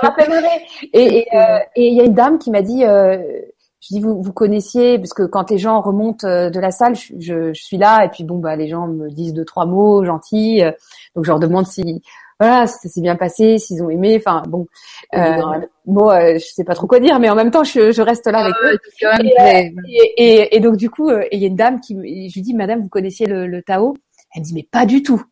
[0.02, 0.66] m'a fait marrer.
[0.94, 3.18] Et euh, il y a une dame qui m'a dit euh,
[3.82, 7.14] je dis vous vous connaissiez parce que quand les gens remontent de la salle je,
[7.20, 10.62] je, suis là et puis bon bah les gens me disent deux trois mots gentils
[11.14, 12.02] donc je leur demande si
[12.40, 14.16] voilà, ça s'est bien passé, s'ils ont aimé.
[14.18, 14.68] Enfin bon,
[15.16, 15.42] euh,
[15.86, 18.28] bon, euh, je sais pas trop quoi dire, mais en même temps, je, je reste
[18.28, 18.80] là avec ah eux.
[19.04, 19.82] Euh,
[20.18, 22.54] et, et, donc du coup, euh, il y a une dame qui, je lui dis,
[22.54, 23.96] Madame, vous connaissiez le, le Tao?
[24.36, 25.24] Elle me dit, mais pas du tout.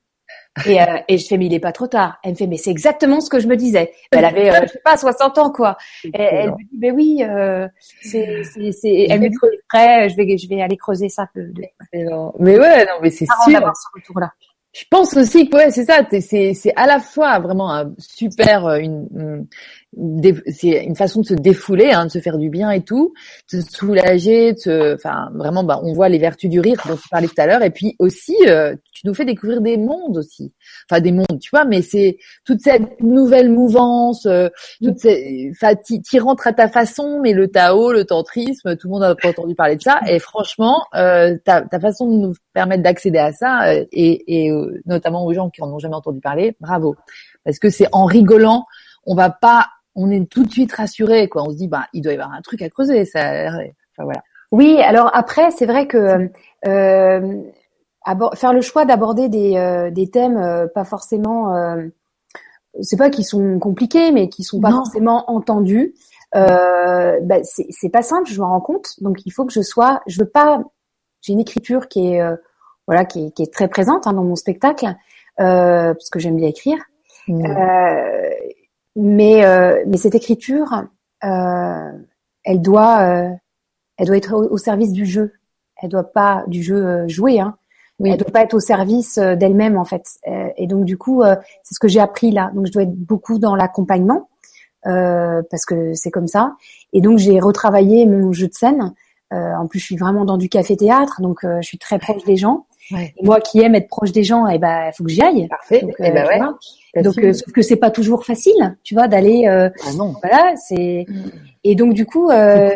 [0.65, 2.17] Et, euh, et je fais, mais il est pas trop tard.
[2.23, 3.91] Elle me fait, mais c'est exactement ce que je me disais.
[4.11, 5.77] Elle avait, je sais pas, 60 ans quoi.
[6.05, 7.21] Et elle me dit, mais oui,
[8.01, 9.07] c'est, c'est, c'est.
[9.09, 9.35] Elle me dit,
[9.69, 11.27] après, je vais, je vais aller creuser ça.
[11.35, 13.59] Mais ouais, non, mais c'est sûr.
[13.59, 14.31] ce retour là.
[14.75, 16.05] Je pense aussi que ouais, c'est ça.
[16.19, 19.47] C'est à la fois vraiment un super euh, une
[20.47, 23.13] c'est une façon de se défouler, hein, de se faire du bien et tout,
[23.51, 27.07] de se soulager, de enfin vraiment, bah, on voit les vertus du rire dont tu
[27.09, 30.53] parlais tout à l'heure, et puis aussi, euh, tu nous fais découvrir des mondes aussi,
[30.89, 34.49] enfin des mondes, tu vois, mais c'est toute cette nouvelle mouvance, euh,
[34.83, 38.91] toute cette, enfin, t'y rentres à ta façon, mais le Tao, le tantrisme, tout le
[38.91, 42.33] monde n'a pas entendu parler de ça, et franchement, euh, ta, ta façon de nous
[42.53, 44.51] permettre d'accéder à ça, euh, et, et
[44.85, 46.95] notamment aux gens qui en ont jamais entendu parler, bravo,
[47.45, 48.65] parce que c'est en rigolant
[49.05, 51.43] on va pas on est tout de suite rassuré, quoi.
[51.43, 53.05] On se dit, bah, il doit y avoir un truc à creuser.
[53.05, 54.21] Ça, enfin voilà.
[54.51, 56.29] Oui, alors après, c'est vrai que
[56.67, 57.41] euh,
[58.35, 61.87] faire le choix d'aborder des, euh, des thèmes euh, pas forcément, euh,
[62.81, 65.95] c'est pas qui sont compliqués, mais qui sont pas forcément entendus.
[66.35, 69.01] Euh, bah, c'est pas simple, je me rends compte.
[69.01, 70.61] Donc il faut que je sois, je veux pas,
[71.21, 72.21] j'ai une écriture qui est
[72.87, 74.93] voilà qui est, qui est, très présente hein, dans mon spectacle
[75.37, 76.77] parce que j'aime bien écrire.
[77.27, 78.29] Mmh euh,
[78.95, 80.85] mais cette écriture,
[81.23, 81.91] euh,
[82.43, 83.29] elle doit euh,
[83.97, 85.33] elle doit être au, service du jeu.
[85.81, 87.55] Elle doit pas du jeu joué, hein.
[87.99, 88.09] Oui.
[88.09, 90.03] Elle doit pas être au service d'elle-même en fait.
[90.57, 91.23] Et donc du coup,
[91.63, 92.51] c'est ce que j'ai appris là.
[92.53, 94.27] Donc je dois être beaucoup dans l'accompagnement
[94.83, 96.55] parce que c'est comme ça.
[96.91, 98.93] Et donc j'ai retravaillé mon jeu de scène.
[99.31, 102.65] en plus, je suis vraiment dans du café-théâtre, donc je suis très proche des gens.
[102.91, 103.13] Ouais.
[103.17, 105.47] Et moi qui aime être proche des gens, et eh ben, faut que j'y aille.
[105.47, 105.81] Parfait.
[105.81, 107.01] Donc, eh ben ouais.
[107.01, 109.47] Donc, euh, sauf que c'est pas toujours facile, tu vois, d'aller.
[109.47, 110.13] Euh, ah non.
[110.21, 111.05] Voilà, c'est.
[111.07, 111.31] Mm.
[111.63, 112.69] Et donc du coup, euh,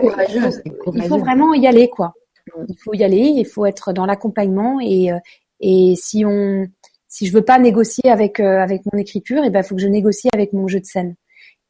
[0.96, 2.14] il faut vraiment y aller, quoi.
[2.48, 2.66] Mm.
[2.70, 5.20] Il faut y aller, il faut être dans l'accompagnement et euh,
[5.62, 6.68] et si on,
[7.08, 9.82] si je veux pas négocier avec euh, avec mon écriture, et eh ben, faut que
[9.82, 11.16] je négocie avec mon jeu de scène.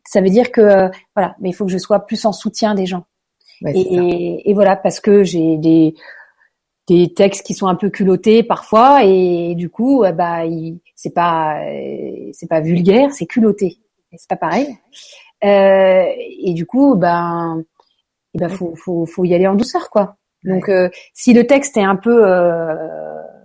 [0.05, 2.85] Ça veut dire que voilà, mais il faut que je sois plus en soutien des
[2.85, 3.05] gens.
[3.67, 5.93] et, et, voilà, parce que j'ai des
[6.97, 10.41] des textes qui sont un peu culottés parfois et du coup bah
[10.95, 11.61] c'est pas
[12.33, 13.77] c'est pas vulgaire c'est culotté.
[14.17, 14.75] C'est pas pareil.
[15.43, 16.03] Euh,
[16.41, 17.63] et du coup ben
[18.33, 20.17] il ben faut, faut faut y aller en douceur quoi.
[20.43, 22.75] Donc euh, si le texte est un peu euh,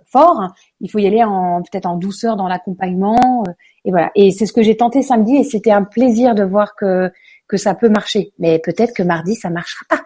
[0.06, 3.52] fort il faut y aller en peut-être en douceur dans l'accompagnement euh,
[3.84, 4.10] et voilà.
[4.14, 7.12] Et c'est ce que j'ai tenté samedi et c'était un plaisir de voir que
[7.46, 8.32] que ça peut marcher.
[8.38, 10.02] Mais peut-être que mardi ça marchera pas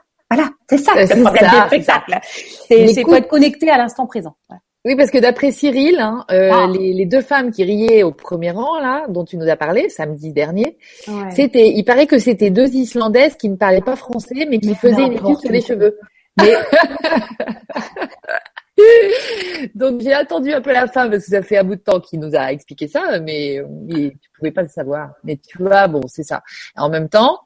[0.69, 2.19] c'est ça le problème spectacles.
[2.69, 4.37] C'est faut être connecté à l'instant présent.
[4.85, 6.69] Oui, parce que d'après Cyril, hein, euh, ah.
[6.73, 9.89] les, les, deux femmes qui riaient au premier rang là, dont tu nous as parlé
[9.89, 10.79] samedi dernier,
[11.31, 15.07] c'était, il paraît que c'était deux Islandaises qui ne parlaient pas français, mais qui faisaient
[15.07, 15.99] une étude sur les cheveux.
[16.41, 16.55] Mais...
[19.75, 21.99] Donc j'ai attendu un peu la fin parce que ça fait un bout de temps
[22.01, 25.11] qu'il nous a expliqué ça, mais, mais tu pouvais pas le savoir.
[25.25, 26.43] Mais tu vois, bon, c'est ça.
[26.77, 27.41] En même temps,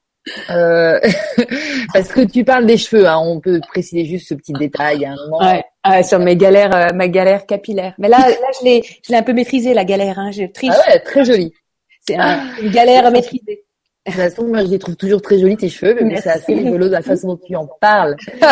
[0.51, 1.01] euh,
[1.93, 5.15] parce que tu parles des cheveux, hein, on peut préciser juste ce petit détail à
[5.17, 5.41] moment.
[5.41, 5.65] Ouais,
[6.05, 7.95] sur mes galères, euh, ma galère capillaire.
[7.99, 10.19] Mais là, là, je l'ai, je l'ai un peu maîtrisé la galère.
[10.19, 10.73] Hein, je triche.
[10.75, 11.53] Ah ouais, très jolie.
[12.01, 13.65] C'est une galère maîtrisée.
[14.05, 16.55] De toute façon, moi, je les trouve toujours très jolies tes cheveux, mais c'est assez
[16.55, 18.17] rigolo de la façon dont tu en parles.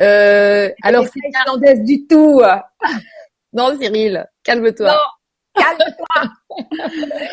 [0.00, 2.42] euh, alors, c'est irlandaise du tout.
[3.54, 4.94] non, Cyril, calme-toi.
[5.58, 6.30] Calme-toi.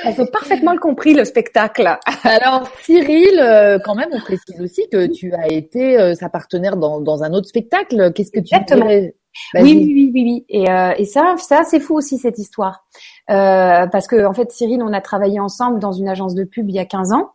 [0.03, 1.97] Elles ont parfaitement compris le spectacle.
[2.23, 6.77] Alors Cyril, euh, quand même, on précise aussi que tu as été euh, sa partenaire
[6.77, 8.11] dans, dans un autre spectacle.
[8.14, 9.15] Qu'est-ce que tu dirais?
[9.56, 10.45] Oui, oui, oui, oui, oui.
[10.49, 12.85] Et, euh, et ça, ça c'est fou aussi cette histoire,
[13.30, 16.69] euh, parce que en fait, Cyril, on a travaillé ensemble dans une agence de pub
[16.69, 17.31] il y a 15 ans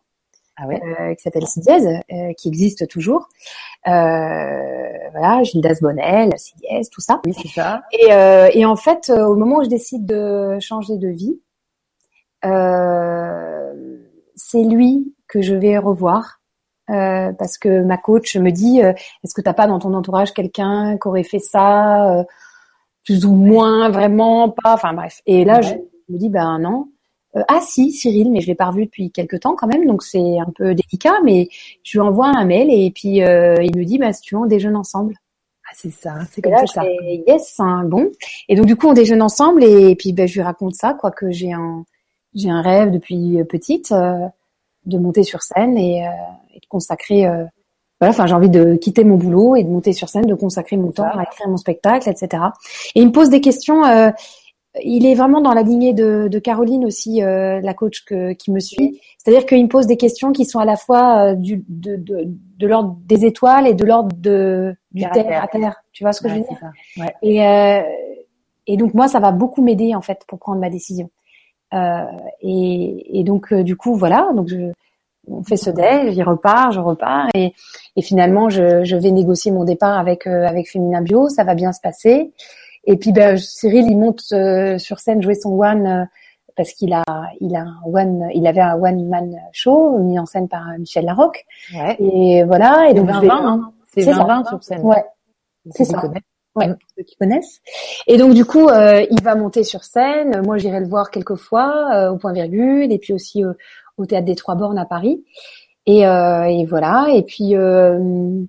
[0.57, 0.81] ah ouais.
[0.83, 3.29] euh, qui s'appelle Sidiez, euh, qui existe toujours.
[3.87, 3.91] Euh,
[5.11, 7.21] voilà, Gildas Bonnel, Sidiez, tout ça.
[7.25, 7.81] Oui, c'est ça.
[7.91, 11.39] Et, euh, et en fait, au moment où je décide de changer de vie,
[14.35, 16.41] c'est lui que je vais revoir.
[16.87, 21.07] parce que ma coach me dit est-ce que t'as pas dans ton entourage quelqu'un qui
[21.07, 22.25] aurait fait ça
[23.05, 25.75] plus ou moins vraiment pas enfin bref et là je
[26.09, 26.90] me dis ben non
[27.37, 30.03] euh, ah si, Cyril, mais je l'ai pas revu depuis quelques temps quand même, donc
[30.03, 31.19] c'est un peu délicat.
[31.23, 31.47] Mais
[31.83, 34.41] je lui envoie un mail et puis euh, il me dit, bah si tu veux,
[34.41, 35.15] on déjeune ensemble.
[35.65, 36.83] Ah c'est ça, c'est comme ça.
[37.27, 38.11] yes, hein, bon.
[38.49, 41.11] Et donc du coup, on déjeune ensemble et, puis ben, je lui raconte ça, quoi,
[41.11, 41.85] que j'ai un
[42.33, 43.93] j'ai un rêve depuis euh, petite
[44.85, 45.99] de monter sur scène et,
[46.53, 47.21] et de consacrer.
[47.99, 50.75] voilà, enfin, j'ai envie de quitter mon boulot et de monter sur scène, de consacrer
[50.75, 52.43] mon temps à écrire mon spectacle, etc.
[52.95, 53.83] Et il me pose des questions
[54.81, 58.51] il est vraiment dans la lignée de, de Caroline aussi, euh, la coach que, qui
[58.51, 59.01] me suit.
[59.17, 62.23] C'est-à-dire qu'il me pose des questions qui sont à la fois euh, du, de, de,
[62.25, 65.83] de l'ordre des étoiles et de l'ordre de du terre, à terre.
[65.91, 66.57] Tu vois ce que je veux dire?
[66.97, 67.13] ouais.
[67.21, 67.81] Et euh,
[68.67, 71.09] et donc moi, ça va beaucoup m'aider en fait pour prendre ma décision.
[71.73, 72.03] Euh,
[72.41, 74.71] et, et donc euh, du coup voilà, donc je,
[75.27, 77.53] on fait ce déj, j'y repars, je repars et,
[77.95, 81.71] et finalement je, je vais négocier mon départ avec avec Féminin Bio, ça va bien
[81.71, 82.33] se passer.
[82.85, 86.07] Et puis ben, Cyril, il monte euh, sur scène jouer son one
[86.57, 87.03] parce qu'il a,
[87.39, 91.05] il a un one, il avait un one man show mis en scène par Michel
[91.05, 91.45] Larocque.
[91.73, 91.95] Ouais.
[91.99, 92.89] Et voilà.
[92.89, 93.71] Et donc 20 je vais- hein.
[93.93, 94.23] C'est C'est ça.
[94.23, 94.81] 20 sur scène.
[94.83, 95.03] Ouais.
[95.71, 96.01] C'est ça.
[96.55, 96.75] Ouais, Mm.
[96.97, 97.61] ceux qui connaissent.
[98.07, 100.41] Et donc du coup, euh, il va monter sur scène.
[100.45, 103.53] Moi, j'irai le voir quelques fois euh, au Point Virgule, et puis aussi euh,
[103.97, 105.23] au Théâtre des Trois Bornes à Paris.
[105.85, 107.07] Et, euh, et voilà.
[107.13, 108.43] Et puis euh,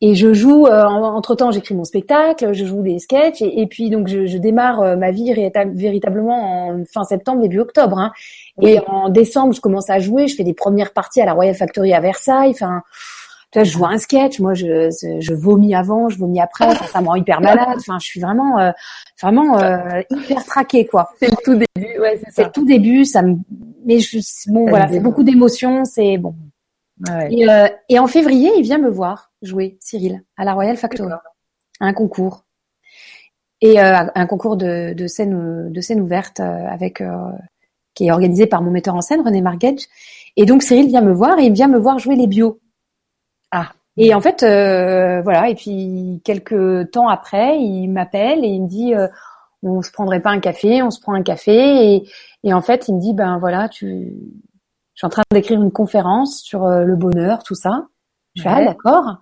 [0.00, 0.66] et je joue.
[0.66, 4.38] entre temps, j'écris mon spectacle, je joue des sketchs, et, et puis donc je, je
[4.38, 5.32] démarre euh, ma vie
[5.72, 7.98] véritablement en fin septembre, début octobre.
[7.98, 8.12] Hein.
[8.60, 10.28] Et en décembre, je commence à jouer.
[10.28, 12.50] Je fais des premières parties à la Royal Factory à Versailles.
[12.50, 12.82] Enfin.
[13.50, 14.90] Tu vois, je joue un sketch, moi je,
[15.20, 17.76] je vomis avant, je vomis après, Enfin, ça me rend hyper malade.
[17.76, 18.72] Enfin, je suis vraiment, euh,
[19.22, 21.08] vraiment euh, hyper traquée quoi.
[21.20, 22.00] C'est le tout début.
[22.00, 23.36] Ouais, c'est le tout début, ça me,
[23.86, 24.18] mais je,
[24.50, 26.34] bon Ça voilà, c'est beaucoup d'émotions, c'est bon.
[27.08, 27.28] Ouais.
[27.32, 31.12] Et, euh, et en février, il vient me voir jouer Cyril à la Royal Factory,
[31.12, 32.44] à un concours
[33.60, 37.30] et euh, un concours de, de scène de scène ouverte euh, avec euh,
[37.94, 39.86] qui est organisé par mon metteur en scène René Marguedge.
[40.36, 42.60] Et donc Cyril vient me voir et il vient me voir jouer les bios.
[43.50, 43.72] Ah.
[43.96, 45.48] Et en fait, euh, voilà.
[45.48, 49.06] Et puis quelques temps après, il m'appelle et il me dit, euh,
[49.62, 51.94] on se prendrait pas un café On se prend un café.
[51.94, 52.08] Et,
[52.42, 54.12] et en fait, il me dit, ben voilà, tu,
[54.94, 57.86] je suis en train d'écrire une conférence sur euh, le bonheur, tout ça.
[58.34, 58.54] Je fais Ouais.
[58.58, 59.16] ah d'accord.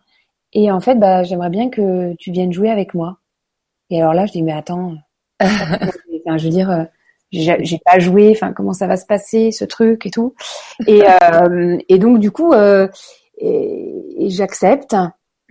[0.53, 3.19] Et en fait, bah j'aimerais bien que tu viennes jouer avec moi.
[3.91, 4.95] Et alors là, je dis mais attends,
[5.41, 6.85] je veux dire, euh,
[7.31, 8.31] j'ai pas joué.
[8.33, 10.35] Enfin, comment ça va se passer ce truc et tout.
[10.87, 12.89] Et, euh, et donc du coup, euh,
[13.39, 14.97] et, et j'accepte.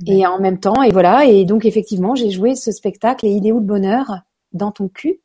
[0.08, 1.26] Et en même temps, et voilà.
[1.26, 3.26] Et donc effectivement, j'ai joué ce spectacle.
[3.28, 4.22] Et il est où le bonheur
[4.52, 5.22] dans ton cul?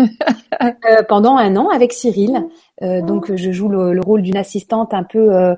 [0.00, 2.46] Euh, pendant un an avec Cyril.
[2.82, 5.54] Euh, donc je joue le, le rôle d'une assistante un peu euh,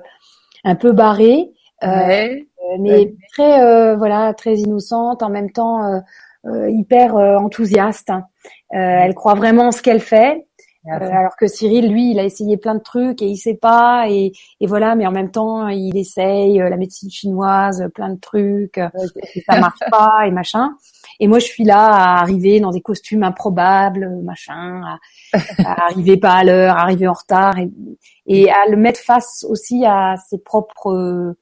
[0.63, 1.51] un peu barrée,
[1.83, 2.47] Ouais.
[2.79, 6.01] mais très voilà très innocente en même temps
[6.45, 8.11] hyper enthousiaste.
[8.69, 10.45] Elle croit vraiment en ce qu'elle fait.
[10.89, 14.31] Alors que Cyril, lui, il a essayé plein de trucs et il sait pas et,
[14.61, 19.41] et voilà, mais en même temps, il essaye la médecine chinoise, plein de trucs, et
[19.41, 20.71] ça marche pas et machin.
[21.21, 24.97] Et moi, je suis là à arriver dans des costumes improbables, machin, à,
[25.65, 27.69] à arriver pas à l'heure, arriver en retard et,
[28.25, 31.35] et à le mettre face aussi à ses propres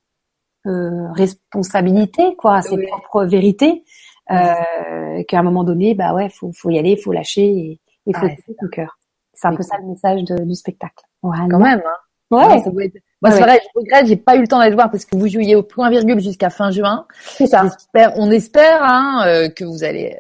[0.66, 2.88] euh, responsabilités, quoi, à ses Oui.
[2.88, 3.84] propres vérités.
[4.30, 8.14] Euh, qu'à un moment donné, bah ouais, faut, faut y aller, faut lâcher et il
[8.16, 9.00] faut Ah, écouter son cœur.
[9.34, 11.06] C'est un peu ça le message de- du spectacle.
[11.22, 11.46] Voilà.
[11.50, 11.82] Quand même.
[11.86, 12.36] Hein.
[12.36, 14.48] Ouais, Non, ça doit être- Moi, Ouais, c'est vrai, je regrette, j'ai pas eu le
[14.48, 17.06] temps d'aller le voir parce que vous jouiez au point virgule jusqu'à fin juin.
[17.20, 17.64] c'est ça.
[17.64, 20.18] J'espère, on espère hein, euh, que vous allez,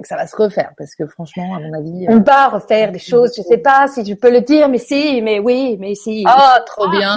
[0.00, 2.06] que ça va se refaire parce que franchement, à mon avis.
[2.06, 3.32] euh, On va refaire des choses.
[3.36, 6.24] Je sais pas si tu peux le dire, mais si, mais oui, mais si.
[6.26, 7.16] Ah, trop bien,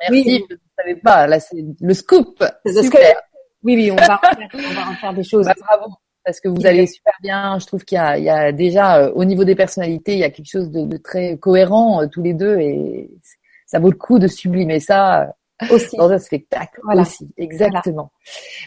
[0.00, 0.24] merci.
[0.26, 0.44] Oui.
[0.50, 1.26] Je ne savais pas.
[1.28, 2.42] Là, c'est le scoop.
[2.66, 3.14] Super.
[3.64, 5.46] Oui, oui, on va, refaire, on va refaire des choses.
[5.46, 5.92] Bah, bravo.
[6.24, 7.56] Parce que vous allez super bien.
[7.60, 10.18] Je trouve qu'il y a, il y a déjà, euh, au niveau des personnalités, il
[10.18, 13.10] y a quelque chose de, de très cohérent euh, tous les deux et
[13.72, 15.26] ça vaut le coup de sublimer ça euh,
[15.74, 15.96] aussi.
[15.96, 17.02] dans un spectacle Voilà.
[17.02, 17.26] aussi.
[17.38, 18.10] Exactement.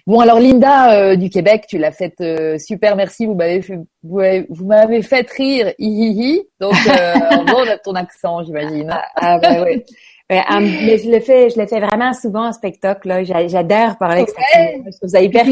[0.08, 2.96] Bon, alors Linda euh, du Québec, tu l'as faite euh, super.
[2.96, 3.26] Merci.
[3.28, 5.68] Vous m'avez fait, vous, avez- vous m'avez fait rire.
[5.78, 6.42] Hi, hi, hi.
[6.60, 7.14] Donc, euh,
[7.56, 8.90] on a ton accent, j'imagine.
[9.16, 9.62] Ah bah.
[9.64, 13.08] Ouais, un- mais je le fais, je le fais vraiment souvent en spectacle.
[13.08, 14.82] Là, J'a- j'adore parler avec Ouais.
[14.92, 15.46] Je trouve ça hyper.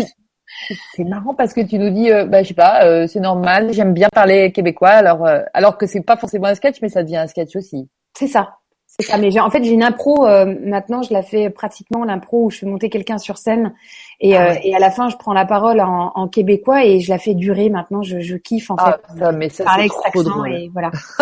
[0.96, 3.74] C'est marrant parce que tu nous dis, euh, bah je sais pas, euh, c'est normal,
[3.74, 7.02] j'aime bien parler québécois, alors euh, alors que c'est pas forcément un sketch, mais ça
[7.04, 7.90] devient un sketch aussi.
[8.18, 8.58] C'est ça.
[9.00, 9.18] C'est ça.
[9.18, 10.26] Mais en fait, j'ai une impro.
[10.26, 13.74] euh, maintenant, je la fais pratiquement l'impro où je fais monter quelqu'un sur scène
[14.20, 17.00] et, Ah euh, et à la fin, je prends la parole en, en québécois et
[17.00, 17.70] je la fais durer.
[17.70, 19.20] Maintenant, je, je kiffe en Ah, fait.
[19.20, 20.54] ça, mais ça c'est trop drôle.
[20.54, 20.92] et voilà.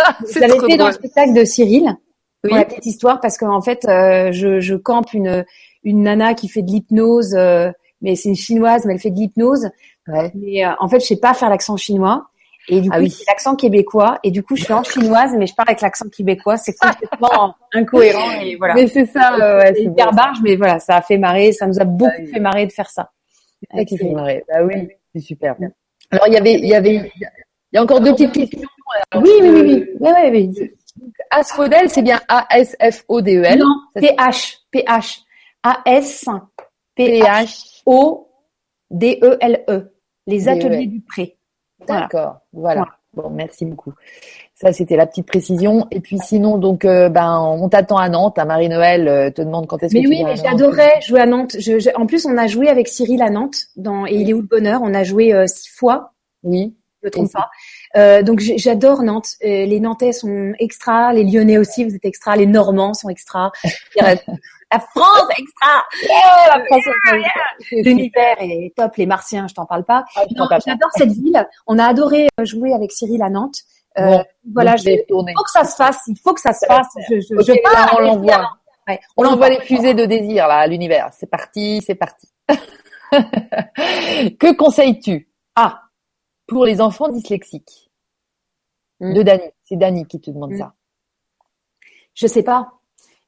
[0.50, 1.96] Trop fait dans le spectacle de Cyril.
[2.44, 2.50] Oui.
[2.50, 5.46] pour la petite histoire parce qu'en fait euh, je, je campe une
[5.84, 7.70] une nana qui fait de l'hypnose euh,
[8.02, 9.70] mais c'est une chinoise mais elle fait de l'hypnose
[10.08, 10.32] Ouais.
[10.34, 12.26] mais euh, en fait je sais pas faire l'accent chinois
[12.70, 13.10] et du coup Ah oui.
[13.10, 16.08] c'est l'accent québécois et du coup je suis en chinoise mais je parle avec l'accent
[16.10, 20.56] québécois c'est complètement incohérent et voilà Mais c'est ça, euh, ouais, c'est hyper barge mais
[20.56, 22.28] voilà ça a fait marrer ça nous a beaucoup Ah oui.
[22.32, 23.12] fait marrer de faire ça
[23.62, 24.44] C'est ça qui fait marrer.
[24.48, 25.56] Bah oui, c'est super.
[26.12, 28.68] Alors il y avait, il y avait, il y a encore deux petites questions.
[29.12, 30.72] Alors, oui oui oui euh, oui oui oui, oui.
[31.30, 33.60] Asphodel, c'est bien A-S-F-O-D-E-L.
[33.60, 35.22] non PH PH
[35.64, 36.26] A S
[36.96, 37.82] P H P-H.
[37.86, 38.28] O
[38.90, 39.92] D E L E
[40.28, 41.38] les E ateliers du pré.
[41.88, 42.82] D'accord, voilà.
[42.82, 42.92] Voilà.
[43.14, 43.94] Bon, merci beaucoup.
[44.56, 45.86] Ça, c'était la petite précision.
[45.92, 48.40] Et puis sinon, donc, euh, ben, on t'attend à Nantes.
[48.40, 50.46] À Marie-Noël euh, te demande quand est-ce que Mais tu oui, mais Nantes.
[50.46, 51.56] j'adorais jouer à Nantes.
[51.60, 54.34] Je, je- en plus, on a joué avec Cyril à Nantes dans Et il est
[54.34, 54.80] où le bonheur?
[54.82, 56.14] On a joué euh, six fois,
[56.44, 56.74] Oui.
[57.02, 58.22] je me trompe pas.
[58.24, 59.32] Donc j'adore Nantes.
[59.42, 63.52] Les Nantais sont extra, les Lyonnais aussi, vous êtes extra, les Normands sont extra.
[64.72, 65.84] La France extra.
[66.48, 66.84] la France
[67.72, 68.96] est- L'univers est top.
[68.96, 70.06] Les Martiens, je t'en parle pas.
[70.16, 70.60] Ah, parle pas.
[70.66, 71.46] j'adore cette ville.
[71.68, 73.58] On a adoré euh, jouer avec Cyril à Nantes.
[73.98, 74.24] Euh,
[74.54, 76.88] voilà, je, il faut que ça se fasse, il faut que ça se fasse.
[77.10, 78.58] Je, je, je on l'envoie.
[79.18, 81.10] on envoie les fusées de désir là à l'univers.
[81.12, 82.30] C'est parti, c'est parti.
[83.12, 85.30] que conseilles-tu?
[85.56, 85.82] Ah,
[86.48, 87.92] pour les enfants dyslexiques.
[89.02, 89.14] Hmm.
[89.14, 89.44] De Dani.
[89.64, 90.60] C'est Dani qui te demande hmm.
[90.60, 90.74] ça.
[92.14, 92.81] Je sais pas.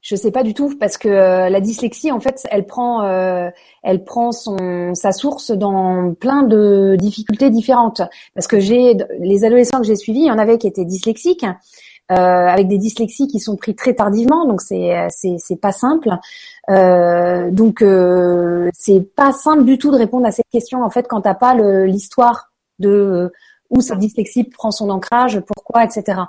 [0.04, 3.50] Je sais pas du tout parce que euh, la dyslexie, en fait, elle prend, euh,
[3.84, 8.02] elle prend son sa source dans plein de difficultés différentes.
[8.36, 11.46] Parce que j'ai les adolescents que j'ai suivis, il y en avait qui étaient dyslexiques,
[12.12, 16.10] euh, avec des dyslexies qui sont pris très tardivement, donc c'est c'est pas simple.
[16.70, 21.08] Euh, donc euh, c'est pas simple du tout de répondre à cette question en fait
[21.08, 21.56] quand t'as pas
[21.86, 23.32] l'histoire de
[23.70, 26.22] où cette dyslexie prend son ancrage, pourquoi, etc.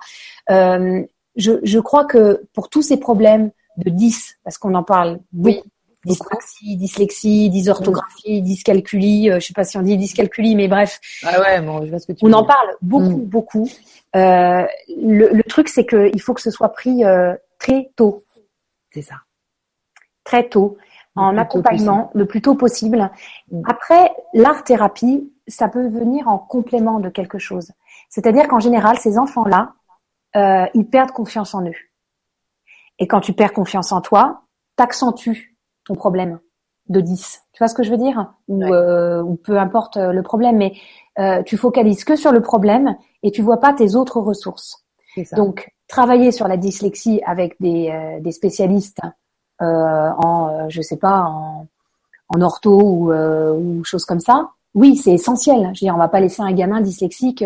[0.50, 1.02] Euh,
[1.36, 5.68] je, je crois que pour tous ces problèmes de 10, parce qu'on en parle beaucoup.
[6.04, 11.00] Dyspraxie, dyslexie, dysorthographie, dyscalculie, euh, je sais pas si on dit dyscalculie, mais bref.
[11.24, 13.24] Ah ouais, bon, je vois ce que tu On en parle beaucoup, mm.
[13.24, 13.68] beaucoup.
[14.14, 14.66] Euh,
[14.98, 18.22] le, le, truc, c'est qu'il faut que ce soit pris euh, très tôt.
[18.92, 19.14] C'est ça.
[20.24, 20.76] Très tôt,
[21.16, 23.10] en accompagnement, le plus tôt possible.
[23.50, 23.62] Mm.
[23.66, 27.72] Après, l'art-thérapie, ça peut venir en complément de quelque chose.
[28.08, 29.72] C'est-à-dire qu'en général, ces enfants-là,
[30.36, 31.74] euh, ils perdent confiance en eux.
[32.98, 34.42] Et quand tu perds confiance en toi,
[34.76, 36.38] t'accentues ton problème
[36.88, 37.42] de 10.
[37.52, 38.32] Tu vois ce que je veux dire?
[38.48, 40.74] Ou, euh, ou, peu importe euh, le problème, mais
[41.18, 44.84] euh, tu focalises que sur le problème et tu vois pas tes autres ressources.
[45.32, 49.00] Donc, travailler sur la dyslexie avec des, euh, des spécialistes
[49.62, 49.64] euh,
[50.18, 51.68] en, je sais pas, en,
[52.28, 55.60] en ortho ou, ou choses comme ça, oui, c'est essentiel.
[55.62, 57.44] Je veux dire, on va pas laisser un gamin dyslexique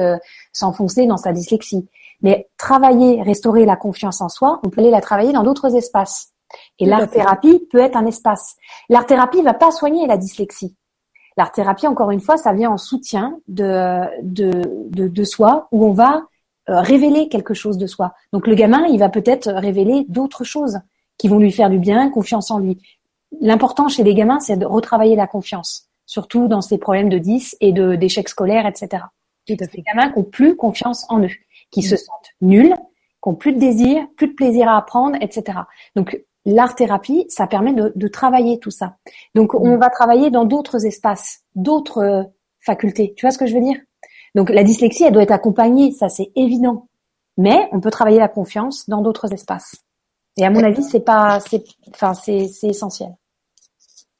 [0.50, 1.86] s'enfoncer dans sa dyslexie.
[2.22, 6.32] Mais travailler, restaurer la confiance en soi, on peut aller la travailler dans d'autres espaces.
[6.78, 8.56] Et l'art-thérapie peut être un espace.
[8.88, 10.74] L'art-thérapie va pas soigner la dyslexie.
[11.36, 14.50] L'art-thérapie, encore une fois, ça vient en soutien de, de,
[14.90, 16.22] de, de soi, où on va
[16.68, 18.14] euh, révéler quelque chose de soi.
[18.32, 20.80] Donc le gamin, il va peut-être révéler d'autres choses
[21.16, 22.78] qui vont lui faire du bien, confiance en lui.
[23.40, 27.56] L'important chez les gamins, c'est de retravailler la confiance, surtout dans ces problèmes de 10
[27.60, 29.04] et de d'échecs scolaires, etc.
[29.46, 29.78] Tout à fait.
[29.78, 31.30] Les gamins qui ont plus confiance en eux
[31.70, 31.98] qui se mm.
[31.98, 35.58] sentent nuls, qui ont plus de désir, plus de plaisir à apprendre, etc.
[35.96, 38.96] Donc l'art thérapie, ça permet de, de, travailler tout ça.
[39.34, 39.80] Donc on mm.
[39.80, 42.22] va travailler dans d'autres espaces, d'autres euh,
[42.60, 43.14] facultés.
[43.16, 43.78] Tu vois ce que je veux dire?
[44.34, 46.88] Donc la dyslexie, elle doit être accompagnée, ça c'est évident.
[47.36, 49.76] Mais on peut travailler la confiance dans d'autres espaces.
[50.36, 53.14] Et à mon avis, c'est pas, c'est, enfin, c'est, c'est essentiel.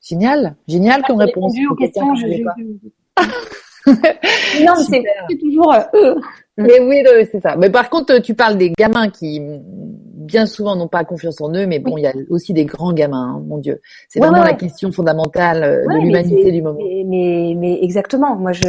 [0.01, 1.53] Génial, génial comme réponse.
[1.71, 2.15] aux questions.
[2.15, 2.27] Je,
[4.67, 5.73] non, c'est toujours.
[5.73, 6.15] Euh,
[6.57, 7.57] mais oui, c'est ça.
[7.57, 9.41] Mais par contre, tu parles des gamins qui
[10.29, 12.93] bien souvent n'ont pas confiance en eux, mais bon, il y a aussi des grands
[12.93, 13.81] gamins, hein, mon Dieu.
[14.09, 16.79] C'est vraiment la question fondamentale euh, de l'humanité du moment.
[17.07, 18.37] Mais, mais, exactement.
[18.37, 18.63] Moi, je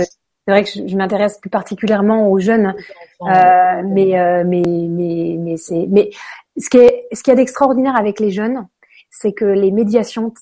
[0.46, 2.74] c'est vrai que je, m'intéresse plus particulièrement aux jeunes,
[3.22, 6.10] euh, mais, euh, mais mais mais c'est mais
[6.58, 8.68] ce qui est ce qu'il y a d'extraordinaire avec les jeunes,
[9.12, 10.34] c'est que les médiations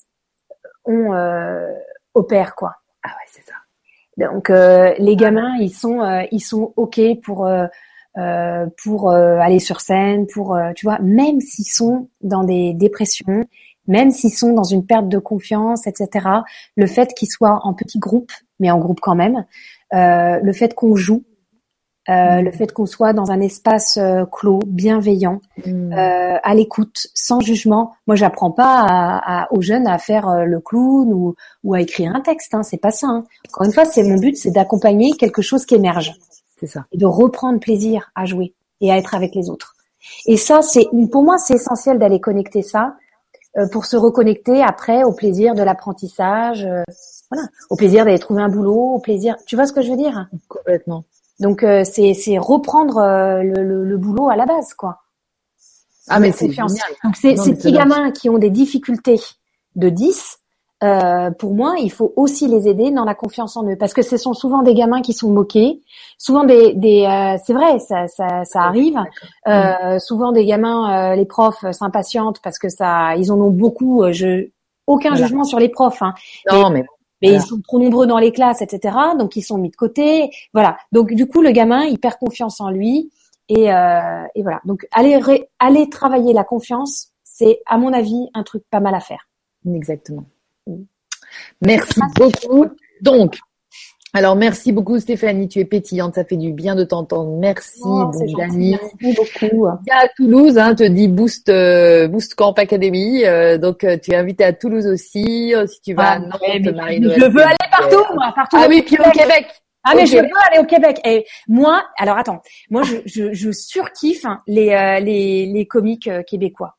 [0.86, 1.70] ont euh,
[2.14, 2.76] opèrent quoi.
[3.02, 3.47] Ah ouais, c'est.
[4.18, 7.66] Donc euh, les gamins, ils sont euh, ils sont ok pour euh,
[8.82, 13.44] pour aller sur scène, pour tu vois, même s'ils sont dans des dépressions,
[13.86, 16.26] même s'ils sont dans une perte de confiance, etc.
[16.76, 19.44] Le fait qu'ils soient en petits groupes, mais en groupe quand même,
[19.92, 21.22] le fait qu'on joue,
[22.08, 25.92] euh, le fait qu'on soit dans un espace euh, clos, bienveillant, mm.
[25.92, 27.92] euh, à l'écoute, sans jugement.
[28.06, 32.14] Moi, j'apprends pas à, à, aux jeunes à faire le clown ou, ou, à écrire
[32.14, 32.54] un texte.
[32.54, 33.08] Hein, c'est pas ça.
[33.08, 33.24] Hein.
[33.50, 36.14] Encore une fois, c'est mon but, c'est d'accompagner quelque chose qui émerge.
[36.58, 36.86] C'est ça.
[36.92, 39.74] Et de reprendre plaisir à jouer et à être avec les autres.
[40.26, 42.94] Et ça, c'est pour moi, c'est essentiel d'aller connecter ça
[43.72, 46.66] pour se reconnecter après au plaisir de l'apprentissage,
[47.30, 49.36] voilà, au plaisir d'aller trouver un boulot, au plaisir.
[49.46, 50.28] Tu vois ce que je veux dire?
[50.48, 51.04] Complètement.
[51.40, 54.98] Donc euh, c'est c'est reprendre euh, le, le, boulot à la base quoi.
[56.08, 56.68] Ah mais c'est génial.
[57.04, 59.20] Donc ces, ces petits gamins qui ont des difficultés
[59.76, 60.38] de 10,
[60.84, 64.02] euh, pour moi, il faut aussi les aider dans la confiance en eux, parce que
[64.02, 65.80] ce sont souvent des gamins qui sont moqués,
[66.18, 68.98] souvent des, des euh, c'est vrai, ça, ça, ça arrive,
[69.48, 74.04] euh, souvent des gamins, les profs s'impatientent parce que ça, ils en ont beaucoup.
[74.12, 74.48] je,
[74.86, 76.00] aucun jugement sur les profs.
[76.00, 76.14] Hein.
[76.50, 76.86] Non, mais mais
[77.22, 78.96] ils sont trop nombreux dans les classes, etc.
[79.18, 80.30] Donc ils sont mis de côté.
[80.52, 80.76] Voilà.
[80.92, 83.10] Donc du coup, le gamin, il perd confiance en lui.
[83.48, 84.60] Et, euh, et voilà.
[84.64, 85.18] Donc aller
[85.58, 89.28] aller travailler la confiance, c'est à mon avis un truc pas mal à faire.
[89.66, 90.24] Exactement.
[91.62, 92.66] Merci beaucoup.
[93.00, 93.38] Donc,
[94.14, 97.36] alors merci beaucoup Stéphanie, tu es pétillante, ça fait du bien de t'entendre.
[97.38, 98.76] Merci oh, Dani.
[98.80, 99.66] Merci beaucoup.
[99.86, 104.12] Il à Toulouse, hein, te dit Boost euh, Boost Camp Academy, euh, donc euh, tu
[104.12, 105.52] es invité à Toulouse aussi.
[105.66, 108.56] si tu vas à Nantes, Marie Je veux aller partout, moi, partout.
[108.58, 109.46] Ah oui, puis au Québec.
[109.84, 111.00] Ah mais je veux aller au Québec.
[111.04, 116.08] Et moi, alors attends, moi je, je, je surkiffe hein, les, euh, les les comiques
[116.08, 116.76] euh, québécois.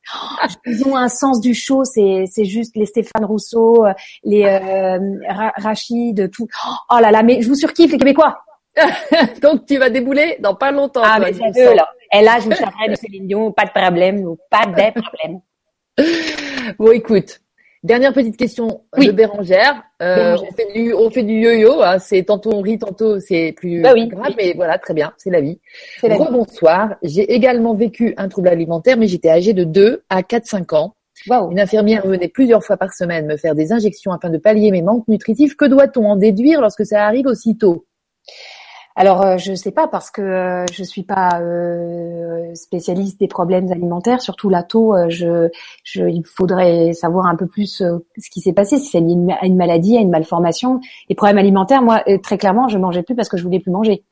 [0.66, 3.94] Ils ont un sens du show, c'est c'est juste les Stéphane Rousseau, euh,
[4.24, 5.00] les euh,
[5.58, 6.48] Rachid, tout.
[6.92, 8.42] Oh là là, mais je vous surkiffe les Québécois.
[9.42, 11.02] Donc tu vas débouler dans pas longtemps.
[11.04, 11.90] Ah mais c'est là.
[12.12, 15.42] Et là, je me chargerai de Céline Dion, pas de problème, pas de problème.
[16.80, 17.40] bon, écoute,
[17.82, 19.84] Dernière petite question de Bérangère.
[20.02, 21.82] Euh, on fait du, on fait du yo-yo.
[21.82, 21.98] Hein.
[22.00, 25.30] C'est tantôt on rit, tantôt c'est plus bah oui, grave, mais voilà, très bien, c'est
[25.30, 25.62] la vie.
[26.04, 26.96] Bonsoir.
[27.04, 30.96] J'ai également vécu un trouble alimentaire, mais j'étais âgée de 2 à 4-5 ans.
[31.52, 34.82] Une infirmière venait plusieurs fois par semaine me faire des injections afin de pallier mes
[34.82, 35.56] manques nutritifs.
[35.56, 37.86] Que doit-on en déduire lorsque ça arrive aussitôt?
[39.00, 43.72] Alors euh, je sais pas parce que euh, je suis pas euh, spécialiste des problèmes
[43.72, 44.94] alimentaires, surtout la taux.
[45.08, 45.48] Je,
[45.86, 49.46] je, il faudrait savoir un peu plus ce qui s'est passé, si c'est lié à
[49.46, 50.82] une maladie, à une malformation.
[51.08, 54.04] Les problèmes alimentaires, moi très clairement, je mangeais plus parce que je voulais plus manger.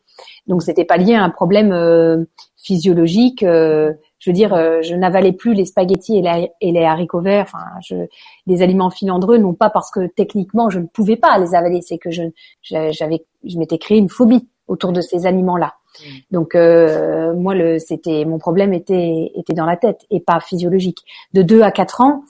[0.48, 3.42] Donc c'était pas lié à un problème physiologique.
[3.42, 3.94] je
[4.26, 6.24] veux dire, je n'avalais plus les spaghettis
[6.62, 7.44] et, les haricots verts.
[7.54, 7.98] Enfin,
[8.46, 11.98] les aliments filandreux, non pas parce que techniquement je ne pouvais pas les avaler, c'est
[11.98, 12.24] que je,
[12.62, 15.76] j'avais, je m'étais créé une phobie autour de ces aliments-là.
[16.00, 16.06] Mm.
[16.32, 21.04] Donc euh, moi, le, c'était mon problème était était dans la tête et pas physiologique.
[21.34, 22.24] De 2 à 4 ans,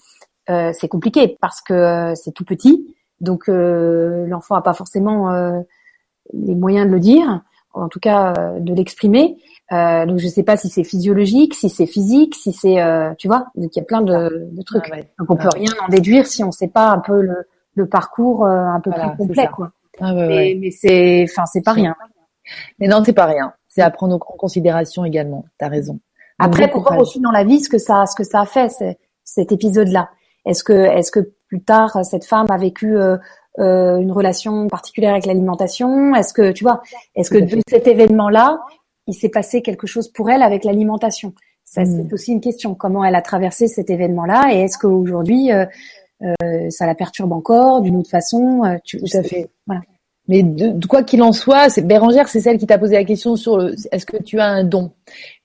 [0.49, 5.31] euh, c'est compliqué parce que euh, c'est tout petit, donc euh, l'enfant a pas forcément
[5.31, 5.59] euh,
[6.33, 7.41] les moyens de le dire,
[7.73, 9.37] en tout cas de l'exprimer.
[9.71, 12.77] donc je sais pas si c'est physiologique, si c'est physique, si c'est,
[13.17, 14.89] tu vois, donc il y a plein de, de trucs.
[14.91, 17.87] Ah donc on peut rien en déduire si on sait pas un peu le, le
[17.87, 19.71] parcours un peu plus complet, quoi.
[19.99, 21.95] Ah ouais, mais, mais c'est, enfin c'est pas rien.
[22.79, 23.53] Mais non, c'est pas rien.
[23.67, 25.45] C'est à prendre en considération également.
[25.57, 25.99] T'as raison.
[26.39, 28.71] Après, pour voir aussi dans la vie ce que ça, ce que ça a fait,
[29.23, 30.09] cet épisode-là.
[30.45, 33.17] Est-ce que, est-ce que plus tard cette femme a vécu euh,
[33.59, 36.13] euh, une relation particulière avec l'alimentation?
[36.15, 36.81] Est-ce que, tu vois,
[37.15, 38.59] est-ce que de cet événement-là,
[39.07, 41.33] il s'est passé quelque chose pour elle avec l'alimentation?
[41.63, 42.13] Ça, c'est hmm.
[42.13, 42.75] aussi une question.
[42.75, 44.53] Comment elle a traversé cet événement-là?
[44.53, 45.65] Et est-ce qu'aujourd'hui, euh,
[46.23, 48.61] euh, ça la perturbe encore d'une autre façon?
[48.85, 49.49] Tu, Tout à fait.
[49.65, 49.81] Voilà.
[50.27, 53.35] Mais de, quoi qu'il en soit, c'est Bérangère, c'est celle qui t'a posé la question
[53.35, 54.91] sur le, est-ce que tu as un don?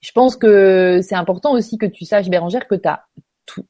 [0.01, 3.05] Je pense que c'est important aussi que tu saches, Bérangère, que as,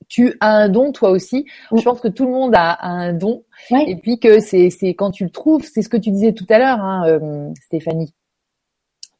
[0.09, 1.47] tu as un don toi aussi.
[1.74, 3.44] Je pense que tout le monde a, un don.
[3.86, 6.47] Et puis que c'est, c'est quand tu le trouves, c'est ce que tu disais tout
[6.48, 8.14] à l'heure, hein, euh, Stéphanie.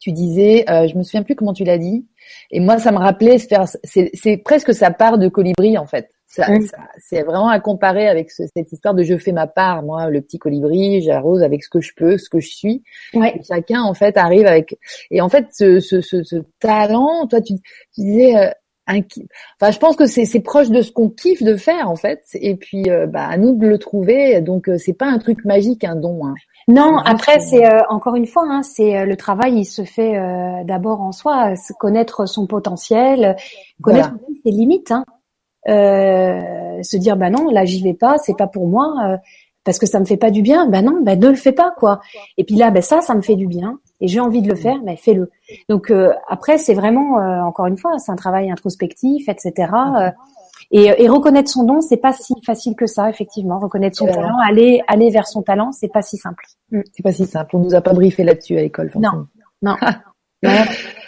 [0.01, 2.07] Tu disais, euh, je me souviens plus comment tu l'as dit.
[2.51, 6.11] Et moi, ça me rappelait, c'est, c'est presque sa part de colibri en fait.
[6.33, 6.47] Ça,
[6.99, 10.39] c'est vraiment à comparer avec cette histoire de je fais ma part, moi, le petit
[10.39, 12.83] colibri, j'arrose avec ce que je peux, ce que je suis.
[13.13, 13.39] Ouais.
[13.47, 14.79] chacun, en fait, arrive avec.
[15.11, 17.57] Et en fait, ce, ce, ce, ce talent, toi, tu,
[17.95, 18.37] tu disais.
[18.37, 18.51] Euh,
[18.87, 19.01] un...
[19.61, 22.23] Enfin, je pense que c'est proche de ce qu'on kiffe de faire, en fait.
[22.35, 24.41] Et puis, euh, bah, à nous de le trouver.
[24.41, 26.27] Donc, euh, c'est pas un truc magique, un don.
[26.27, 26.35] Hein.
[26.67, 30.15] Non, après, c'est encore une fois, hein, c'est le travail, il se fait
[30.65, 33.37] d'abord en soi, connaître son potentiel,
[33.83, 34.13] connaître
[34.45, 34.93] ses limites.
[34.93, 35.12] Hein euh,
[35.67, 39.17] se dire bah non là j'y vais pas c'est pas pour moi euh,
[39.65, 40.69] parce que ça me fait pas du bien.
[40.69, 42.01] Bah non bah ne le fais pas quoi.
[42.37, 44.57] Et puis là bah ça ça me fait du bien et j'ai envie de le
[44.57, 45.31] faire mais fais-le.
[45.69, 49.73] Donc euh, après c'est vraiment euh, encore une fois c'est un travail introspectif etc
[50.71, 53.59] et, et, reconnaître son don c'est pas si facile que ça effectivement.
[53.59, 56.45] Reconnaître son talent aller aller vers son talent c'est pas si simple.
[56.71, 57.57] C'est pas si simple.
[57.57, 59.27] On nous a pas briefé là-dessus à l'école non.
[59.63, 59.77] non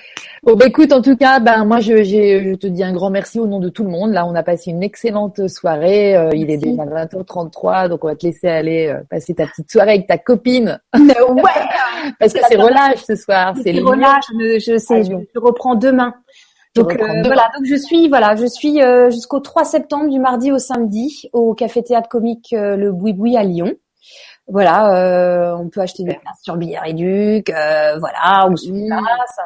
[0.44, 3.40] Bon, bah, écoute, en tout cas, ben moi, je, je, te dis un grand merci
[3.40, 4.12] au nom de tout le monde.
[4.12, 6.14] Là, on a passé une excellente soirée.
[6.14, 9.70] Euh, il est déjà 20h33, donc on va te laisser aller euh, passer ta petite
[9.70, 10.78] soirée avec ta copine.
[10.94, 11.42] ouais,
[12.20, 13.54] parce que c'est relâche ce soir.
[13.62, 14.24] C'est relâche.
[14.38, 15.04] Je, je sais.
[15.04, 16.12] Je, je, reprends demain.
[16.74, 18.80] Donc euh, voilà, donc je suis voilà, je suis
[19.10, 23.44] jusqu'au 3 septembre du mardi au samedi au café théâtre comique le Boui Boui à
[23.44, 23.72] Lyon.
[24.46, 29.40] Voilà, euh, on peut acheter des places sur Billard Duc, euh, voilà, ou sur place.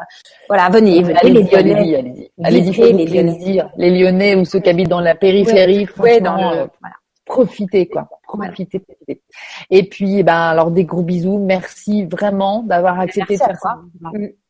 [0.49, 2.31] Voilà, venez, venez allez, les Lyonnais.
[2.43, 3.65] Allez-y, allez-y, allez les, Lyonnais.
[3.77, 6.97] les Lyonnais ou ceux qui habitent dans la périphérie, ouais, dans le, voilà.
[7.25, 9.23] Profitez quoi, profitez, profitez.
[9.71, 11.39] Et puis, ben alors des gros bisous.
[11.39, 13.79] Merci vraiment d'avoir accepté de faire ça.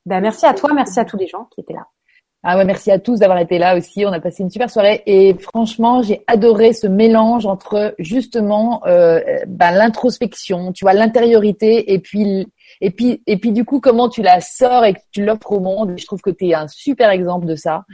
[0.06, 1.86] Ben merci à toi, merci à tous les gens qui étaient là.
[2.44, 4.06] Ah ouais, merci à tous d'avoir été là aussi.
[4.06, 9.20] On a passé une super soirée et franchement, j'ai adoré ce mélange entre justement euh,
[9.48, 12.46] ben, l'introspection, tu vois, l'intériorité et puis
[12.80, 15.58] et puis et puis du coup comment tu la sors et que tu l'offres au
[15.58, 15.94] monde.
[15.96, 17.84] Je trouve que tu es un super exemple de ça.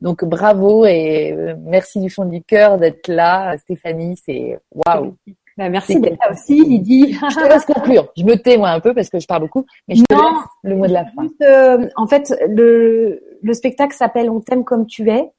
[0.00, 4.20] Donc bravo et euh, merci du fond du cœur d'être là, Stéphanie.
[4.24, 5.16] C'est waouh.
[5.56, 7.12] Bah, merci d'être là aussi, Lydie.
[7.12, 8.08] je te laisse conclure.
[8.16, 10.44] Je me tais moi un peu parce que je parle beaucoup, mais je te laisse
[10.64, 11.28] le mot de la fin.
[11.42, 15.30] Euh, en fait, le, le spectacle s'appelle On t'aime comme tu es.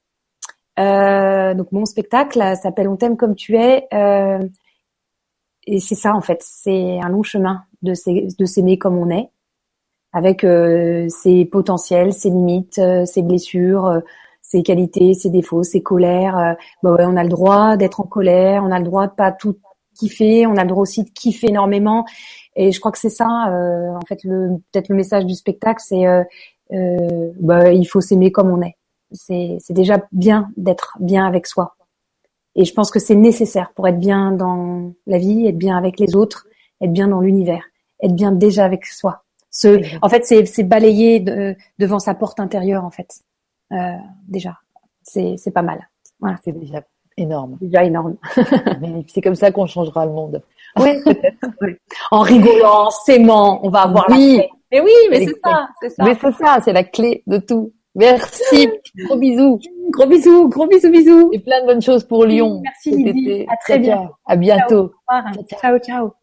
[0.79, 3.87] Euh, donc mon spectacle s'appelle On t'aime comme tu es.
[3.93, 4.39] Euh,
[5.65, 9.29] et c'est ça en fait, c'est un long chemin de s'aimer comme on est.
[10.11, 10.45] avec
[11.09, 14.01] ses potentiels, ses limites, ses blessures,
[14.41, 16.55] ses qualités, ses défauts, ses colères.
[16.83, 19.31] bah ouais, on a le droit d'être en colère, on a le droit de pas
[19.31, 19.57] tout
[19.97, 22.05] kiffer, on a le droit aussi de kiffer énormément.
[22.55, 26.05] Et je crois que c'est ça, en fait, peut-être le message du spectacle, c'est
[27.39, 28.75] bah, il faut s'aimer comme on est.
[29.11, 31.75] C'est déjà bien d'être bien avec soi.
[32.55, 35.99] Et je pense que c'est nécessaire pour être bien dans la vie, être bien avec
[35.99, 36.47] les autres,
[36.81, 37.63] être bien dans l'univers,
[38.01, 39.23] être bien déjà avec soi.
[39.49, 41.19] Ce, en fait, c'est balayer
[41.77, 43.21] devant sa porte intérieure, en fait.
[43.71, 43.93] Euh,
[44.27, 44.57] déjà,
[45.03, 45.87] c'est pas mal.
[46.19, 46.37] Voilà.
[46.43, 46.81] C'est déjà
[47.17, 47.57] énorme.
[47.61, 48.15] Déjà énorme.
[49.07, 50.41] c'est comme ça qu'on changera le monde.
[50.79, 50.91] Oui,
[52.11, 54.37] En rigolant, en s'aimant, on va avoir oui.
[54.37, 54.43] la
[54.73, 56.03] Mais oui, mais c'est ça, c'est ça.
[56.03, 57.73] Mais c'est ça, c'est la clé de tout.
[57.93, 58.67] Merci.
[59.05, 59.59] gros bisous.
[59.91, 61.29] Gros bisous, gros bisous, bisous.
[61.31, 62.59] Et plein de bonnes choses pour Lyon.
[62.63, 63.45] Merci Lydie.
[63.47, 64.13] À très bientôt.
[64.25, 64.91] À bientôt.
[65.47, 65.77] ciao.
[65.77, 65.79] ciao.
[65.79, 66.13] ciao.